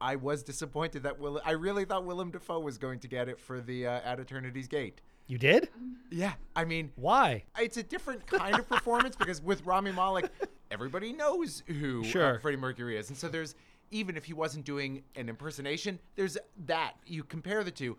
I 0.00 0.16
was 0.16 0.42
disappointed 0.42 1.04
that 1.04 1.18
Will. 1.18 1.40
I 1.44 1.52
really 1.52 1.84
thought 1.84 2.04
Willem 2.04 2.30
Dafoe 2.30 2.60
was 2.60 2.78
going 2.78 2.98
to 3.00 3.08
get 3.08 3.28
it 3.28 3.38
for 3.40 3.60
the 3.60 3.86
uh, 3.86 4.00
At 4.04 4.20
Eternity's 4.20 4.68
Gate. 4.68 5.00
You 5.26 5.38
did? 5.38 5.70
Yeah, 6.10 6.34
I 6.54 6.64
mean, 6.64 6.90
why? 6.96 7.44
It's 7.58 7.78
a 7.78 7.82
different 7.82 8.26
kind 8.26 8.58
of 8.58 8.68
performance 8.68 9.16
because 9.16 9.40
with 9.40 9.64
Rami 9.64 9.92
Malek, 9.92 10.30
everybody 10.70 11.12
knows 11.12 11.62
who 11.66 12.04
uh, 12.04 12.38
Freddie 12.38 12.58
Mercury 12.58 12.98
is, 12.98 13.08
and 13.08 13.16
so 13.16 13.28
there's 13.28 13.54
even 13.90 14.16
if 14.16 14.24
he 14.24 14.32
wasn't 14.32 14.64
doing 14.64 15.02
an 15.14 15.28
impersonation, 15.28 15.98
there's 16.16 16.36
that. 16.66 16.94
You 17.06 17.22
compare 17.22 17.62
the 17.64 17.70
two. 17.70 17.96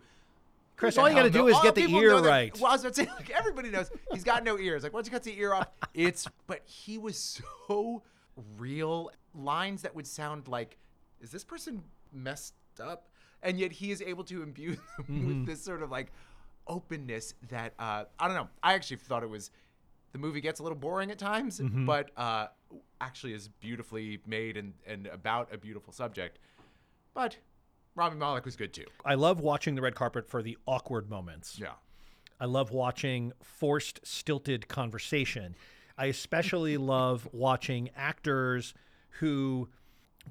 Chris, 0.76 0.98
all 0.98 1.08
you 1.08 1.14
gotta 1.14 1.30
do 1.30 1.48
is 1.48 1.56
get 1.62 1.74
the 1.74 1.82
ear 1.90 2.10
know 2.10 2.20
that- 2.20 2.28
right. 2.28 2.54
Well, 2.60 2.66
I 2.66 2.74
was 2.74 2.82
about 2.82 2.94
to 2.94 3.04
say, 3.04 3.10
like 3.16 3.30
everybody 3.30 3.70
knows 3.70 3.90
he's 4.12 4.24
got 4.24 4.44
no 4.44 4.58
ears. 4.58 4.82
Like 4.82 4.92
once 4.92 5.06
he 5.06 5.10
cuts 5.10 5.24
the 5.24 5.38
ear 5.38 5.54
off, 5.54 5.68
it's. 5.94 6.26
But 6.46 6.62
he 6.66 6.98
was 6.98 7.40
so 7.68 8.02
real. 8.58 9.10
Lines 9.34 9.82
that 9.82 9.94
would 9.94 10.06
sound 10.06 10.48
like, 10.48 10.76
is 11.20 11.30
this 11.30 11.44
person 11.44 11.82
messed 12.12 12.54
up? 12.80 13.08
And 13.42 13.58
yet 13.58 13.70
he 13.72 13.90
is 13.90 14.00
able 14.02 14.24
to 14.24 14.42
imbue 14.42 14.76
them 14.98 15.06
Mhm. 15.08 15.26
with 15.26 15.46
this 15.46 15.62
sort 15.62 15.82
of 15.82 15.90
like 15.90 16.12
openness 16.66 17.34
that 17.48 17.72
uh, 17.78 18.04
I 18.18 18.26
don't 18.26 18.36
know. 18.36 18.48
I 18.62 18.74
actually 18.74 18.96
thought 18.98 19.22
it 19.22 19.30
was. 19.30 19.50
The 20.12 20.18
movie 20.18 20.40
gets 20.40 20.60
a 20.60 20.62
little 20.62 20.78
boring 20.78 21.10
at 21.10 21.18
times, 21.18 21.60
Mhm. 21.60 21.84
but 21.84 22.10
uh, 22.16 22.46
actually 23.02 23.34
is 23.34 23.48
beautifully 23.48 24.18
made 24.26 24.56
and, 24.56 24.72
and 24.86 25.06
about 25.08 25.52
a 25.52 25.58
beautiful 25.58 25.92
subject. 25.92 26.38
But 27.12 27.36
Rami 27.96 28.16
Malek 28.16 28.44
was 28.44 28.54
good 28.54 28.72
too. 28.72 28.84
I 29.04 29.14
love 29.14 29.40
watching 29.40 29.74
the 29.74 29.82
red 29.82 29.94
carpet 29.94 30.28
for 30.28 30.42
the 30.42 30.56
awkward 30.66 31.10
moments. 31.10 31.58
Yeah. 31.58 31.72
I 32.38 32.44
love 32.44 32.70
watching 32.70 33.32
forced, 33.42 34.06
stilted 34.06 34.68
conversation. 34.68 35.56
I 35.96 36.06
especially 36.06 36.76
love 36.76 37.26
watching 37.32 37.90
actors 37.96 38.74
who 39.18 39.68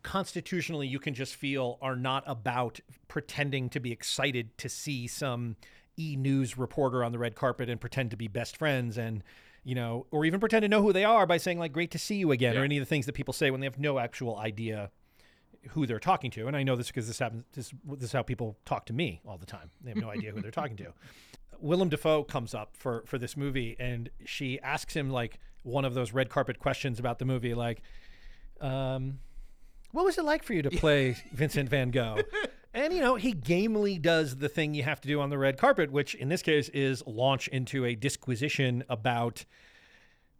constitutionally 0.03 0.87
you 0.87 0.99
can 0.99 1.13
just 1.13 1.35
feel 1.35 1.79
are 1.81 1.95
not 1.95 2.23
about 2.27 2.79
pretending 3.07 3.69
to 3.69 3.79
be 3.79 3.91
excited 3.91 4.55
to 4.57 4.69
see 4.69 5.07
some 5.07 5.55
e 5.97 6.15
news 6.15 6.57
reporter 6.57 7.03
on 7.03 7.11
the 7.11 7.17
red 7.17 7.33
carpet 7.33 7.69
and 7.69 7.79
pretend 7.79 8.11
to 8.11 8.17
be 8.17 8.27
best 8.27 8.57
friends 8.57 8.97
and 8.97 9.23
you 9.63 9.73
know 9.73 10.05
or 10.11 10.25
even 10.25 10.37
pretend 10.39 10.63
to 10.63 10.67
know 10.67 10.81
who 10.81 10.91
they 10.91 11.05
are 11.05 11.25
by 11.25 11.37
saying 11.37 11.57
like 11.57 11.71
great 11.71 11.91
to 11.91 11.97
see 11.97 12.15
you 12.15 12.31
again 12.31 12.57
or 12.57 12.63
any 12.65 12.77
of 12.77 12.81
the 12.81 12.85
things 12.85 13.05
that 13.05 13.13
people 13.13 13.33
say 13.33 13.49
when 13.49 13.61
they 13.61 13.65
have 13.65 13.79
no 13.79 13.97
actual 13.97 14.37
idea 14.37 14.91
who 15.69 15.85
they're 15.85 15.99
talking 15.99 16.31
to. 16.31 16.47
And 16.47 16.55
I 16.55 16.63
know 16.63 16.75
this 16.75 16.87
because 16.87 17.07
this 17.07 17.19
happens. 17.19 17.43
This, 17.53 17.73
this 17.85 18.03
is 18.05 18.11
how 18.11 18.23
people 18.23 18.57
talk 18.65 18.85
to 18.87 18.93
me 18.93 19.21
all 19.27 19.37
the 19.37 19.45
time. 19.45 19.69
They 19.83 19.91
have 19.91 19.97
no 19.97 20.09
idea 20.09 20.31
who 20.31 20.41
they're 20.41 20.51
talking 20.51 20.77
to. 20.77 20.93
Willem 21.59 21.89
Dafoe 21.89 22.23
comes 22.23 22.53
up 22.53 22.75
for 22.77 23.03
for 23.05 23.17
this 23.17 23.37
movie, 23.37 23.75
and 23.79 24.09
she 24.25 24.59
asks 24.59 24.93
him 24.93 25.09
like 25.09 25.39
one 25.63 25.85
of 25.85 25.93
those 25.93 26.13
red 26.13 26.29
carpet 26.29 26.59
questions 26.59 26.99
about 26.99 27.19
the 27.19 27.25
movie, 27.25 27.53
like, 27.53 27.81
um, 28.61 29.19
"What 29.91 30.05
was 30.05 30.17
it 30.17 30.25
like 30.25 30.43
for 30.43 30.53
you 30.53 30.61
to 30.61 30.69
play 30.69 31.15
Vincent 31.31 31.69
Van 31.69 31.91
Gogh?" 31.91 32.19
And 32.75 32.91
you 32.93 32.99
know, 32.99 33.15
he 33.15 33.31
gamely 33.31 33.97
does 33.97 34.35
the 34.35 34.49
thing 34.49 34.73
you 34.73 34.83
have 34.83 34.99
to 34.99 35.07
do 35.07 35.21
on 35.21 35.29
the 35.29 35.37
red 35.37 35.57
carpet, 35.57 35.93
which 35.93 36.13
in 36.13 36.27
this 36.27 36.41
case 36.41 36.67
is 36.69 37.01
launch 37.07 37.47
into 37.47 37.85
a 37.85 37.95
disquisition 37.95 38.83
about 38.89 39.45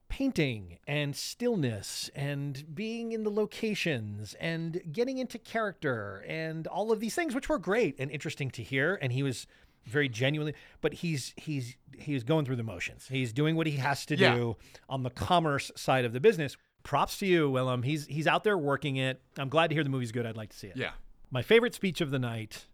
painting 0.10 0.78
and 0.88 1.16
stillness 1.16 2.10
and 2.16 2.64
being 2.74 3.12
in 3.12 3.24
the 3.24 3.30
locations 3.32 4.34
and 4.40 4.82
getting 4.92 5.18
into 5.18 5.38
character 5.38 6.24
and 6.28 6.68
all 6.68 6.92
of 6.92 7.00
these 7.00 7.16
things 7.16 7.34
which 7.36 7.50
were 7.50 7.58
great 7.60 7.96
and 8.00 8.10
interesting 8.12 8.50
to 8.52 8.64
hear. 8.64 8.98
And 9.02 9.12
he 9.12 9.24
was 9.24 9.48
very 9.86 10.10
genuinely 10.10 10.54
but 10.82 10.96
he's 10.96 11.34
he's 11.38 11.76
he's 11.98 12.24
going 12.24 12.46
through 12.46 12.56
the 12.56 12.64
motions. 12.64 13.08
He's 13.10 13.32
doing 13.34 13.56
what 13.56 13.68
he 13.68 13.74
has 13.78 14.06
to 14.08 14.18
Yeah. 14.18 14.36
do 14.36 14.58
on 14.90 15.04
the 15.04 15.10
commerce 15.12 15.72
side 15.76 16.06
of 16.06 16.14
the 16.14 16.20
business. 16.20 16.56
Props 16.84 17.18
to 17.20 17.26
you 17.26 17.50
willem. 17.50 17.84
He's 17.84 18.06
he's 18.08 18.28
out 18.28 18.44
there 18.44 18.58
working 18.58 18.96
it. 18.98 19.22
I'm 19.38 19.50
glad 19.50 19.68
to 19.70 19.74
hear 19.76 19.84
the 19.84 19.90
movie's 19.90 20.12
good. 20.12 20.26
I'd 20.26 20.38
like 20.38 20.50
to 20.52 20.58
see 20.58 20.68
it. 20.68 20.78
Yeah. 20.78 20.92
my 21.32 21.42
favorite 21.42 21.74
speech 21.74 22.00
of 22.02 22.12
the 22.12 22.20
night 22.20 22.66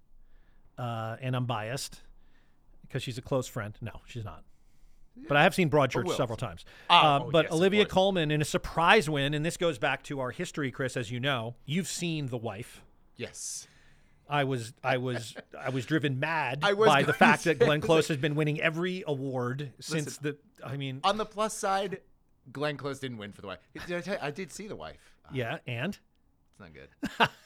uh, 0.77 1.15
and 1.21 1.35
i'm 1.35 1.45
biased 1.45 2.01
because 2.83 3.01
she's 3.03 3.17
a 3.17 3.21
close 3.21 3.47
friend. 3.47 3.77
No 3.81 4.01
she's 4.05 4.25
not 4.25 4.43
but 5.27 5.37
I 5.37 5.43
have 5.43 5.53
seen 5.53 5.69
Broadchurch 5.69 6.15
several 6.15 6.37
times. 6.37 6.65
Ah, 6.89 7.15
Um, 7.17 7.23
oh, 7.23 7.31
but 7.31 7.45
yes, 7.45 7.53
Olivia 7.53 7.85
Colman 7.85 8.31
in 8.31 8.41
a 8.41 8.45
surprise 8.45 9.09
win, 9.09 9.33
and 9.33 9.45
this 9.45 9.57
goes 9.57 9.77
back 9.77 10.03
to 10.03 10.19
our 10.19 10.31
history, 10.31 10.71
Chris, 10.71 10.95
as 10.97 11.11
you 11.11 11.19
know. 11.19 11.55
You've 11.65 11.87
seen 11.87 12.27
The 12.27 12.37
Wife. 12.37 12.81
Yes. 13.15 13.67
I 14.29 14.45
was 14.45 14.73
I 14.81 14.95
was 14.97 15.35
I 15.59 15.69
was 15.69 15.85
driven 15.85 16.17
mad 16.19 16.63
was 16.77 16.87
by 16.87 17.03
the 17.03 17.11
fact 17.11 17.43
that 17.43 17.59
Glenn 17.59 17.81
Close 17.81 18.07
has 18.07 18.15
been 18.17 18.33
winning 18.35 18.61
every 18.61 19.03
award 19.05 19.73
since 19.81 20.05
Listen, 20.21 20.37
the 20.61 20.65
I 20.65 20.77
mean 20.77 21.01
On 21.03 21.17
the 21.17 21.25
plus 21.25 21.53
side, 21.53 21.99
Glenn 22.53 22.77
Close 22.77 22.99
didn't 22.99 23.17
win 23.17 23.33
for 23.33 23.41
the 23.41 23.47
wife. 23.47 23.59
Did 23.87 23.97
I 23.97 24.01
tell 24.01 24.13
you? 24.13 24.19
I 24.21 24.31
did 24.31 24.51
see 24.53 24.67
the 24.67 24.75
wife. 24.77 25.13
yeah, 25.33 25.57
and 25.67 25.97
It's 26.51 26.59
not 26.59 26.69
good. 26.73 27.29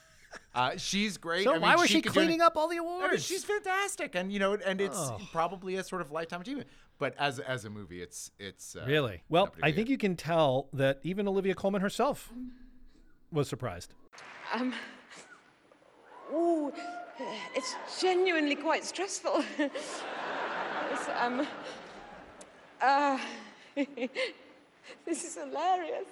Uh, 0.54 0.78
she's 0.78 1.18
great. 1.18 1.44
So 1.44 1.52
I 1.52 1.54
mean, 1.54 1.62
why 1.64 1.76
was 1.76 1.90
she 1.90 2.02
do 2.02 2.10
cleaning 2.10 2.40
up 2.42 2.56
all 2.56 2.68
the 2.70 2.78
I 2.78 2.80
mean, 2.80 2.88
awards? 3.04 3.26
she's 3.26 3.44
fantastic, 3.44 4.16
and 4.16 4.32
you 4.32 4.40
know, 4.40 4.54
and 4.54 4.80
it's 4.80 4.98
Oh. 4.98 5.20
probably 5.32 5.76
a 5.76 5.84
sort 5.84 6.02
of 6.02 6.12
lifetime 6.12 6.42
achievement. 6.42 6.70
But 6.98 7.14
as 7.20 7.40
as 7.40 7.66
a 7.66 7.70
movie, 7.70 8.02
it's 8.02 8.32
it's 8.40 8.76
uh, 8.76 8.86
really 8.88 9.24
well. 9.30 9.54
I 9.62 9.70
good. 9.70 9.76
think 9.76 9.90
you 9.90 9.98
can 9.98 10.16
tell 10.16 10.70
that 10.74 11.00
even 11.04 11.28
Olivia 11.28 11.54
Colman 11.54 11.82
herself 11.82 12.32
was 13.32 13.50
surprised. 13.50 13.94
Um, 14.54 14.74
ooh, 16.34 16.72
it's 17.54 17.76
genuinely 18.00 18.56
quite 18.56 18.84
stressful. 18.86 19.44
It's, 20.92 21.10
um, 21.20 21.46
uh, 22.80 23.18
this 25.06 25.24
is 25.26 25.36
hilarious. 25.36 26.06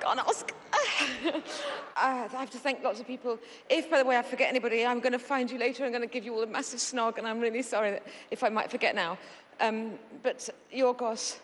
Can't 0.00 0.18
ask. 0.18 0.52
I 1.96 2.28
have 2.32 2.50
to 2.50 2.58
thank 2.58 2.82
lots 2.82 3.00
of 3.00 3.06
people. 3.06 3.38
If, 3.68 3.90
by 3.90 3.98
the 3.98 4.04
way, 4.04 4.16
I 4.16 4.22
forget 4.22 4.48
anybody, 4.48 4.84
I'm 4.84 5.00
going 5.00 5.12
to 5.12 5.18
find 5.18 5.50
you 5.50 5.58
later. 5.58 5.84
I'm 5.84 5.90
going 5.90 6.02
to 6.02 6.08
give 6.08 6.24
you 6.24 6.34
all 6.34 6.42
a 6.42 6.46
massive 6.46 6.80
snog, 6.80 7.18
and 7.18 7.26
I'm 7.26 7.40
really 7.40 7.62
sorry 7.62 8.00
if 8.30 8.42
I 8.42 8.48
might 8.48 8.70
forget 8.70 8.94
now. 8.94 9.18
Um, 9.60 9.92
but 10.22 10.48
Yorgos, 10.72 11.38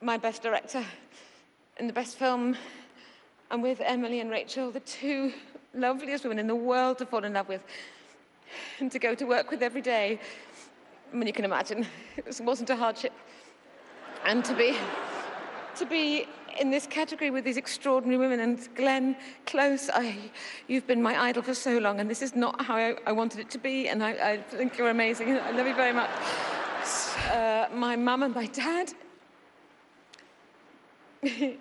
my 0.00 0.16
best 0.16 0.42
director 0.42 0.84
in 1.78 1.86
the 1.86 1.92
best 1.92 2.18
film, 2.18 2.56
I'm 3.50 3.62
with 3.62 3.80
Emily 3.80 4.20
and 4.20 4.30
Rachel, 4.30 4.70
the 4.70 4.80
two 4.80 5.32
loveliest 5.74 6.24
women 6.24 6.38
in 6.38 6.46
the 6.46 6.54
world 6.54 6.98
to 6.98 7.06
fall 7.06 7.24
in 7.24 7.32
love 7.32 7.48
with 7.48 7.62
and 8.80 8.90
to 8.92 8.98
go 8.98 9.14
to 9.14 9.24
work 9.24 9.50
with 9.50 9.62
every 9.62 9.80
day. 9.80 10.20
I 11.12 11.16
mean, 11.16 11.26
you 11.26 11.32
can 11.32 11.44
imagine 11.44 11.86
it 12.16 12.26
was, 12.26 12.40
wasn't 12.40 12.70
a 12.70 12.76
hardship. 12.76 13.12
And 14.24 14.44
to 14.44 14.54
be, 14.54 14.76
to 15.76 15.86
be 15.86 16.26
in 16.58 16.70
this 16.70 16.86
category 16.86 17.30
with 17.30 17.44
these 17.44 17.56
extraordinary 17.56 18.18
women 18.18 18.40
and 18.40 18.68
Glenn 18.74 19.16
Close, 19.46 19.90
I, 19.92 20.16
you've 20.68 20.86
been 20.86 21.02
my 21.02 21.20
idol 21.20 21.42
for 21.42 21.54
so 21.54 21.78
long, 21.78 22.00
and 22.00 22.10
this 22.10 22.22
is 22.22 22.34
not 22.34 22.64
how 22.64 22.76
I, 22.76 22.96
I 23.06 23.12
wanted 23.12 23.40
it 23.40 23.50
to 23.50 23.58
be, 23.58 23.88
and 23.88 24.02
I, 24.02 24.32
I 24.32 24.36
think 24.38 24.78
you're 24.78 24.90
amazing. 24.90 25.36
I 25.38 25.50
love 25.50 25.66
you 25.66 25.74
very 25.74 25.92
much. 25.92 26.10
Uh, 27.30 27.66
my 27.72 27.96
mum 27.96 28.22
and 28.22 28.34
my 28.34 28.46
dad. 28.46 28.92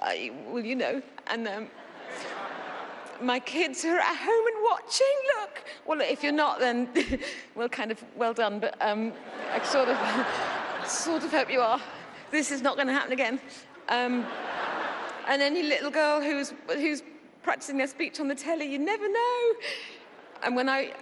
I, 0.00 0.30
well, 0.48 0.64
you 0.64 0.76
know, 0.76 1.02
and 1.28 1.48
um, 1.48 1.68
my 3.20 3.38
kids 3.38 3.84
are 3.84 3.98
at 3.98 4.16
home 4.16 4.46
and 4.46 4.56
watching. 4.70 5.06
Look, 5.40 5.64
well, 5.86 6.00
if 6.00 6.22
you're 6.22 6.32
not, 6.32 6.60
then 6.60 6.88
well, 7.54 7.68
kind 7.68 7.90
of 7.90 8.02
well 8.16 8.34
done. 8.34 8.60
But 8.60 8.76
um, 8.80 9.12
I 9.52 9.62
sort 9.64 9.88
of, 9.88 9.98
sort 10.88 11.24
of 11.24 11.30
hope 11.30 11.50
you 11.50 11.60
are. 11.60 11.80
This 12.30 12.50
is 12.50 12.62
not 12.62 12.76
going 12.76 12.88
to 12.88 12.92
happen 12.92 13.12
again. 13.12 13.40
Um, 13.88 14.26
and 15.28 15.42
any 15.42 15.62
little 15.62 15.90
girl 15.90 16.20
who's 16.20 16.54
who's 16.68 17.02
practicing 17.42 17.78
their 17.78 17.86
speech 17.86 18.20
on 18.20 18.28
the 18.28 18.34
telly, 18.34 18.70
you 18.70 18.78
never 18.78 19.08
know. 19.08 19.54
And 20.42 20.54
when 20.54 20.68
I, 20.68 20.92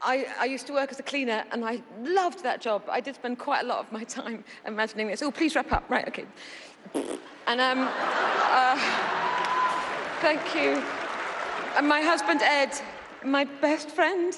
I, 0.00 0.26
I 0.38 0.44
used 0.46 0.66
to 0.68 0.72
work 0.72 0.90
as 0.90 0.98
a 0.98 1.02
cleaner, 1.02 1.44
and 1.52 1.64
I 1.64 1.82
loved 2.02 2.42
that 2.42 2.60
job. 2.60 2.82
I 2.88 3.00
did 3.00 3.14
spend 3.14 3.38
quite 3.38 3.62
a 3.64 3.66
lot 3.66 3.78
of 3.78 3.92
my 3.92 4.04
time 4.04 4.44
imagining 4.66 5.08
this. 5.08 5.22
Oh, 5.22 5.30
please 5.30 5.54
wrap 5.54 5.70
up. 5.70 5.84
Right, 5.88 6.08
okay. 6.08 6.26
And 7.46 7.60
um, 7.60 7.88
uh, 7.88 8.78
thank 10.20 10.54
you. 10.54 10.82
And 11.76 11.88
my 11.88 12.00
husband 12.00 12.40
Ed, 12.42 12.72
my 13.24 13.44
best 13.44 13.90
friend. 13.90 14.34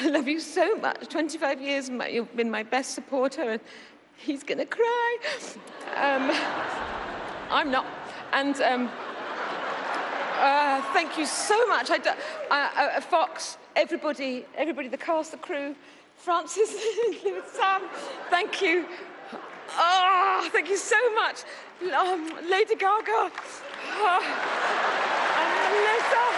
I 0.00 0.08
love 0.08 0.26
you 0.26 0.40
so 0.40 0.74
much. 0.76 1.08
25 1.08 1.60
years, 1.60 1.90
my, 1.90 2.08
you've 2.08 2.34
been 2.36 2.50
my 2.50 2.62
best 2.62 2.94
supporter, 2.94 3.50
and 3.50 3.60
he's 4.16 4.42
gonna 4.42 4.66
cry. 4.66 5.18
Um, 5.96 6.95
I'm 7.50 7.70
not. 7.70 7.86
And 8.32 8.60
um, 8.60 8.90
uh, 10.38 10.82
thank 10.92 11.16
you 11.18 11.26
so 11.26 11.66
much. 11.66 11.90
I, 11.90 11.98
do- 11.98 12.10
uh, 12.50 12.70
uh, 12.76 13.00
Fox, 13.00 13.58
everybody, 13.74 14.44
everybody, 14.56 14.88
the 14.88 14.98
cast, 14.98 15.30
the 15.30 15.38
crew, 15.38 15.74
Francis, 16.16 16.70
Sam, 17.52 17.82
thank 18.30 18.60
you. 18.62 18.86
Oh, 19.78 20.48
thank 20.52 20.68
you 20.68 20.76
so 20.76 20.96
much. 21.14 21.42
Um, 21.94 22.30
Lady 22.48 22.74
Gaga. 22.76 23.30
Oh, 23.98 24.20
and 25.38 25.72
Melissa. 25.74 26.35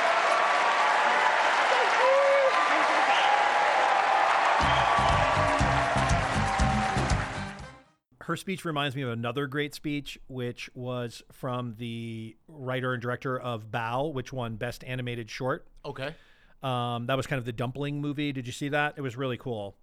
Her 8.28 8.36
speech 8.36 8.66
reminds 8.66 8.94
me 8.94 9.00
of 9.00 9.08
another 9.08 9.46
great 9.46 9.74
speech, 9.74 10.18
which 10.28 10.68
was 10.74 11.22
from 11.32 11.76
the 11.78 12.36
writer 12.46 12.92
and 12.92 13.00
director 13.00 13.40
of 13.40 13.70
Bao, 13.70 14.12
which 14.12 14.34
won 14.34 14.56
Best 14.56 14.84
Animated 14.84 15.30
Short. 15.30 15.66
Okay. 15.82 16.14
Um, 16.62 17.06
that 17.06 17.16
was 17.16 17.26
kind 17.26 17.38
of 17.38 17.46
the 17.46 17.54
dumpling 17.54 18.02
movie. 18.02 18.32
Did 18.32 18.46
you 18.46 18.52
see 18.52 18.68
that? 18.68 18.92
It 18.98 19.00
was 19.00 19.16
really 19.16 19.38
cool. 19.38 19.76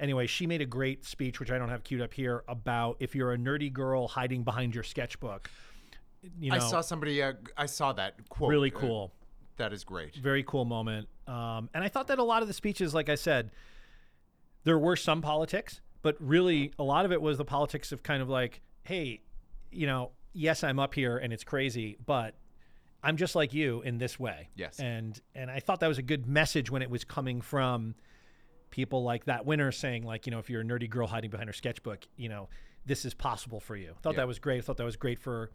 Anyway, 0.00 0.26
she 0.26 0.48
made 0.48 0.60
a 0.60 0.66
great 0.66 1.04
speech, 1.04 1.38
which 1.38 1.52
I 1.52 1.58
don't 1.58 1.68
have 1.68 1.84
queued 1.84 2.00
up 2.00 2.12
here, 2.12 2.42
about 2.48 2.96
if 2.98 3.14
you're 3.14 3.34
a 3.34 3.38
nerdy 3.38 3.72
girl 3.72 4.08
hiding 4.08 4.42
behind 4.42 4.74
your 4.74 4.82
sketchbook. 4.82 5.48
You 6.40 6.50
know, 6.50 6.56
I 6.56 6.58
saw 6.58 6.80
somebody. 6.80 7.22
Uh, 7.22 7.34
I 7.56 7.66
saw 7.66 7.92
that 7.92 8.28
quote. 8.28 8.50
Really 8.50 8.72
Uh, 8.74 8.80
cool. 8.80 9.12
that 9.58 9.72
is 9.72 9.84
great. 9.84 10.16
Very 10.16 10.42
cool 10.42 10.64
moment. 10.64 11.06
Um, 11.28 11.70
and 11.72 11.84
I 11.84 11.88
thought 11.88 12.08
that 12.08 12.18
a 12.18 12.24
lot 12.24 12.42
of 12.42 12.48
the 12.48 12.54
speeches, 12.54 12.94
like 12.94 13.08
I 13.08 13.14
said, 13.14 13.52
there 14.64 14.76
were 14.76 14.96
some 14.96 15.22
politics, 15.22 15.80
but 16.02 16.16
really 16.20 16.72
a 16.78 16.82
lot 16.82 17.04
of 17.04 17.12
it 17.12 17.20
was 17.22 17.38
the 17.38 17.44
politics 17.44 17.92
of 17.92 18.02
kind 18.02 18.22
of 18.22 18.28
like, 18.28 18.60
hey, 18.84 19.20
you 19.70 19.86
know, 19.86 20.10
yes, 20.32 20.62
I'm 20.64 20.78
up 20.78 20.94
here 20.94 21.16
and 21.18 21.32
it's 21.32 21.44
crazy, 21.44 21.96
but 22.04 22.34
I'm 23.02 23.16
just 23.16 23.34
like 23.34 23.52
you 23.54 23.82
in 23.82 23.98
this 23.98 24.18
way. 24.18 24.48
Yes. 24.54 24.78
And 24.78 25.20
and 25.34 25.50
I 25.50 25.60
thought 25.60 25.80
that 25.80 25.88
was 25.88 25.98
a 25.98 26.02
good 26.02 26.26
message 26.26 26.70
when 26.70 26.82
it 26.82 26.90
was 26.90 27.04
coming 27.04 27.40
from 27.40 27.94
people 28.70 29.02
like 29.02 29.24
that 29.26 29.44
winner 29.44 29.70
saying 29.72 30.02
like, 30.04 30.26
you 30.26 30.30
know, 30.30 30.38
if 30.38 30.48
you're 30.48 30.60
a 30.62 30.64
nerdy 30.64 30.88
girl 30.88 31.06
hiding 31.06 31.30
behind 31.30 31.48
her 31.48 31.52
sketchbook, 31.52 32.06
you 32.16 32.28
know, 32.28 32.48
this 32.86 33.04
is 33.04 33.14
possible 33.14 33.60
for 33.60 33.76
you. 33.76 33.90
I 33.90 34.00
thought 34.02 34.14
Yeah. 34.14 34.18
that 34.18 34.28
was 34.28 34.38
great. 34.38 34.58
I 34.58 34.60
thought 34.62 34.76
that 34.78 34.84
was 34.84 34.96
great 34.96 35.18
for 35.18 35.50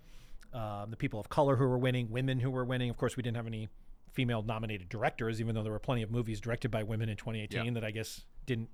uh, 0.53 0.85
the 0.85 0.95
people 0.95 1.19
of 1.19 1.27
color 1.29 1.55
who 1.57 1.67
were 1.67 1.77
winning, 1.77 2.09
women 2.09 2.39
who 2.39 2.49
were 2.49 2.63
winning. 2.63 2.89
Of 2.89 2.97
course, 2.97 3.17
we 3.17 3.23
didn't 3.23 3.35
have 3.37 3.47
any 3.47 3.67
female 4.13 4.41
nominated 4.43 4.87
directors, 4.89 5.39
even 5.41 5.53
though 5.53 5.61
there 5.63 5.71
were 5.73 5.79
plenty 5.79 6.01
of 6.03 6.09
movies 6.11 6.39
directed 6.39 6.71
by 6.71 6.83
women 6.83 7.09
in 7.09 7.17
2018 7.17 7.65
Yeah. 7.65 7.71
that 7.71 7.83
I 7.83 7.91
guess 7.91 8.25
didn't 8.45 8.69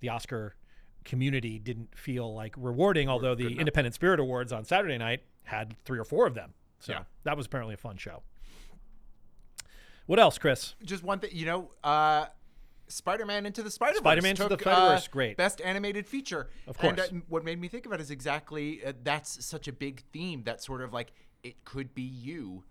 the 0.00 0.08
Oscar 0.10 0.54
community 1.04 1.58
didn't 1.58 1.96
feel 1.96 2.34
like 2.34 2.54
rewarding. 2.56 3.08
Although 3.08 3.34
the. 3.34 3.58
Independent 3.58 3.94
Spirit 3.94 4.20
Awards 4.20 4.52
on 4.52 4.64
Saturday 4.64 4.98
night 4.98 5.22
had 5.44 5.76
three 5.84 5.98
or 5.98 6.04
four 6.04 6.26
of 6.26 6.34
them, 6.34 6.54
so 6.80 6.92
Yeah. 6.92 7.04
that 7.24 7.36
was 7.36 7.46
apparently 7.46 7.74
a 7.74 7.78
fun 7.78 7.96
show. 7.96 8.22
What 10.06 10.18
else, 10.18 10.38
Chris? 10.38 10.74
Just 10.84 11.02
one 11.04 11.20
thing, 11.20 11.30
you 11.32 11.46
know, 11.46 11.70
uh, 11.84 12.26
Spider-Man 12.88 13.46
into 13.46 13.62
the 13.62 13.70
Spider-Verse. 13.70 14.00
Spider-Man 14.00 14.30
Into 14.32 14.42
the 14.44 14.48
took, 14.50 14.62
Spider-Verse, 14.62 15.06
uh, 15.06 15.10
great. 15.12 15.36
Best 15.36 15.60
animated 15.62 16.06
feature. 16.06 16.50
Of 16.66 16.76
And 16.82 16.96
course. 16.96 17.10
uh, 17.10 17.16
what 17.28 17.44
made 17.44 17.60
me 17.60 17.68
think 17.68 17.86
of 17.86 17.92
it 17.92 18.00
is 18.00 18.10
exactly 18.10 18.84
uh, 18.84 18.92
that's 19.02 19.44
such 19.44 19.68
a 19.68 19.72
big 19.72 20.02
theme. 20.12 20.42
That 20.44 20.62
sort 20.62 20.82
of 20.82 20.92
like 20.92 21.12
it 21.42 21.64
could 21.64 21.94
be 21.94 22.02
you. 22.02 22.64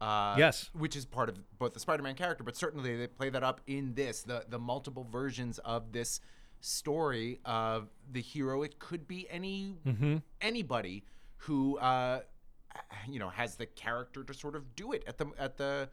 Uh, 0.00 0.34
Yes. 0.36 0.68
which 0.72 0.96
is 0.96 1.04
part 1.06 1.28
of 1.28 1.38
both 1.58 1.74
the 1.74 1.80
Spider-Man 1.80 2.16
character, 2.16 2.42
but 2.42 2.56
certainly 2.56 2.96
they 2.96 3.06
play 3.06 3.30
that 3.30 3.44
up 3.44 3.60
in 3.68 3.94
this 3.94 4.22
the 4.24 4.44
the 4.48 4.58
multiple 4.58 5.04
versions 5.10 5.58
of 5.60 5.92
this 5.92 6.20
story 6.62 7.40
of 7.44 7.88
the 8.10 8.20
hero. 8.22 8.62
It 8.62 8.78
could 8.78 9.06
be 9.06 9.28
any 9.28 9.76
Mhm. 9.86 10.22
anybody 10.40 11.04
who 11.38 11.76
uh, 11.78 12.22
you 13.06 13.18
know 13.18 13.28
has 13.28 13.56
the 13.56 13.66
character 13.66 14.24
to 14.24 14.32
sort 14.32 14.56
of 14.56 14.74
do 14.74 14.92
it 14.92 15.04
at 15.06 15.18
the 15.18 15.26
at 15.38 15.56
the 15.58 15.88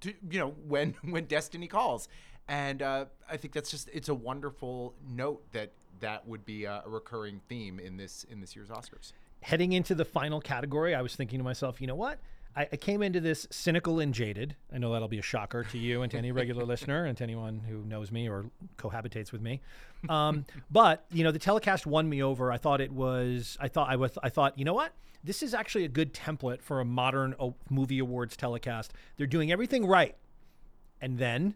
to, 0.00 0.12
you 0.30 0.38
know 0.40 0.50
when 0.66 0.94
when 1.02 1.26
destiny 1.26 1.68
calls 1.68 2.08
and 2.48 2.82
uh, 2.82 3.04
i 3.30 3.36
think 3.36 3.52
that's 3.54 3.70
just 3.70 3.88
it's 3.92 4.08
a 4.08 4.14
wonderful 4.14 4.94
note 5.08 5.42
that 5.52 5.70
that 6.00 6.26
would 6.26 6.44
be 6.44 6.64
a, 6.64 6.82
a 6.84 6.88
recurring 6.88 7.40
theme 7.48 7.78
in 7.78 7.96
this 7.96 8.24
in 8.24 8.40
this 8.40 8.56
year's 8.56 8.68
oscars 8.70 9.12
heading 9.42 9.72
into 9.72 9.94
the 9.94 10.04
final 10.04 10.40
category, 10.40 10.94
I 10.94 11.02
was 11.02 11.14
thinking 11.14 11.38
to 11.38 11.44
myself, 11.44 11.80
you 11.80 11.86
know 11.86 11.94
what? 11.94 12.18
I, 12.56 12.62
I 12.72 12.76
came 12.76 13.02
into 13.02 13.20
this 13.20 13.46
cynical 13.50 14.00
and 14.00 14.14
jaded. 14.14 14.56
I 14.72 14.78
know 14.78 14.92
that'll 14.92 15.08
be 15.08 15.18
a 15.18 15.22
shocker 15.22 15.62
to 15.64 15.78
you 15.78 16.00
and 16.02 16.10
to 16.12 16.16
any 16.18 16.32
regular 16.32 16.64
listener 16.72 17.04
and 17.04 17.16
to 17.18 17.22
anyone 17.24 17.60
who 17.68 17.84
knows 17.84 18.10
me 18.10 18.28
or 18.28 18.46
cohabitates 18.78 19.30
with 19.30 19.42
me. 19.42 19.60
Um, 20.08 20.46
but 20.70 21.04
you 21.12 21.22
know, 21.22 21.30
the 21.32 21.38
telecast 21.38 21.86
won 21.86 22.08
me 22.08 22.22
over. 22.22 22.50
I 22.50 22.56
thought 22.56 22.80
it 22.80 22.90
was. 22.92 23.56
I 23.60 23.68
thought 23.68 23.90
I 23.90 23.96
was. 23.96 24.16
I 24.22 24.30
thought, 24.30 24.58
you 24.58 24.64
know 24.64 24.74
what? 24.74 24.92
This 25.22 25.42
is 25.42 25.54
actually 25.54 25.84
a 25.84 25.88
good 25.88 26.14
template 26.14 26.62
for 26.62 26.80
a 26.80 26.84
modern 26.84 27.34
o- 27.40 27.56
movie 27.68 27.98
awards 27.98 28.36
telecast. 28.36 28.92
They're 29.16 29.26
doing 29.26 29.50
everything 29.52 29.84
right, 29.84 30.14
and 31.00 31.18
then 31.18 31.54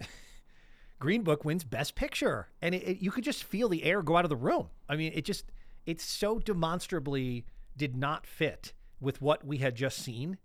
yeah. 0.00 0.06
Green 1.00 1.22
Book 1.22 1.44
wins 1.44 1.64
Best 1.64 1.94
Picture, 1.94 2.48
and 2.60 2.74
it, 2.74 2.82
it- 2.86 2.98
you 3.02 3.10
could 3.10 3.24
just 3.24 3.42
feel 3.44 3.68
the 3.68 3.82
air 3.84 4.02
go 4.02 4.16
out 4.16 4.24
of 4.24 4.28
the 4.30 4.36
room. 4.36 4.68
I 4.88 4.96
mean, 4.96 5.12
it 5.14 5.24
just 5.24 5.46
it 5.84 6.00
so 6.00 6.38
demonstrably 6.38 7.44
did 7.76 7.96
not 7.96 8.26
fit 8.26 8.72
with 9.02 9.20
what 9.20 9.44
we 9.44 9.58
had 9.58 9.74
just 9.74 9.98
seen, 9.98 10.38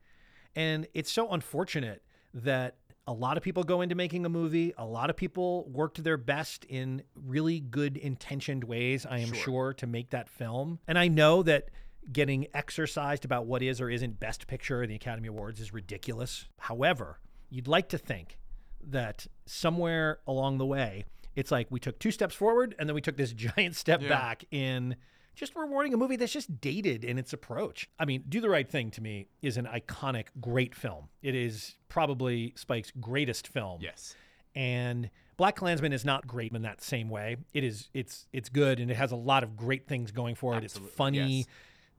and 0.55 0.87
it's 0.93 1.11
so 1.11 1.31
unfortunate 1.31 2.01
that 2.33 2.75
a 3.05 3.13
lot 3.13 3.37
of 3.37 3.43
people 3.43 3.63
go 3.63 3.79
into 3.81 3.95
making 3.95 4.25
a 4.25 4.29
movie. 4.29 4.73
A 4.77 4.83
lot 4.85 5.09
of 5.09 5.15
people 5.15 5.63
worked 5.69 6.03
their 6.03 6.17
best 6.17 6.65
in 6.65 7.03
really 7.15 7.61
good 7.61 7.95
intentioned 7.95 8.65
ways. 8.65 9.05
I 9.05 9.19
am 9.19 9.27
Sure. 9.27 9.35
sure 9.43 9.73
to 9.75 9.87
make 9.87 10.09
that 10.09 10.27
film, 10.27 10.79
and 10.87 10.97
I 10.99 11.07
know 11.07 11.43
that. 11.43 11.69
Getting 12.09 12.47
exercised 12.53 13.25
about 13.25 13.47
what 13.47 13.61
is 13.61 13.81
or 13.81 13.89
isn't 13.89 14.17
Best 14.17 14.47
Picture 14.47 14.81
in 14.81 14.87
the 14.87 14.95
Academy 14.95 15.27
Awards 15.27 15.59
is 15.59 15.73
ridiculous. 15.73 16.45
However, 16.57 17.19
you'd 17.49 17.67
like 17.67 17.89
to 17.89 17.97
think 17.97 18.37
that 18.81 19.27
somewhere 19.45 20.19
along 20.25 20.57
the 20.57 20.65
way, 20.65 21.03
it's 21.35 21.51
like 21.51 21.67
we 21.69 21.81
took 21.81 21.99
two 21.99 22.11
steps 22.11 22.33
forward 22.33 22.75
and 22.79 22.87
then 22.87 22.95
we 22.95 23.01
took 23.01 23.17
this 23.17 23.33
giant 23.57 23.75
step 23.75 24.01
Yeah. 24.01 24.07
back 24.07 24.45
in 24.51 24.95
just 25.37 25.55
rewarding 25.55 25.93
a 25.93 25.97
movie 25.97 26.15
that's 26.17 26.33
just 26.33 26.59
dated 26.59 27.03
in 27.05 27.17
its 27.17 27.31
approach. 27.31 27.89
I 27.99 28.05
mean, 28.05 28.23
Do 28.27 28.41
the 28.41 28.49
Right 28.49 28.69
Thing 28.69 28.91
to 28.91 29.01
me 29.01 29.27
is 29.41 29.55
an 29.57 29.65
iconic, 29.65 30.25
great 30.41 30.75
film. 30.75 31.09
It 31.21 31.35
is 31.35 31.75
probably 31.89 32.53
Spike's 32.57 32.91
greatest 32.99 33.47
film. 33.47 33.79
yes 33.81 34.15
And 34.55 35.09
Black 35.37 35.55
Klansman 35.55 35.93
is 35.93 36.03
not 36.03 36.25
great 36.27 36.51
in 36.53 36.63
that 36.63 36.81
same 36.81 37.09
way. 37.09 37.37
It 37.53 37.63
is 37.63 37.89
it's 37.93 38.27
it's 38.33 38.49
good 38.49 38.79
and 38.79 38.89
it 38.89 38.97
has 38.97 39.11
a 39.11 39.15
lot 39.15 39.43
of 39.43 39.55
great 39.55 39.87
things 39.87 40.11
going 40.11 40.33
for 40.35 40.53
it. 40.55 40.63
Absolutely, 40.63 40.87
It's 40.87 40.95
funny. 40.97 41.37
yes. 41.37 41.45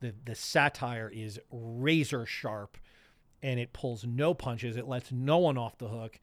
The 0.00 0.14
the 0.24 0.34
satire 0.34 1.08
is 1.14 1.38
razor 1.52 2.26
sharp 2.26 2.76
and 3.42 3.60
it 3.60 3.72
pulls 3.72 4.04
no 4.04 4.34
punches. 4.34 4.76
It 4.76 4.88
lets 4.88 5.12
no 5.12 5.38
one 5.38 5.56
off 5.56 5.78
the 5.78 5.88
hook. 5.88 6.18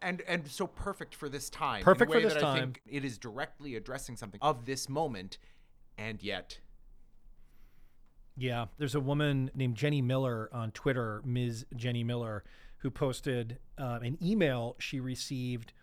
and 0.00 0.22
and 0.28 0.46
so 0.48 0.66
perfect 0.68 1.14
for 1.16 1.28
this 1.28 1.50
time 1.50 1.82
Perfect 1.82 2.10
in 2.12 2.16
a 2.16 2.18
way 2.18 2.22
for 2.22 2.28
this 2.28 2.34
that 2.40 2.44
I 2.44 2.58
time. 2.58 2.72
think 2.74 2.82
it 2.86 3.04
is 3.04 3.18
directly 3.18 3.74
addressing 3.74 4.16
something 4.16 4.38
of 4.40 4.64
this 4.66 4.88
moment 4.88 5.38
and 6.00 6.22
yet 6.22 6.58
Yeah, 8.36 8.66
there's 8.78 8.94
a 8.94 9.00
woman 9.00 9.50
named 9.54 9.76
Jenny 9.76 10.00
Miller 10.00 10.48
on 10.52 10.70
Twitter, 10.70 11.20
Ms. 11.26 11.66
Jenny 11.76 12.02
Miller, 12.02 12.42
who 12.78 12.90
posted 12.90 13.58
uh, 13.76 13.98
an 14.02 14.16
email 14.22 14.76
she 14.78 14.98
received 14.98 15.74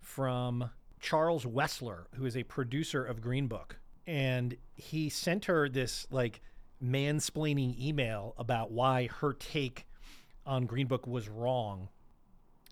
from 0.00 0.70
Charles 0.98 1.44
Wessler, 1.44 2.06
who 2.14 2.24
is 2.24 2.36
a 2.36 2.42
producer 2.44 3.04
of 3.04 3.20
Green 3.20 3.48
Book. 3.48 3.78
And 4.06 4.56
he 4.74 5.10
sent 5.10 5.44
her 5.44 5.68
this 5.68 6.06
like 6.10 6.40
mansplaining 6.82 7.78
email 7.78 8.34
about 8.38 8.70
why 8.70 9.08
her 9.20 9.34
take 9.34 9.86
on 10.46 10.64
Green 10.64 10.86
Book 10.86 11.06
was 11.06 11.28
wrong. 11.28 11.88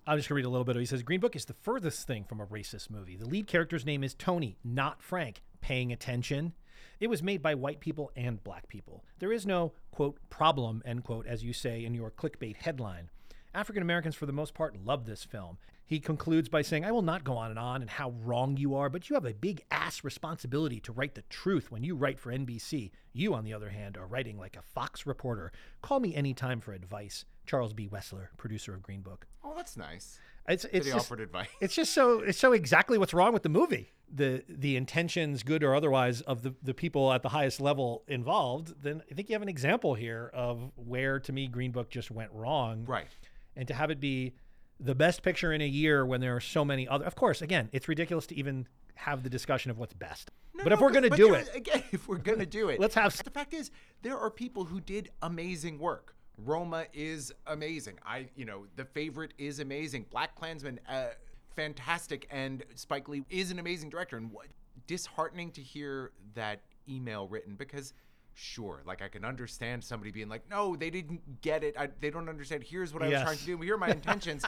I'm 0.07 0.17
just 0.17 0.29
gonna 0.29 0.37
read 0.37 0.45
a 0.47 0.51
little 0.51 0.65
bit. 0.65 0.77
He 0.77 0.87
says 0.87 1.03
Green 1.03 1.21
Book 1.21 1.37
is 1.37 1.45
the 1.45 1.55
furthest 1.55 2.07
thing 2.07 2.25
from 2.25 2.41
a 2.41 2.47
racist 2.47 2.89
movie. 2.89 3.17
The 3.17 3.27
lead 3.27 3.47
character's 3.47 3.85
name 3.85 4.03
is 4.05 4.15
Tony, 4.15 4.57
not 4.65 5.03
Frank. 5.03 5.43
Paying 5.61 5.93
attention. 5.93 6.53
It 7.01 7.09
was 7.09 7.23
made 7.23 7.43
by 7.43 7.55
white 7.55 7.81
people 7.81 8.11
and 8.17 8.43
black 8.43 8.69
people. 8.69 9.05
There 9.19 9.33
is 9.33 9.47
no 9.47 9.73
quote 9.91 10.19
problem 10.31 10.83
end 10.85 11.05
quote 11.05 11.27
as 11.27 11.45
you 11.45 11.53
say 11.53 11.85
in 11.85 11.95
your 11.95 12.11
clickbait 12.11 12.57
headline. 12.57 13.11
African 13.55 13.83
Americans, 13.83 14.17
for 14.17 14.27
the 14.27 14.33
most 14.33 14.53
part, 14.55 14.77
love 14.85 15.07
this 15.07 15.25
film. 15.25 15.59
He 15.87 16.01
concludes 16.01 16.49
by 16.49 16.63
saying, 16.63 16.85
I 16.85 16.93
will 16.93 17.03
not 17.03 17.25
go 17.25 17.37
on 17.37 17.51
and 17.51 17.59
on 17.59 17.83
and 17.83 17.91
how 17.91 18.11
wrong 18.23 18.57
you 18.57 18.75
are, 18.75 18.89
but 18.89 19.09
you 19.09 19.15
have 19.15 19.27
a 19.27 19.35
big 19.35 19.63
ass 19.71 20.03
responsibility 20.03 20.81
to 20.81 20.93
write 20.93 21.15
the 21.15 21.23
truth 21.23 21.71
when 21.71 21.85
you 21.85 21.95
write 21.95 22.19
for 22.19 22.33
NBC. 22.33 22.91
You, 23.13 23.35
on 23.35 23.45
the 23.45 23.53
other 23.53 23.69
hand, 23.69 23.97
are 23.97 24.07
writing 24.07 24.39
like 24.39 24.57
a 24.57 24.63
Fox 24.63 25.07
reporter. 25.07 25.53
Call 25.83 26.01
me 26.01 26.15
anytime 26.15 26.61
for 26.61 26.73
advice. 26.73 27.27
Charles 27.47 27.75
B. 27.75 27.87
Wessler, 27.87 28.29
producer 28.39 28.73
of 28.75 28.83
Green 28.83 29.03
Book. 29.03 29.27
oh 29.45 29.53
that's 29.55 29.77
nice 29.77 30.19
It's 30.49 30.65
it's 30.67 30.87
just, 30.87 30.97
offered 31.07 31.21
advice 31.21 31.49
it's 31.61 31.75
just 31.75 31.93
so 31.95 32.21
it's 32.21 32.39
so 32.39 32.53
exactly 32.53 32.99
what's 32.99 33.15
wrong 33.15 33.33
with 33.33 33.43
the 33.43 33.49
movie. 33.49 33.93
The 34.13 34.45
the 34.49 34.77
intentions, 34.77 35.43
good 35.43 35.65
or 35.65 35.75
otherwise, 35.75 36.21
of 36.21 36.43
the, 36.43 36.55
the 36.63 36.75
people 36.75 37.13
at 37.13 37.23
the 37.23 37.31
highest 37.31 37.61
level 37.61 38.05
involved, 38.07 38.75
then 38.83 39.03
I 39.11 39.15
think 39.15 39.29
you 39.29 39.35
have 39.35 39.43
an 39.43 39.49
example 39.49 39.95
here 39.95 40.31
of 40.35 40.71
where 40.77 41.19
to 41.21 41.33
me 41.33 41.49
Green 41.49 41.73
Book 41.73 41.89
just 41.91 42.11
went 42.11 42.31
wrong. 42.33 42.85
right 42.87 43.09
And 43.57 43.67
to 43.69 43.75
have 43.75 43.91
it 43.91 44.01
be 44.01 44.35
the 44.79 44.95
best 44.95 45.23
picture 45.23 45.53
in 45.53 45.61
a 45.63 45.67
year 45.67 46.05
when 46.05 46.21
there 46.21 46.37
are 46.37 46.41
so 46.41 46.65
many 46.65 46.87
other 46.87 47.05
of 47.07 47.15
course, 47.15 47.41
again, 47.43 47.71
it's 47.73 47.89
ridiculous 47.89 48.27
to 48.27 48.37
even 48.37 48.69
have 48.97 49.23
the 49.23 49.31
discussion 49.31 49.71
of 49.71 49.79
what's 49.79 49.95
best. 49.95 50.31
No, 50.55 50.63
but 50.63 50.73
if 50.73 50.81
we're 50.81 50.93
gonna 50.93 51.11
do 51.11 51.35
it, 51.35 51.51
again, 51.55 51.83
if 51.91 52.07
we're 52.07 52.19
gonna 52.19 52.47
do 52.47 52.69
it, 52.69 52.79
Let's 52.85 52.95
have- 52.95 53.17
The 53.25 53.31
fact 53.31 53.55
is, 53.55 53.71
there 54.03 54.17
are 54.19 54.31
people 54.31 54.67
who 54.67 54.81
did 54.81 55.11
amazing 55.23 55.79
work. 55.79 56.14
Roma 56.39 56.87
is 56.93 57.33
amazing. 57.47 57.99
I, 58.05 58.29
you 58.37 58.45
know, 58.45 58.67
the 58.77 58.85
favorite 58.85 59.35
is 59.39 59.61
amazing. 59.61 60.07
Black 60.11 60.35
Klansman, 60.35 60.81
uh, 60.89 61.09
fantastic, 61.55 62.27
and 62.31 62.65
Spike 62.75 63.09
Lee 63.09 63.25
is 63.31 63.51
an 63.51 63.59
amazing 63.59 63.91
director. 63.91 64.17
And 64.17 64.33
what 64.33 64.47
disheartening 64.87 65.51
to 65.53 65.63
hear 65.63 66.13
that 66.35 66.61
email 66.89 67.29
written 67.29 67.55
because. 67.55 67.95
Sure, 68.37 68.83
like 68.85 69.01
I 69.01 69.07
can 69.07 69.25
understand 69.25 69.85
somebody 69.85 70.11
being 70.11 70.29
like, 70.29 70.51
"No, 70.51 70.75
they 70.75 70.91
didn't 70.91 71.41
get 71.41 71.63
it. 71.63 71.77
I, 71.79 71.89
they 72.01 72.11
don't 72.11 72.29
understand. 72.29 72.65
Here's 72.65 72.93
what 72.93 73.01
I 73.01 73.09
was 73.09 73.23
trying 73.23 73.39
to 73.39 73.45
do. 73.45 73.57
Here 73.59 73.77
are 73.77 73.79
my 73.79 73.91
intentions." 73.93 74.45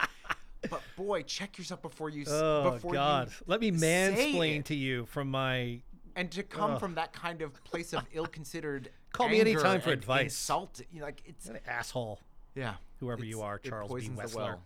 but 0.69 0.81
boy, 0.95 1.21
check 1.23 1.57
yourself 1.57 1.81
before 1.81 2.09
you. 2.09 2.25
oh 2.27 2.71
before 2.71 2.93
God, 2.93 3.29
you 3.29 3.45
let 3.47 3.61
me 3.61 3.71
mansplain 3.71 4.63
to 4.65 4.75
you 4.75 5.05
from 5.05 5.31
my 5.31 5.81
And 6.15 6.29
to 6.31 6.43
come 6.43 6.77
from 6.79 6.95
that 6.95 7.13
kind 7.13 7.41
of 7.41 7.63
place 7.63 7.93
of 7.93 8.03
ill-considered 8.13 8.89
Call 9.13 9.29
me 9.29 9.39
anytime 9.39 9.81
for 9.81 9.89
and 9.91 9.99
advice. 9.99 10.25
insult, 10.25 10.81
you 10.91 10.99
know, 10.99 11.05
like 11.05 11.21
it's 11.25 11.47
An 11.47 11.59
asshole. 11.67 12.19
yeah, 12.55 12.75
Whoever 12.99 13.23
you 13.25 13.41
are, 13.41 13.57
Charles 13.59 13.91
B. 13.93 14.09
Wessler. 14.09 14.35
well. 14.35 14.61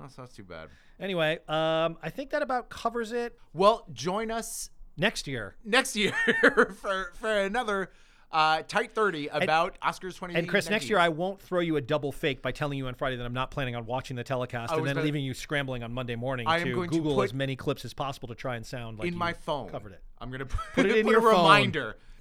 That's 0.00 0.16
not 0.18 0.32
too 0.34 0.42
bad. 0.44 0.68
Anyway, 0.98 1.38
um, 1.48 1.98
I 2.02 2.10
think 2.10 2.30
that 2.30 2.42
about 2.42 2.68
covers 2.70 3.12
it. 3.12 3.38
Well, 3.52 3.86
join 3.92 4.30
us 4.30 4.70
next 4.96 5.26
year. 5.26 5.56
Next 5.64 5.96
year 5.96 6.12
for 6.80 7.12
for 7.14 7.30
another 7.40 7.90
uh, 8.30 8.62
tight 8.66 8.94
thirty 8.94 9.28
about 9.28 9.78
Oscars 9.80 10.16
twenty. 10.16 10.34
And 10.34 10.48
Chris, 10.48 10.70
next 10.70 10.88
year 10.88 10.98
I 10.98 11.08
won't 11.10 11.40
throw 11.40 11.60
you 11.60 11.76
a 11.76 11.80
double 11.80 12.10
fake 12.12 12.40
by 12.40 12.52
telling 12.52 12.78
you 12.78 12.86
on 12.86 12.94
Friday 12.94 13.16
that 13.16 13.24
I'm 13.26 13.34
not 13.34 13.50
planning 13.50 13.76
on 13.76 13.84
watching 13.84 14.16
the 14.16 14.24
telecast 14.24 14.72
and 14.72 14.86
then 14.86 14.94
gonna- 14.94 15.04
leaving 15.04 15.24
you 15.24 15.34
scrambling 15.34 15.82
on 15.82 15.92
Monday 15.92 16.16
morning 16.16 16.46
I 16.46 16.60
to 16.62 16.72
going 16.74 16.88
to 16.90 16.96
Google 16.96 17.16
put- 17.16 17.24
as 17.24 17.34
many 17.34 17.54
clips 17.56 17.84
as 17.84 17.92
possible 17.92 18.28
to 18.28 18.34
try 18.34 18.56
and 18.56 18.64
sound 18.64 18.98
like 18.98 19.08
in 19.08 19.14
you 19.14 19.18
my 19.18 19.34
phone. 19.34 19.68
covered 19.68 19.92
it. 19.92 20.02
I'm 20.18 20.30
gonna 20.30 20.46
Put 20.46 20.86
it 20.86 20.96
in 20.96 21.04
put 21.04 21.12
your 21.12 21.28
a 21.28 21.32
phone. 21.32 21.44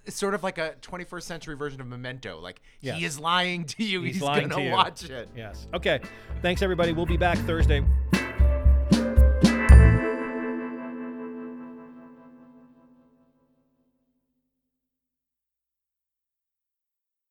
It's 0.05 0.17
sort 0.17 0.33
of 0.33 0.43
like 0.43 0.57
a 0.57 0.75
21st 0.81 1.23
century 1.23 1.55
version 1.55 1.79
of 1.81 1.87
Memento. 1.87 2.39
Like 2.39 2.61
Yes. 2.79 2.97
he 2.97 3.05
is 3.05 3.19
lying 3.19 3.65
to 3.65 3.83
you. 3.83 4.01
He's, 4.01 4.21
lying 4.21 4.47
gonna 4.49 4.61
to 4.61 4.67
you. 4.67 4.71
watch 4.71 5.09
it. 5.09 5.29
Yes. 5.35 5.67
Okay. 5.73 5.99
Thanks 6.41 6.61
everybody. 6.61 6.91
We'll 6.91 7.05
be 7.05 7.17
back 7.17 7.37
Thursday. 7.39 7.83